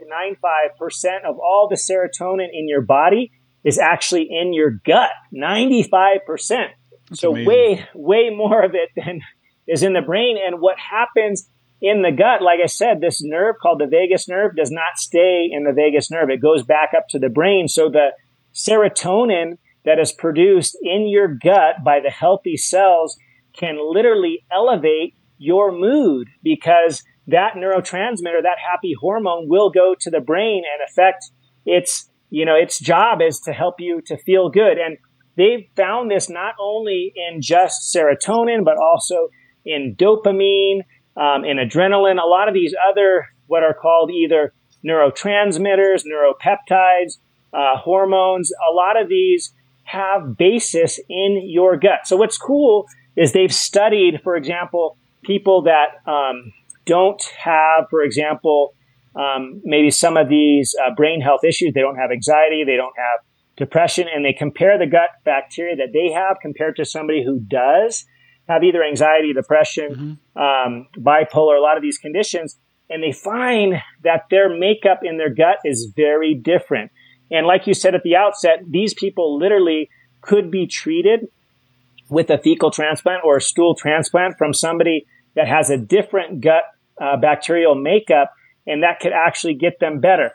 95% 0.79 1.23
of 1.25 1.37
all 1.39 1.67
the 1.69 1.75
serotonin 1.75 2.49
in 2.51 2.67
your 2.67 2.81
body 2.81 3.31
is 3.63 3.79
actually 3.79 4.27
in 4.29 4.53
your 4.53 4.71
gut. 4.71 5.11
95%. 5.33 6.67
That's 7.11 7.21
so 7.21 7.31
amazing. 7.31 7.47
way, 7.47 7.85
way 7.93 8.29
more 8.31 8.63
of 8.63 8.71
it 8.73 8.89
than 8.95 9.21
is 9.67 9.83
in 9.83 9.93
the 9.93 10.01
brain. 10.01 10.37
And 10.43 10.59
what 10.59 10.77
happens 10.79 11.47
in 11.81 12.01
the 12.01 12.11
gut, 12.11 12.41
like 12.41 12.59
I 12.63 12.67
said, 12.67 13.01
this 13.01 13.21
nerve 13.21 13.55
called 13.61 13.79
the 13.79 13.87
vagus 13.87 14.27
nerve 14.27 14.55
does 14.55 14.71
not 14.71 14.97
stay 14.97 15.47
in 15.51 15.63
the 15.63 15.73
vagus 15.73 16.09
nerve. 16.09 16.29
It 16.29 16.41
goes 16.41 16.63
back 16.63 16.91
up 16.97 17.05
to 17.09 17.19
the 17.19 17.29
brain. 17.29 17.67
So 17.67 17.89
the 17.89 18.11
serotonin 18.53 19.57
that 19.85 19.99
is 19.99 20.11
produced 20.11 20.77
in 20.81 21.07
your 21.07 21.27
gut 21.27 21.83
by 21.83 21.99
the 21.99 22.09
healthy 22.09 22.55
cells 22.55 23.17
can 23.53 23.77
literally 23.81 24.45
elevate 24.51 25.15
your 25.37 25.71
mood 25.71 26.27
because 26.43 27.03
that 27.27 27.53
neurotransmitter, 27.55 28.41
that 28.43 28.57
happy 28.71 28.93
hormone 28.99 29.49
will 29.49 29.69
go 29.69 29.95
to 29.99 30.09
the 30.09 30.21
brain 30.21 30.63
and 30.71 30.87
affect 30.87 31.25
its, 31.65 32.09
you 32.29 32.45
know, 32.45 32.55
its 32.55 32.79
job 32.79 33.21
is 33.21 33.39
to 33.41 33.53
help 33.53 33.75
you 33.79 34.01
to 34.05 34.17
feel 34.17 34.49
good. 34.49 34.77
And 34.77 34.97
they've 35.35 35.67
found 35.75 36.11
this 36.11 36.29
not 36.29 36.55
only 36.59 37.13
in 37.15 37.41
just 37.41 37.95
serotonin, 37.95 38.63
but 38.63 38.77
also 38.77 39.29
in 39.65 39.95
dopamine, 39.97 40.81
um, 41.17 41.43
in 41.45 41.57
adrenaline, 41.57 42.21
a 42.21 42.27
lot 42.27 42.47
of 42.47 42.53
these 42.53 42.73
other 42.89 43.27
what 43.47 43.63
are 43.63 43.73
called 43.73 44.11
either 44.11 44.53
neurotransmitters, 44.85 46.03
neuropeptides, 46.05 47.17
uh, 47.53 47.77
hormones. 47.77 48.51
A 48.69 48.73
lot 48.73 48.99
of 48.99 49.09
these 49.09 49.53
have 49.83 50.37
basis 50.37 50.99
in 51.09 51.41
your 51.45 51.77
gut. 51.77 52.05
So 52.05 52.15
what's 52.15 52.37
cool 52.37 52.85
is 53.17 53.33
they've 53.33 53.53
studied, 53.53 54.21
for 54.23 54.35
example, 54.35 54.97
people 55.23 55.63
that 55.63 56.09
um, 56.09 56.53
don't 56.85 57.21
have, 57.43 57.87
for 57.89 58.01
example, 58.01 58.73
um, 59.15 59.61
maybe 59.65 59.91
some 59.91 60.15
of 60.15 60.29
these 60.29 60.73
uh, 60.81 60.95
brain 60.95 61.19
health 61.19 61.43
issues. 61.43 61.73
They 61.73 61.81
don't 61.81 61.97
have 61.97 62.11
anxiety. 62.11 62.63
They 62.65 62.77
don't 62.77 62.95
have 62.97 63.25
depression 63.57 64.07
and 64.13 64.25
they 64.25 64.33
compare 64.33 64.77
the 64.77 64.87
gut 64.87 65.09
bacteria 65.23 65.75
that 65.75 65.93
they 65.93 66.11
have 66.11 66.37
compared 66.41 66.75
to 66.77 66.85
somebody 66.85 67.23
who 67.23 67.39
does 67.39 68.05
have 68.47 68.63
either 68.63 68.83
anxiety, 68.83 69.33
depression, 69.33 70.17
mm-hmm. 70.35 70.41
um, 70.41 70.87
bipolar, 70.97 71.57
a 71.57 71.61
lot 71.61 71.77
of 71.77 71.83
these 71.83 71.97
conditions, 71.97 72.57
and 72.89 73.01
they 73.01 73.11
find 73.11 73.75
that 74.03 74.25
their 74.29 74.49
makeup 74.49 74.99
in 75.03 75.17
their 75.17 75.33
gut 75.33 75.57
is 75.63 75.91
very 75.95 76.33
different. 76.33 76.91
And 77.29 77.47
like 77.47 77.67
you 77.67 77.73
said 77.73 77.95
at 77.95 78.03
the 78.03 78.15
outset, 78.15 78.59
these 78.67 78.93
people 78.93 79.37
literally 79.39 79.89
could 80.19 80.51
be 80.51 80.67
treated 80.67 81.27
with 82.09 82.29
a 82.29 82.37
fecal 82.37 82.71
transplant 82.71 83.23
or 83.23 83.37
a 83.37 83.41
stool 83.41 83.73
transplant 83.75 84.37
from 84.37 84.53
somebody 84.53 85.05
that 85.35 85.47
has 85.47 85.69
a 85.69 85.77
different 85.77 86.41
gut 86.41 86.63
uh, 87.01 87.15
bacterial 87.15 87.73
makeup, 87.73 88.31
and 88.67 88.83
that 88.83 88.99
could 88.99 89.13
actually 89.13 89.53
get 89.53 89.79
them 89.79 90.01
better 90.01 90.33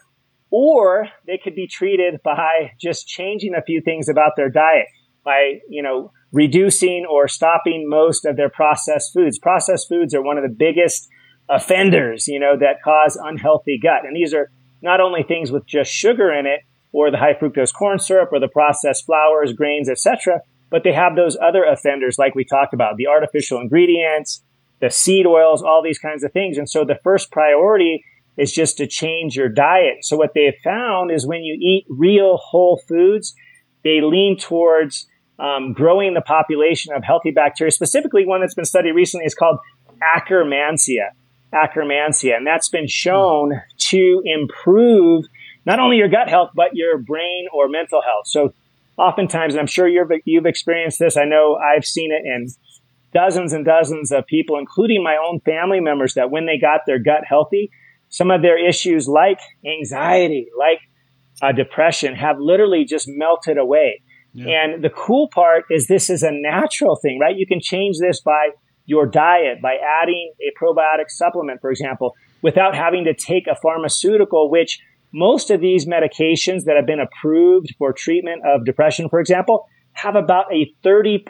or 0.50 1.08
they 1.26 1.38
could 1.42 1.54
be 1.54 1.66
treated 1.66 2.20
by 2.22 2.72
just 2.80 3.06
changing 3.06 3.54
a 3.54 3.62
few 3.62 3.80
things 3.80 4.08
about 4.08 4.32
their 4.36 4.48
diet 4.48 4.86
by, 5.24 5.60
you 5.68 5.82
know, 5.82 6.12
reducing 6.32 7.06
or 7.10 7.28
stopping 7.28 7.88
most 7.88 8.24
of 8.24 8.36
their 8.36 8.48
processed 8.48 9.12
foods. 9.12 9.38
Processed 9.38 9.88
foods 9.88 10.14
are 10.14 10.22
one 10.22 10.38
of 10.38 10.44
the 10.44 10.54
biggest 10.56 11.08
offenders, 11.48 12.28
you 12.28 12.38
know, 12.38 12.56
that 12.56 12.82
cause 12.82 13.16
unhealthy 13.16 13.78
gut. 13.82 14.04
And 14.04 14.14
these 14.14 14.32
are 14.32 14.50
not 14.82 15.00
only 15.00 15.22
things 15.22 15.50
with 15.50 15.66
just 15.66 15.90
sugar 15.90 16.32
in 16.32 16.46
it 16.46 16.60
or 16.92 17.10
the 17.10 17.18
high 17.18 17.34
fructose 17.34 17.74
corn 17.74 17.98
syrup 17.98 18.30
or 18.32 18.40
the 18.40 18.48
processed 18.48 19.04
flours, 19.04 19.52
grains, 19.52 19.88
etc., 19.88 20.40
but 20.70 20.82
they 20.82 20.92
have 20.92 21.14
those 21.14 21.36
other 21.40 21.64
offenders, 21.64 22.18
like 22.18 22.34
we 22.34 22.44
talked 22.44 22.74
about, 22.74 22.96
the 22.96 23.06
artificial 23.06 23.60
ingredients, 23.60 24.42
the 24.80 24.90
seed 24.90 25.26
oils, 25.26 25.62
all 25.62 25.82
these 25.82 25.98
kinds 25.98 26.24
of 26.24 26.32
things. 26.32 26.58
And 26.58 26.68
so 26.68 26.84
the 26.84 26.98
first 27.02 27.30
priority 27.30 28.04
is 28.36 28.52
just 28.52 28.76
to 28.78 28.86
change 28.86 29.36
your 29.36 29.48
diet. 29.48 29.98
So 30.02 30.16
what 30.16 30.34
they 30.34 30.44
have 30.44 30.56
found 30.62 31.10
is 31.10 31.26
when 31.26 31.42
you 31.42 31.56
eat 31.60 31.86
real 31.88 32.36
whole 32.36 32.80
foods, 32.88 33.34
they 33.82 34.00
lean 34.02 34.36
towards 34.38 35.06
um, 35.38 35.72
growing 35.72 36.14
the 36.14 36.20
population 36.20 36.92
of 36.94 37.04
healthy 37.04 37.30
bacteria. 37.30 37.70
Specifically, 37.70 38.26
one 38.26 38.40
that's 38.40 38.54
been 38.54 38.64
studied 38.64 38.92
recently 38.92 39.26
is 39.26 39.34
called 39.34 39.58
Akkermansia. 40.02 41.10
Akkermansia, 41.54 42.36
and 42.36 42.46
that's 42.46 42.68
been 42.68 42.88
shown 42.88 43.60
to 43.78 44.22
improve 44.24 45.24
not 45.64 45.78
only 45.78 45.96
your 45.96 46.08
gut 46.08 46.28
health 46.28 46.50
but 46.54 46.74
your 46.74 46.98
brain 46.98 47.46
or 47.52 47.68
mental 47.68 48.02
health. 48.02 48.26
So, 48.26 48.52
oftentimes, 48.98 49.54
and 49.54 49.60
I'm 49.60 49.66
sure 49.66 49.86
you've 49.86 50.10
you've 50.24 50.46
experienced 50.46 50.98
this. 50.98 51.16
I 51.16 51.24
know 51.24 51.56
I've 51.56 51.84
seen 51.84 52.12
it 52.12 52.26
in 52.26 52.48
dozens 53.14 53.52
and 53.52 53.64
dozens 53.64 54.12
of 54.12 54.26
people, 54.26 54.58
including 54.58 55.02
my 55.02 55.16
own 55.16 55.40
family 55.40 55.80
members, 55.80 56.14
that 56.14 56.30
when 56.30 56.46
they 56.46 56.58
got 56.58 56.80
their 56.86 56.98
gut 56.98 57.22
healthy, 57.26 57.70
some 58.08 58.30
of 58.30 58.42
their 58.42 58.58
issues 58.58 59.08
like 59.08 59.38
anxiety, 59.64 60.48
like 60.58 60.80
uh, 61.42 61.52
depression 61.52 62.14
have 62.14 62.38
literally 62.38 62.84
just 62.84 63.06
melted 63.08 63.58
away. 63.58 64.02
Yeah. 64.32 64.64
And 64.64 64.84
the 64.84 64.90
cool 64.90 65.28
part 65.32 65.64
is 65.70 65.86
this 65.86 66.10
is 66.10 66.22
a 66.22 66.30
natural 66.30 66.96
thing, 66.96 67.18
right? 67.18 67.36
You 67.36 67.46
can 67.46 67.60
change 67.60 67.96
this 67.98 68.20
by 68.20 68.50
your 68.84 69.06
diet, 69.06 69.60
by 69.60 69.76
adding 70.02 70.32
a 70.40 70.52
probiotic 70.62 71.08
supplement, 71.08 71.60
for 71.60 71.70
example, 71.70 72.14
without 72.42 72.74
having 72.74 73.04
to 73.04 73.14
take 73.14 73.46
a 73.46 73.56
pharmaceutical, 73.56 74.50
which 74.50 74.78
most 75.12 75.50
of 75.50 75.60
these 75.60 75.86
medications 75.86 76.64
that 76.64 76.76
have 76.76 76.86
been 76.86 77.00
approved 77.00 77.74
for 77.78 77.92
treatment 77.92 78.42
of 78.46 78.64
depression, 78.64 79.08
for 79.08 79.20
example, 79.20 79.66
have 79.92 80.14
about 80.14 80.52
a 80.52 80.72
30% 80.84 81.22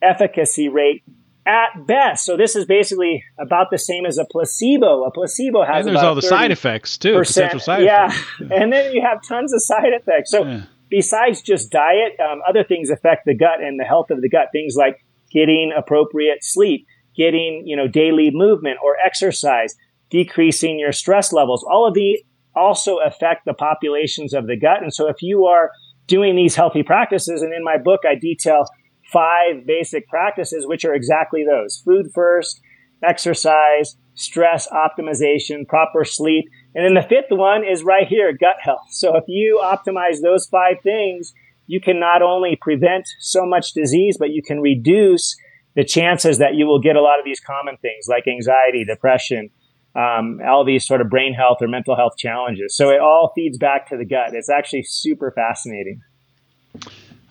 efficacy 0.00 0.68
rate 0.68 1.02
at 1.48 1.86
best. 1.86 2.26
So 2.26 2.36
this 2.36 2.54
is 2.54 2.66
basically 2.66 3.24
about 3.38 3.68
the 3.70 3.78
same 3.78 4.04
as 4.04 4.18
a 4.18 4.26
placebo. 4.30 5.04
A 5.04 5.10
placebo 5.10 5.64
has 5.64 5.86
and 5.86 5.96
there's 5.96 6.04
all 6.04 6.14
the 6.14 6.22
side 6.22 6.50
effects 6.50 6.98
too, 6.98 7.18
potential 7.18 7.58
side 7.58 7.84
yeah. 7.84 8.06
effects. 8.06 8.24
Yeah, 8.40 8.62
and 8.62 8.72
then 8.72 8.92
you 8.92 9.02
have 9.02 9.22
tons 9.26 9.54
of 9.54 9.62
side 9.62 9.92
effects. 9.98 10.30
So 10.30 10.44
yeah. 10.44 10.62
besides 10.90 11.40
just 11.40 11.70
diet, 11.70 12.20
um, 12.20 12.40
other 12.46 12.62
things 12.62 12.90
affect 12.90 13.24
the 13.24 13.34
gut 13.34 13.62
and 13.62 13.80
the 13.80 13.84
health 13.84 14.10
of 14.10 14.20
the 14.20 14.28
gut. 14.28 14.48
Things 14.52 14.74
like 14.76 15.02
getting 15.32 15.72
appropriate 15.76 16.44
sleep, 16.44 16.86
getting 17.16 17.62
you 17.64 17.76
know 17.76 17.88
daily 17.88 18.30
movement 18.30 18.78
or 18.84 18.96
exercise, 19.04 19.74
decreasing 20.10 20.78
your 20.78 20.92
stress 20.92 21.32
levels. 21.32 21.64
All 21.64 21.88
of 21.88 21.94
these 21.94 22.20
also 22.54 22.98
affect 22.98 23.46
the 23.46 23.54
populations 23.54 24.34
of 24.34 24.46
the 24.46 24.56
gut. 24.56 24.82
And 24.82 24.92
so 24.92 25.08
if 25.08 25.22
you 25.22 25.46
are 25.46 25.70
doing 26.06 26.36
these 26.36 26.54
healthy 26.54 26.82
practices, 26.82 27.40
and 27.40 27.54
in 27.54 27.64
my 27.64 27.78
book 27.78 28.00
I 28.06 28.16
detail 28.16 28.66
five 29.12 29.66
basic 29.66 30.08
practices, 30.08 30.66
which 30.66 30.84
are 30.84 30.94
exactly 30.94 31.44
those 31.44 31.82
food 31.84 32.10
first, 32.14 32.60
exercise, 33.02 33.96
stress 34.14 34.68
optimization, 34.68 35.66
proper 35.66 36.04
sleep. 36.04 36.44
And 36.74 36.84
then 36.84 36.94
the 36.94 37.08
fifth 37.08 37.30
one 37.30 37.64
is 37.64 37.82
right 37.82 38.06
here 38.06 38.32
gut 38.32 38.56
health. 38.60 38.88
So 38.90 39.16
if 39.16 39.24
you 39.28 39.60
optimize 39.62 40.20
those 40.22 40.46
five 40.46 40.76
things, 40.82 41.32
you 41.66 41.80
can 41.80 42.00
not 42.00 42.22
only 42.22 42.58
prevent 42.60 43.06
so 43.20 43.46
much 43.46 43.72
disease, 43.72 44.16
but 44.18 44.30
you 44.30 44.42
can 44.42 44.60
reduce 44.60 45.36
the 45.76 45.84
chances 45.84 46.38
that 46.38 46.54
you 46.54 46.66
will 46.66 46.80
get 46.80 46.96
a 46.96 47.00
lot 47.00 47.18
of 47.18 47.24
these 47.24 47.40
common 47.40 47.76
things 47.76 48.06
like 48.08 48.26
anxiety, 48.26 48.84
depression, 48.84 49.50
um, 49.94 50.40
all 50.46 50.64
these 50.64 50.86
sort 50.86 51.00
of 51.00 51.08
brain 51.08 51.34
health 51.34 51.58
or 51.60 51.68
mental 51.68 51.94
health 51.94 52.16
challenges. 52.18 52.76
So 52.76 52.90
it 52.90 53.00
all 53.00 53.32
feeds 53.34 53.58
back 53.58 53.88
to 53.90 53.96
the 53.96 54.04
gut. 54.04 54.32
It's 54.32 54.50
actually 54.50 54.82
super 54.82 55.30
fascinating. 55.30 56.00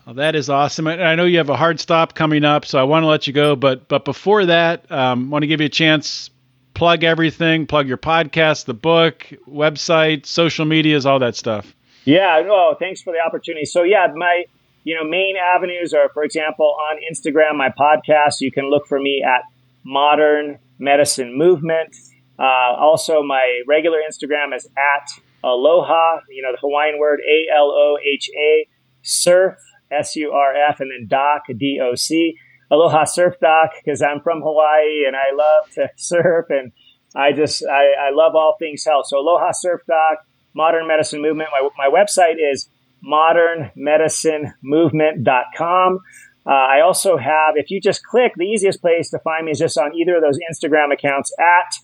Well, 0.08 0.14
that 0.14 0.34
is 0.34 0.48
awesome. 0.48 0.86
And 0.86 1.04
I 1.04 1.16
know 1.16 1.26
you 1.26 1.36
have 1.36 1.50
a 1.50 1.56
hard 1.56 1.78
stop 1.78 2.14
coming 2.14 2.42
up, 2.42 2.64
so 2.64 2.78
I 2.78 2.84
want 2.84 3.02
to 3.02 3.08
let 3.08 3.26
you 3.26 3.34
go. 3.34 3.54
But 3.54 3.88
but 3.88 4.06
before 4.06 4.46
that, 4.46 4.90
um, 4.90 5.28
want 5.28 5.42
to 5.42 5.46
give 5.46 5.60
you 5.60 5.66
a 5.66 5.68
chance 5.68 6.30
plug 6.72 7.04
everything, 7.04 7.66
plug 7.66 7.86
your 7.86 7.98
podcast, 7.98 8.64
the 8.64 8.72
book, 8.72 9.26
website, 9.46 10.24
social 10.24 10.64
medias, 10.64 11.04
all 11.04 11.18
that 11.18 11.36
stuff. 11.36 11.74
Yeah. 12.06 12.42
Oh, 12.48 12.74
thanks 12.78 13.02
for 13.02 13.12
the 13.12 13.18
opportunity. 13.20 13.66
So 13.66 13.82
yeah, 13.82 14.06
my 14.16 14.44
you 14.82 14.94
know 14.94 15.04
main 15.04 15.34
avenues 15.36 15.92
are, 15.92 16.08
for 16.14 16.24
example, 16.24 16.74
on 16.90 17.00
Instagram, 17.12 17.58
my 17.58 17.68
podcast. 17.68 18.36
You 18.40 18.50
can 18.50 18.70
look 18.70 18.86
for 18.86 18.98
me 18.98 19.22
at 19.22 19.42
Modern 19.84 20.58
Medicine 20.78 21.36
Movement. 21.36 21.94
Uh, 22.38 22.42
also, 22.78 23.22
my 23.22 23.60
regular 23.66 23.98
Instagram 24.10 24.56
is 24.56 24.64
at 24.64 25.10
Aloha. 25.44 26.20
You 26.30 26.40
know 26.40 26.52
the 26.52 26.58
Hawaiian 26.62 26.98
word 26.98 27.20
A 27.28 27.54
L 27.54 27.66
O 27.66 27.98
H 28.02 28.30
A 28.34 28.66
Surf 29.02 29.58
S 29.90 30.14
U 30.16 30.32
R 30.32 30.54
F, 30.54 30.80
and 30.80 30.90
then 30.90 31.06
Doc, 31.08 31.44
D 31.56 31.80
O 31.82 31.94
C. 31.94 32.34
Aloha 32.70 33.04
Surf 33.04 33.36
Doc, 33.40 33.70
because 33.82 34.02
I'm 34.02 34.20
from 34.20 34.42
Hawaii 34.42 35.06
and 35.06 35.16
I 35.16 35.32
love 35.34 35.70
to 35.74 35.88
surf 35.96 36.50
and 36.50 36.70
I 37.16 37.32
just, 37.32 37.64
I, 37.64 38.08
I 38.08 38.10
love 38.12 38.34
all 38.34 38.56
things 38.58 38.84
health. 38.84 39.06
So 39.08 39.18
Aloha 39.18 39.52
Surf 39.52 39.80
Doc, 39.88 40.18
Modern 40.54 40.86
Medicine 40.86 41.22
Movement. 41.22 41.48
My, 41.50 41.66
my 41.78 41.88
website 41.88 42.36
is 42.38 42.68
modernmedicinemovement.com. 43.04 45.98
Uh, 46.46 46.50
I 46.50 46.80
also 46.80 47.16
have, 47.16 47.56
if 47.56 47.70
you 47.70 47.80
just 47.80 48.04
click, 48.04 48.32
the 48.36 48.44
easiest 48.44 48.80
place 48.80 49.10
to 49.10 49.18
find 49.20 49.46
me 49.46 49.52
is 49.52 49.58
just 49.58 49.78
on 49.78 49.94
either 49.94 50.16
of 50.16 50.22
those 50.22 50.38
Instagram 50.50 50.92
accounts 50.92 51.32
at 51.38 51.74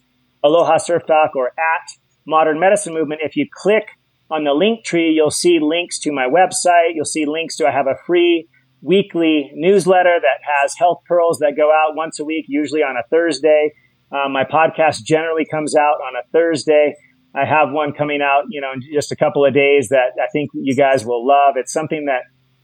Aloha 0.42 0.78
Surf 0.78 1.04
Doc 1.06 1.36
or 1.36 1.48
at 1.48 1.90
Modern 2.26 2.58
Medicine 2.60 2.94
Movement. 2.94 3.20
If 3.24 3.36
you 3.36 3.46
click 3.52 3.88
on 4.30 4.44
the 4.44 4.52
link 4.52 4.84
tree, 4.84 5.10
you'll 5.10 5.30
see 5.30 5.58
links 5.60 5.98
to 6.00 6.12
my 6.12 6.26
website. 6.26 6.94
You'll 6.94 7.04
see 7.04 7.26
links 7.26 7.56
to 7.56 7.66
I 7.66 7.70
have 7.70 7.86
a 7.86 7.96
free 8.06 8.48
weekly 8.80 9.50
newsletter 9.54 10.18
that 10.20 10.40
has 10.42 10.74
health 10.76 11.00
pearls 11.06 11.38
that 11.38 11.52
go 11.56 11.70
out 11.70 11.96
once 11.96 12.18
a 12.18 12.24
week, 12.24 12.46
usually 12.48 12.82
on 12.82 12.96
a 12.96 13.06
Thursday. 13.08 13.72
Uh, 14.12 14.28
my 14.28 14.44
podcast 14.44 15.02
generally 15.02 15.44
comes 15.50 15.74
out 15.74 15.96
on 16.06 16.14
a 16.16 16.26
Thursday. 16.32 16.94
I 17.34 17.44
have 17.44 17.72
one 17.72 17.92
coming 17.92 18.20
out, 18.22 18.44
you 18.48 18.60
know, 18.60 18.72
in 18.72 18.80
just 18.92 19.10
a 19.10 19.16
couple 19.16 19.44
of 19.44 19.52
days 19.52 19.88
that 19.88 20.12
I 20.22 20.28
think 20.32 20.50
you 20.54 20.76
guys 20.76 21.04
will 21.04 21.26
love. 21.26 21.54
It's 21.56 21.72
something 21.72 22.06
that 22.06 22.22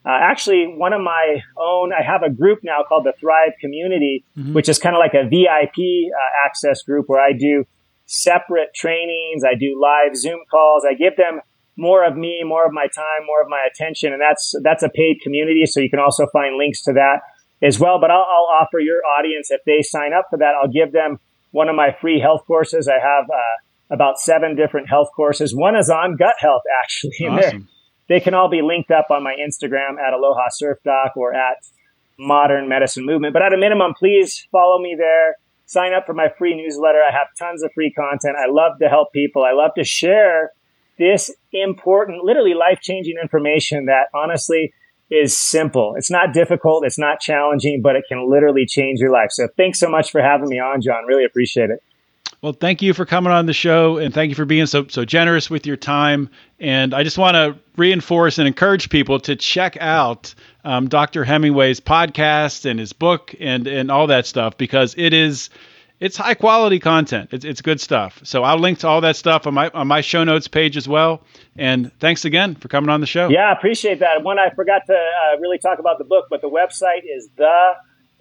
uh, 0.09 0.17
actually 0.21 0.67
one 0.77 0.93
of 0.93 1.01
my 1.03 1.43
own, 1.59 1.93
I 1.93 2.03
have 2.03 2.23
a 2.23 2.31
group 2.31 2.61
now 2.63 2.85
called 2.89 3.05
the 3.05 3.13
Thrive 3.19 3.53
Community, 3.61 4.25
mm-hmm. 4.37 4.53
which 4.53 4.69
is 4.69 4.79
kind 4.79 4.95
of 4.95 5.01
like 5.01 5.15
a 5.15 5.29
VIP 5.29 5.75
uh, 5.77 6.47
access 6.47 6.83
group 6.83 7.07
where 7.09 7.21
I 7.21 7.33
do 7.33 7.65
separate 8.07 8.73
trainings. 8.75 9.43
I 9.45 9.55
do 9.55 9.81
live 9.81 10.17
Zoom 10.17 10.41
calls. 10.51 10.85
I 10.89 10.95
give 10.95 11.17
them 11.17 11.41
more 11.77 12.05
of 12.05 12.17
me, 12.17 12.43
more 12.45 12.67
of 12.67 12.73
my 12.73 12.87
time, 12.95 13.27
more 13.27 13.43
of 13.43 13.49
my 13.49 13.67
attention. 13.71 14.13
And 14.13 14.21
that's, 14.21 14.55
that's 14.63 14.83
a 14.83 14.89
paid 14.89 15.21
community. 15.23 15.65
So 15.67 15.81
you 15.81 15.91
can 15.91 16.01
also 16.01 16.27
find 16.33 16.57
links 16.57 16.83
to 16.83 16.93
that 16.93 17.21
as 17.63 17.79
well. 17.79 17.99
But 18.01 18.11
I'll, 18.11 18.27
I'll 18.31 18.49
offer 18.61 18.79
your 18.79 19.01
audience, 19.19 19.51
if 19.51 19.61
they 19.65 19.83
sign 19.83 20.13
up 20.13 20.27
for 20.31 20.39
that, 20.39 20.55
I'll 20.61 20.71
give 20.71 20.93
them 20.93 21.19
one 21.53 21.69
of 21.69 21.77
my 21.77 21.97
free 22.01 22.21
health 22.21 22.43
courses. 22.47 22.89
I 22.89 22.99
have, 23.01 23.25
uh, 23.31 23.93
about 23.93 24.21
seven 24.21 24.55
different 24.55 24.89
health 24.89 25.09
courses. 25.17 25.53
One 25.53 25.75
is 25.75 25.91
on 25.91 26.17
gut 26.17 26.37
health, 26.39 26.63
actually. 26.81 27.27
Awesome. 27.27 27.69
They 28.09 28.21
can 28.21 28.35
all 28.35 28.49
be 28.49 28.63
linked 28.63 28.93
up 28.93 29.07
on 29.11 29.25
my 29.25 29.35
Instagram 29.35 29.99
at 29.99 30.13
Aloha 30.13 30.49
Surf 30.51 30.79
Doc 30.85 31.17
or 31.17 31.35
at 31.35 31.57
Modern 32.17 32.69
Medicine 32.69 33.05
Movement. 33.05 33.33
But 33.33 33.43
at 33.43 33.53
a 33.53 33.57
minimum, 33.57 33.95
please 33.99 34.47
follow 34.53 34.79
me 34.81 34.95
there. 34.97 35.37
Sign 35.67 35.93
up 35.93 36.07
for 36.07 36.15
my 36.15 36.29
free 36.39 36.55
newsletter. 36.55 36.99
I 36.99 37.13
have 37.13 37.29
tons 37.39 37.65
of 37.65 37.71
free 37.75 37.93
content. 37.93 38.37
I 38.37 38.51
love 38.51 38.79
to 38.81 38.89
help 38.89 39.13
people. 39.13 39.43
I 39.45 39.53
love 39.53 39.73
to 39.77 39.85
share 39.85 40.53
this 41.01 41.35
important, 41.53 42.23
literally 42.23 42.55
life 42.55 42.81
changing 42.81 43.17
information 43.21 43.87
that 43.87 44.09
honestly 44.15 44.73
is 45.11 45.37
simple. 45.37 45.95
It's 45.97 46.11
not 46.11 46.33
difficult. 46.33 46.85
It's 46.85 46.99
not 46.99 47.19
challenging, 47.19 47.81
but 47.83 47.97
it 47.97 48.05
can 48.09 48.31
literally 48.31 48.67
change 48.67 49.01
your 49.01 49.11
life. 49.11 49.31
So 49.33 49.49
thanks 49.57 49.81
so 49.81 49.89
much 49.89 50.13
for 50.13 50.23
having 50.23 50.49
me 50.49 50.61
on, 50.61 50.81
John. 50.83 51.07
Really 51.07 51.25
appreciate 51.25 51.71
it. 51.71 51.83
Well, 52.43 52.53
thank 52.53 52.81
you 52.81 52.95
for 52.95 53.05
coming 53.05 53.33
on 53.33 53.47
the 53.47 53.53
show 53.53 53.99
and 53.99 54.15
thank 54.15 54.31
you 54.31 54.35
for 54.35 54.47
being 54.47 54.65
so 54.65 54.87
so 54.89 55.05
generous 55.05 55.51
with 55.51 55.67
your 55.67 55.77
time. 55.77 56.31
And 56.59 56.95
I 56.95 57.03
just 57.03 57.19
want 57.19 57.35
to 57.35 57.59
reinforce 57.77 58.39
and 58.39 58.47
encourage 58.47 58.89
people 58.89 59.21
to 59.21 59.37
check 59.37 59.77
out 59.79 60.35
um, 60.65 60.89
Dr. 60.89 61.25
Hemingway's 61.25 61.81
podcast 61.81 62.65
and 62.65 62.81
his 62.81 62.95
book 62.95 63.35
and 63.41 63.67
and 63.67 63.91
all 63.91 64.07
that 64.07 64.27
stuff 64.27 64.57
because 64.57 64.95
it 64.97 65.13
is 65.13 65.51
it's 66.01 66.17
high 66.17 66.35
quality 66.35 66.81
content. 66.81 67.29
It's, 67.33 67.45
it's 67.45 67.61
good 67.61 67.81
stuff. 67.81 68.21
So 68.25 68.43
I'll 68.43 68.59
link 68.59 68.81
to 68.81 68.89
all 68.89 69.01
that 69.03 69.15
stuff 69.17 69.47
on 69.47 69.55
my 69.55 69.71
on 69.75 69.87
my 69.87 70.01
show 70.01 70.25
notes 70.25 70.49
page 70.49 70.79
as 70.79 70.89
well. 70.89 71.23
And 71.57 71.93
thanks 72.01 72.25
again 72.25 72.55
for 72.55 72.69
coming 72.69 72.89
on 72.91 73.01
the 73.01 73.07
show. 73.07 73.29
Yeah, 73.29 73.51
I 73.51 73.53
appreciate 73.53 73.99
that. 74.01 74.23
One, 74.23 74.39
I 74.39 74.49
forgot 74.51 74.87
to 74.87 74.95
uh, 74.95 75.37
really 75.39 75.59
talk 75.59 75.79
about 75.79 75.99
the 75.99 76.05
book, 76.05 76.27
but 76.31 76.41
the 76.41 76.49
website 76.49 77.03
is 77.05 77.29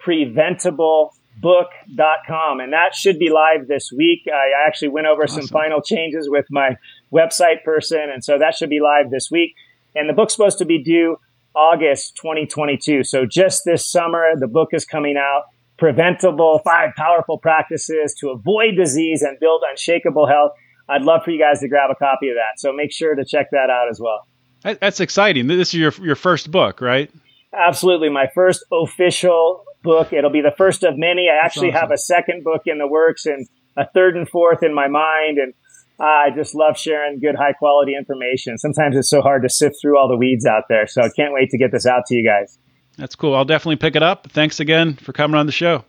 thepreventablebook.com, 0.06 2.60
and 2.60 2.72
that 2.72 2.94
should 2.94 3.18
be 3.18 3.30
live 3.30 3.66
this 3.66 3.90
week. 3.96 4.28
I 4.28 4.50
actually 4.66 4.88
went 4.88 5.06
over 5.06 5.22
awesome. 5.22 5.42
some 5.42 5.48
final 5.48 5.80
changes 5.80 6.28
with 6.28 6.44
my 6.50 6.76
website 7.12 7.64
person, 7.64 8.10
and 8.12 8.22
so 8.22 8.38
that 8.38 8.56
should 8.56 8.70
be 8.70 8.80
live 8.80 9.10
this 9.10 9.30
week. 9.30 9.54
And 9.94 10.06
the 10.08 10.12
book's 10.12 10.34
supposed 10.34 10.58
to 10.58 10.66
be 10.66 10.82
due 10.82 11.16
August 11.54 12.16
2022. 12.16 13.04
So 13.04 13.24
just 13.26 13.62
this 13.64 13.90
summer, 13.90 14.32
the 14.38 14.46
book 14.46 14.68
is 14.72 14.84
coming 14.84 15.16
out 15.16 15.44
preventable, 15.80 16.60
five 16.64 16.90
powerful 16.96 17.38
practices 17.38 18.14
to 18.20 18.28
avoid 18.28 18.76
disease 18.76 19.22
and 19.22 19.38
build 19.40 19.62
unshakable 19.68 20.28
health. 20.28 20.52
I'd 20.88 21.02
love 21.02 21.22
for 21.24 21.30
you 21.30 21.40
guys 21.40 21.60
to 21.60 21.68
grab 21.68 21.90
a 21.90 21.94
copy 21.96 22.28
of 22.28 22.36
that. 22.36 22.60
So 22.60 22.72
make 22.72 22.92
sure 22.92 23.14
to 23.14 23.24
check 23.24 23.50
that 23.50 23.70
out 23.70 23.88
as 23.90 24.00
well. 24.00 24.26
That's 24.62 25.00
exciting. 25.00 25.46
This 25.46 25.68
is 25.68 25.74
your 25.74 25.92
your 26.02 26.16
first 26.16 26.50
book, 26.50 26.80
right? 26.80 27.10
Absolutely. 27.52 28.10
My 28.10 28.28
first 28.34 28.64
official 28.70 29.64
book. 29.82 30.12
It'll 30.12 30.30
be 30.30 30.42
the 30.42 30.54
first 30.56 30.84
of 30.84 30.98
many. 30.98 31.28
I 31.28 31.44
actually 31.44 31.70
awesome. 31.70 31.80
have 31.80 31.90
a 31.90 31.98
second 31.98 32.44
book 32.44 32.62
in 32.66 32.78
the 32.78 32.86
works 32.86 33.26
and 33.26 33.46
a 33.76 33.86
third 33.94 34.16
and 34.16 34.28
fourth 34.28 34.62
in 34.62 34.74
my 34.74 34.88
mind. 34.88 35.38
And 35.38 35.54
I 35.98 36.28
just 36.34 36.54
love 36.54 36.78
sharing 36.78 37.20
good, 37.20 37.34
high 37.34 37.52
quality 37.52 37.96
information. 37.96 38.58
Sometimes 38.58 38.96
it's 38.96 39.10
so 39.10 39.20
hard 39.20 39.42
to 39.42 39.48
sift 39.48 39.76
through 39.80 39.98
all 39.98 40.08
the 40.08 40.16
weeds 40.16 40.46
out 40.46 40.64
there. 40.68 40.86
So 40.86 41.02
I 41.02 41.08
can't 41.16 41.32
wait 41.32 41.50
to 41.50 41.58
get 41.58 41.72
this 41.72 41.86
out 41.86 42.06
to 42.06 42.14
you 42.14 42.24
guys. 42.24 42.58
That's 43.00 43.16
cool. 43.16 43.34
I'll 43.34 43.46
definitely 43.46 43.76
pick 43.76 43.96
it 43.96 44.02
up. 44.02 44.30
Thanks 44.30 44.60
again 44.60 44.94
for 44.94 45.14
coming 45.14 45.38
on 45.38 45.46
the 45.46 45.52
show. 45.52 45.84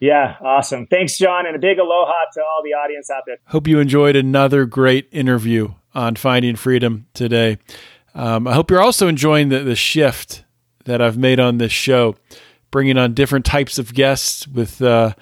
Yeah, 0.00 0.36
awesome. 0.40 0.86
Thanks, 0.86 1.16
John, 1.18 1.46
and 1.46 1.54
a 1.54 1.58
big 1.58 1.78
aloha 1.78 2.14
to 2.34 2.40
all 2.40 2.62
the 2.64 2.70
audience 2.70 3.10
out 3.10 3.24
there. 3.26 3.36
Hope 3.44 3.68
you 3.68 3.78
enjoyed 3.78 4.16
another 4.16 4.64
great 4.64 5.06
interview 5.12 5.74
on 5.94 6.16
Finding 6.16 6.56
Freedom 6.56 7.06
today. 7.12 7.58
Um, 8.14 8.46
I 8.46 8.54
hope 8.54 8.70
you're 8.70 8.82
also 8.82 9.06
enjoying 9.06 9.50
the, 9.50 9.60
the 9.60 9.76
shift 9.76 10.44
that 10.84 11.02
I've 11.02 11.18
made 11.18 11.38
on 11.38 11.58
this 11.58 11.72
show, 11.72 12.16
bringing 12.70 12.96
on 12.96 13.12
different 13.12 13.44
types 13.44 13.78
of 13.78 13.92
guests 13.92 14.48
with 14.48 14.80
uh, 14.80 15.14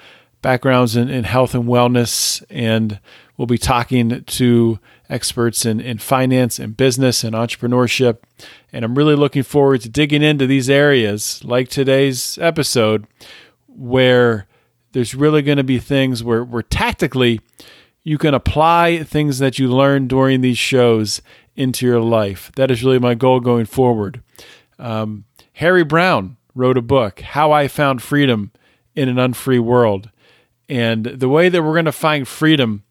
backgrounds 0.43 0.95
in, 0.95 1.09
in, 1.09 1.25
health 1.25 1.55
and 1.55 1.65
wellness. 1.65 2.45
And 2.49 3.01
we'll 3.37 3.47
be 3.47 3.59
talking 3.59 4.23
to 4.23 4.79
experts 5.09 5.67
in, 5.67 5.81
in 5.81 5.99
finance 5.99 6.59
and 6.59 6.77
business 6.77 7.25
and 7.25 7.35
entrepreneurship. 7.35 8.19
And 8.75 8.85
I'm 8.85 8.97
really 8.97 9.15
looking 9.15 9.45
forward 9.45 9.83
to 9.83 9.89
digging 9.89 10.21
into 10.21 10.49
these 10.49 10.69
areas 10.69 11.41
like 11.45 11.69
today's 11.69 12.37
episode, 12.39 13.07
where 13.69 14.49
there's 14.91 15.15
really 15.15 15.43
going 15.43 15.59
to 15.59 15.65
be 15.65 15.79
things 15.79 16.25
where, 16.25 16.43
where 16.43 16.65
tactically 16.65 17.41
you 18.03 18.19
can 18.19 18.35
apply 18.35 19.05
things 19.05 19.39
that 19.39 19.61
you 19.61 19.69
learn 19.69 20.09
during 20.09 20.41
these 20.41 20.59
shows 20.59 21.23
into 21.55 21.87
your 21.87 22.01
life. 22.01 22.51
That 22.57 22.73
is 22.73 22.83
really 22.83 22.99
my 22.99 23.15
goal 23.15 23.39
going 23.39 23.67
forward. 23.67 24.21
Um, 24.77 25.25
Harry 25.53 25.85
Browne 25.85 26.37
wrote 26.53 26.77
a 26.77 26.83
book, 26.83 27.21
How 27.21 27.53
I 27.53 27.69
Found 27.69 28.03
Freedom 28.03 28.51
in 28.97 29.09
an 29.09 29.21
Unfree 29.21 29.61
World. 29.61 30.11
And 30.69 31.05
the 31.05 31.29
way 31.29 31.49
that 31.49 31.63
we're 31.63 31.75
going 31.75 31.85
to 31.85 31.93
find 31.93 32.27
freedom 32.27 32.83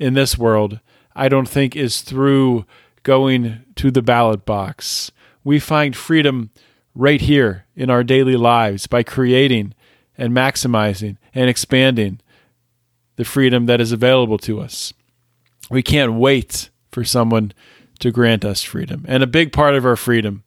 in 0.00 0.14
this 0.14 0.36
world, 0.36 0.80
I 1.14 1.28
don't 1.28 1.48
think 1.48 1.76
is 1.76 2.00
through 2.00 2.66
going 3.04 3.64
to 3.76 3.92
the 3.92 4.02
ballot 4.02 4.44
box. 4.44 5.12
We 5.48 5.60
find 5.60 5.96
freedom 5.96 6.50
right 6.94 7.22
here 7.22 7.64
in 7.74 7.88
our 7.88 8.04
daily 8.04 8.36
lives 8.36 8.86
by 8.86 9.02
creating 9.02 9.72
and 10.18 10.34
maximizing 10.34 11.16
and 11.34 11.48
expanding 11.48 12.20
the 13.16 13.24
freedom 13.24 13.64
that 13.64 13.80
is 13.80 13.90
available 13.90 14.36
to 14.40 14.60
us. 14.60 14.92
We 15.70 15.82
can't 15.82 16.12
wait 16.12 16.68
for 16.92 17.02
someone 17.02 17.54
to 18.00 18.10
grant 18.10 18.44
us 18.44 18.62
freedom. 18.62 19.06
And 19.08 19.22
a 19.22 19.26
big 19.26 19.50
part 19.54 19.74
of 19.74 19.86
our 19.86 19.96
freedom 19.96 20.44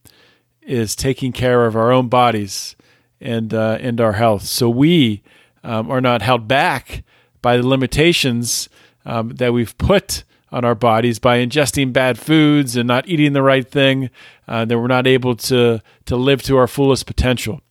is 0.62 0.96
taking 0.96 1.32
care 1.32 1.66
of 1.66 1.76
our 1.76 1.92
own 1.92 2.08
bodies 2.08 2.76
and 3.20 3.56
uh, 3.56 3.80
and 3.82 4.00
our 4.00 4.14
health. 4.14 4.44
So 4.44 4.70
we 4.70 5.24
um, 5.64 5.90
are 5.90 6.02
not 6.02 6.22
held 6.22 6.48
back 6.48 7.04
by 7.42 7.58
the 7.58 7.66
limitations 7.68 8.70
um, 9.04 9.30
that 9.30 9.52
we've 9.52 9.76
put 9.80 10.24
on 10.52 10.66
our 10.66 10.76
bodies 10.76 11.20
by 11.20 11.38
ingesting 11.40 11.94
bad 11.94 12.20
foods 12.20 12.76
and 12.76 12.88
not 12.88 13.08
eating 13.08 13.34
the 13.34 13.44
right 13.44 13.70
thing. 13.70 14.10
Uh, 14.48 14.66
that 14.66 14.78
we're 14.78 14.88
not 14.88 15.08
able 15.08 15.36
to 15.36 15.82
to 16.06 16.16
live 16.16 16.42
to 16.44 16.58
our 16.58 16.68
fullest 16.68 17.06
potential. 17.06 17.62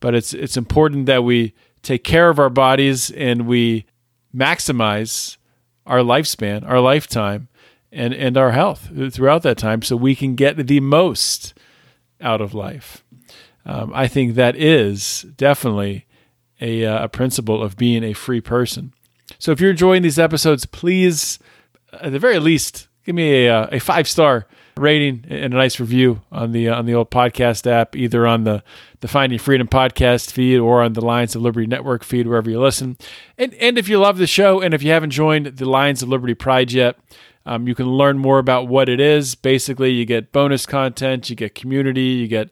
But 0.00 0.14
it's 0.14 0.34
it's 0.34 0.56
important 0.56 1.06
that 1.06 1.24
we 1.24 1.54
take 1.82 2.02
care 2.02 2.28
of 2.28 2.38
our 2.38 2.50
bodies 2.50 3.10
and 3.12 3.46
we 3.46 3.86
maximize 4.34 5.36
our 5.86 6.00
lifespan, 6.00 6.68
our 6.68 6.80
lifetime, 6.80 7.48
and, 7.92 8.12
and 8.12 8.36
our 8.36 8.52
health 8.52 8.90
throughout 9.10 9.42
that 9.42 9.56
time 9.56 9.82
so 9.82 9.96
we 9.96 10.14
can 10.14 10.34
get 10.34 10.66
the 10.66 10.80
most 10.80 11.54
out 12.20 12.40
of 12.40 12.54
life. 12.54 13.04
Um, 13.64 13.92
I 13.94 14.06
think 14.08 14.34
that 14.34 14.56
is 14.56 15.22
definitely 15.36 16.06
a, 16.60 16.84
uh, 16.84 17.04
a 17.04 17.08
principle 17.08 17.62
of 17.62 17.76
being 17.76 18.04
a 18.04 18.12
free 18.12 18.40
person. 18.40 18.92
So 19.38 19.52
if 19.52 19.60
you're 19.60 19.70
enjoying 19.70 20.02
these 20.02 20.18
episodes, 20.18 20.66
please, 20.66 21.38
at 22.00 22.12
the 22.12 22.18
very 22.18 22.38
least, 22.38 22.88
give 23.04 23.14
me 23.14 23.46
a, 23.46 23.54
uh, 23.54 23.68
a 23.72 23.78
five 23.78 24.08
star 24.08 24.46
rating 24.76 25.24
and 25.28 25.54
a 25.54 25.56
nice 25.56 25.80
review 25.80 26.20
on 26.30 26.52
the 26.52 26.68
uh, 26.68 26.76
on 26.78 26.86
the 26.86 26.94
old 26.94 27.10
podcast 27.10 27.66
app, 27.66 27.96
either 27.96 28.26
on 28.26 28.44
the 28.44 28.62
the 29.00 29.08
Finding 29.08 29.38
Freedom 29.38 29.68
podcast 29.68 30.30
feed 30.30 30.58
or 30.58 30.82
on 30.82 30.92
the 30.92 31.04
Lions 31.04 31.34
of 31.34 31.42
Liberty 31.42 31.66
network 31.66 32.04
feed, 32.04 32.26
wherever 32.26 32.50
you 32.50 32.60
listen. 32.60 32.96
And 33.38 33.54
and 33.54 33.78
if 33.78 33.88
you 33.88 33.98
love 33.98 34.18
the 34.18 34.26
show, 34.26 34.60
and 34.60 34.74
if 34.74 34.82
you 34.82 34.90
haven't 34.90 35.10
joined 35.10 35.46
the 35.46 35.68
Lions 35.68 36.02
of 36.02 36.08
Liberty 36.08 36.34
Pride 36.34 36.72
yet, 36.72 36.98
um, 37.46 37.66
you 37.68 37.74
can 37.74 37.86
learn 37.86 38.18
more 38.18 38.38
about 38.38 38.68
what 38.68 38.88
it 38.88 39.00
is. 39.00 39.34
Basically, 39.34 39.90
you 39.90 40.04
get 40.04 40.32
bonus 40.32 40.66
content, 40.66 41.30
you 41.30 41.36
get 41.36 41.54
community, 41.54 42.02
you 42.02 42.28
get 42.28 42.50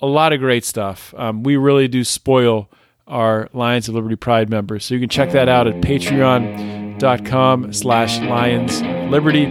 a 0.00 0.06
lot 0.06 0.32
of 0.32 0.40
great 0.40 0.64
stuff. 0.64 1.12
Um, 1.16 1.42
we 1.42 1.56
really 1.56 1.88
do 1.88 2.04
spoil 2.04 2.70
our 3.06 3.48
Lions 3.52 3.88
of 3.88 3.94
Liberty 3.94 4.16
Pride 4.16 4.48
members. 4.48 4.84
So 4.84 4.94
you 4.94 5.00
can 5.00 5.08
check 5.08 5.32
that 5.32 5.48
out 5.48 5.66
at 5.66 6.87
patreon.com 6.98 7.72
slash 7.72 8.18
Lions 8.20 8.82
Liberty 9.10 9.46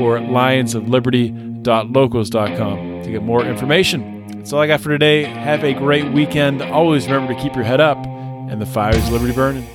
or 0.00 0.18
lionsofliberty.locals.com 0.18 3.02
to 3.02 3.10
get 3.10 3.22
more 3.22 3.44
information. 3.44 4.26
That's 4.28 4.52
all 4.52 4.60
I 4.60 4.66
got 4.66 4.80
for 4.80 4.88
today. 4.90 5.24
Have 5.24 5.64
a 5.64 5.72
great 5.74 6.12
weekend. 6.12 6.62
Always 6.62 7.06
remember 7.06 7.34
to 7.34 7.40
keep 7.40 7.54
your 7.54 7.64
head 7.64 7.80
up 7.80 7.98
and 8.06 8.60
the 8.60 8.66
fires 8.66 9.10
liberty 9.10 9.32
burning. 9.32 9.66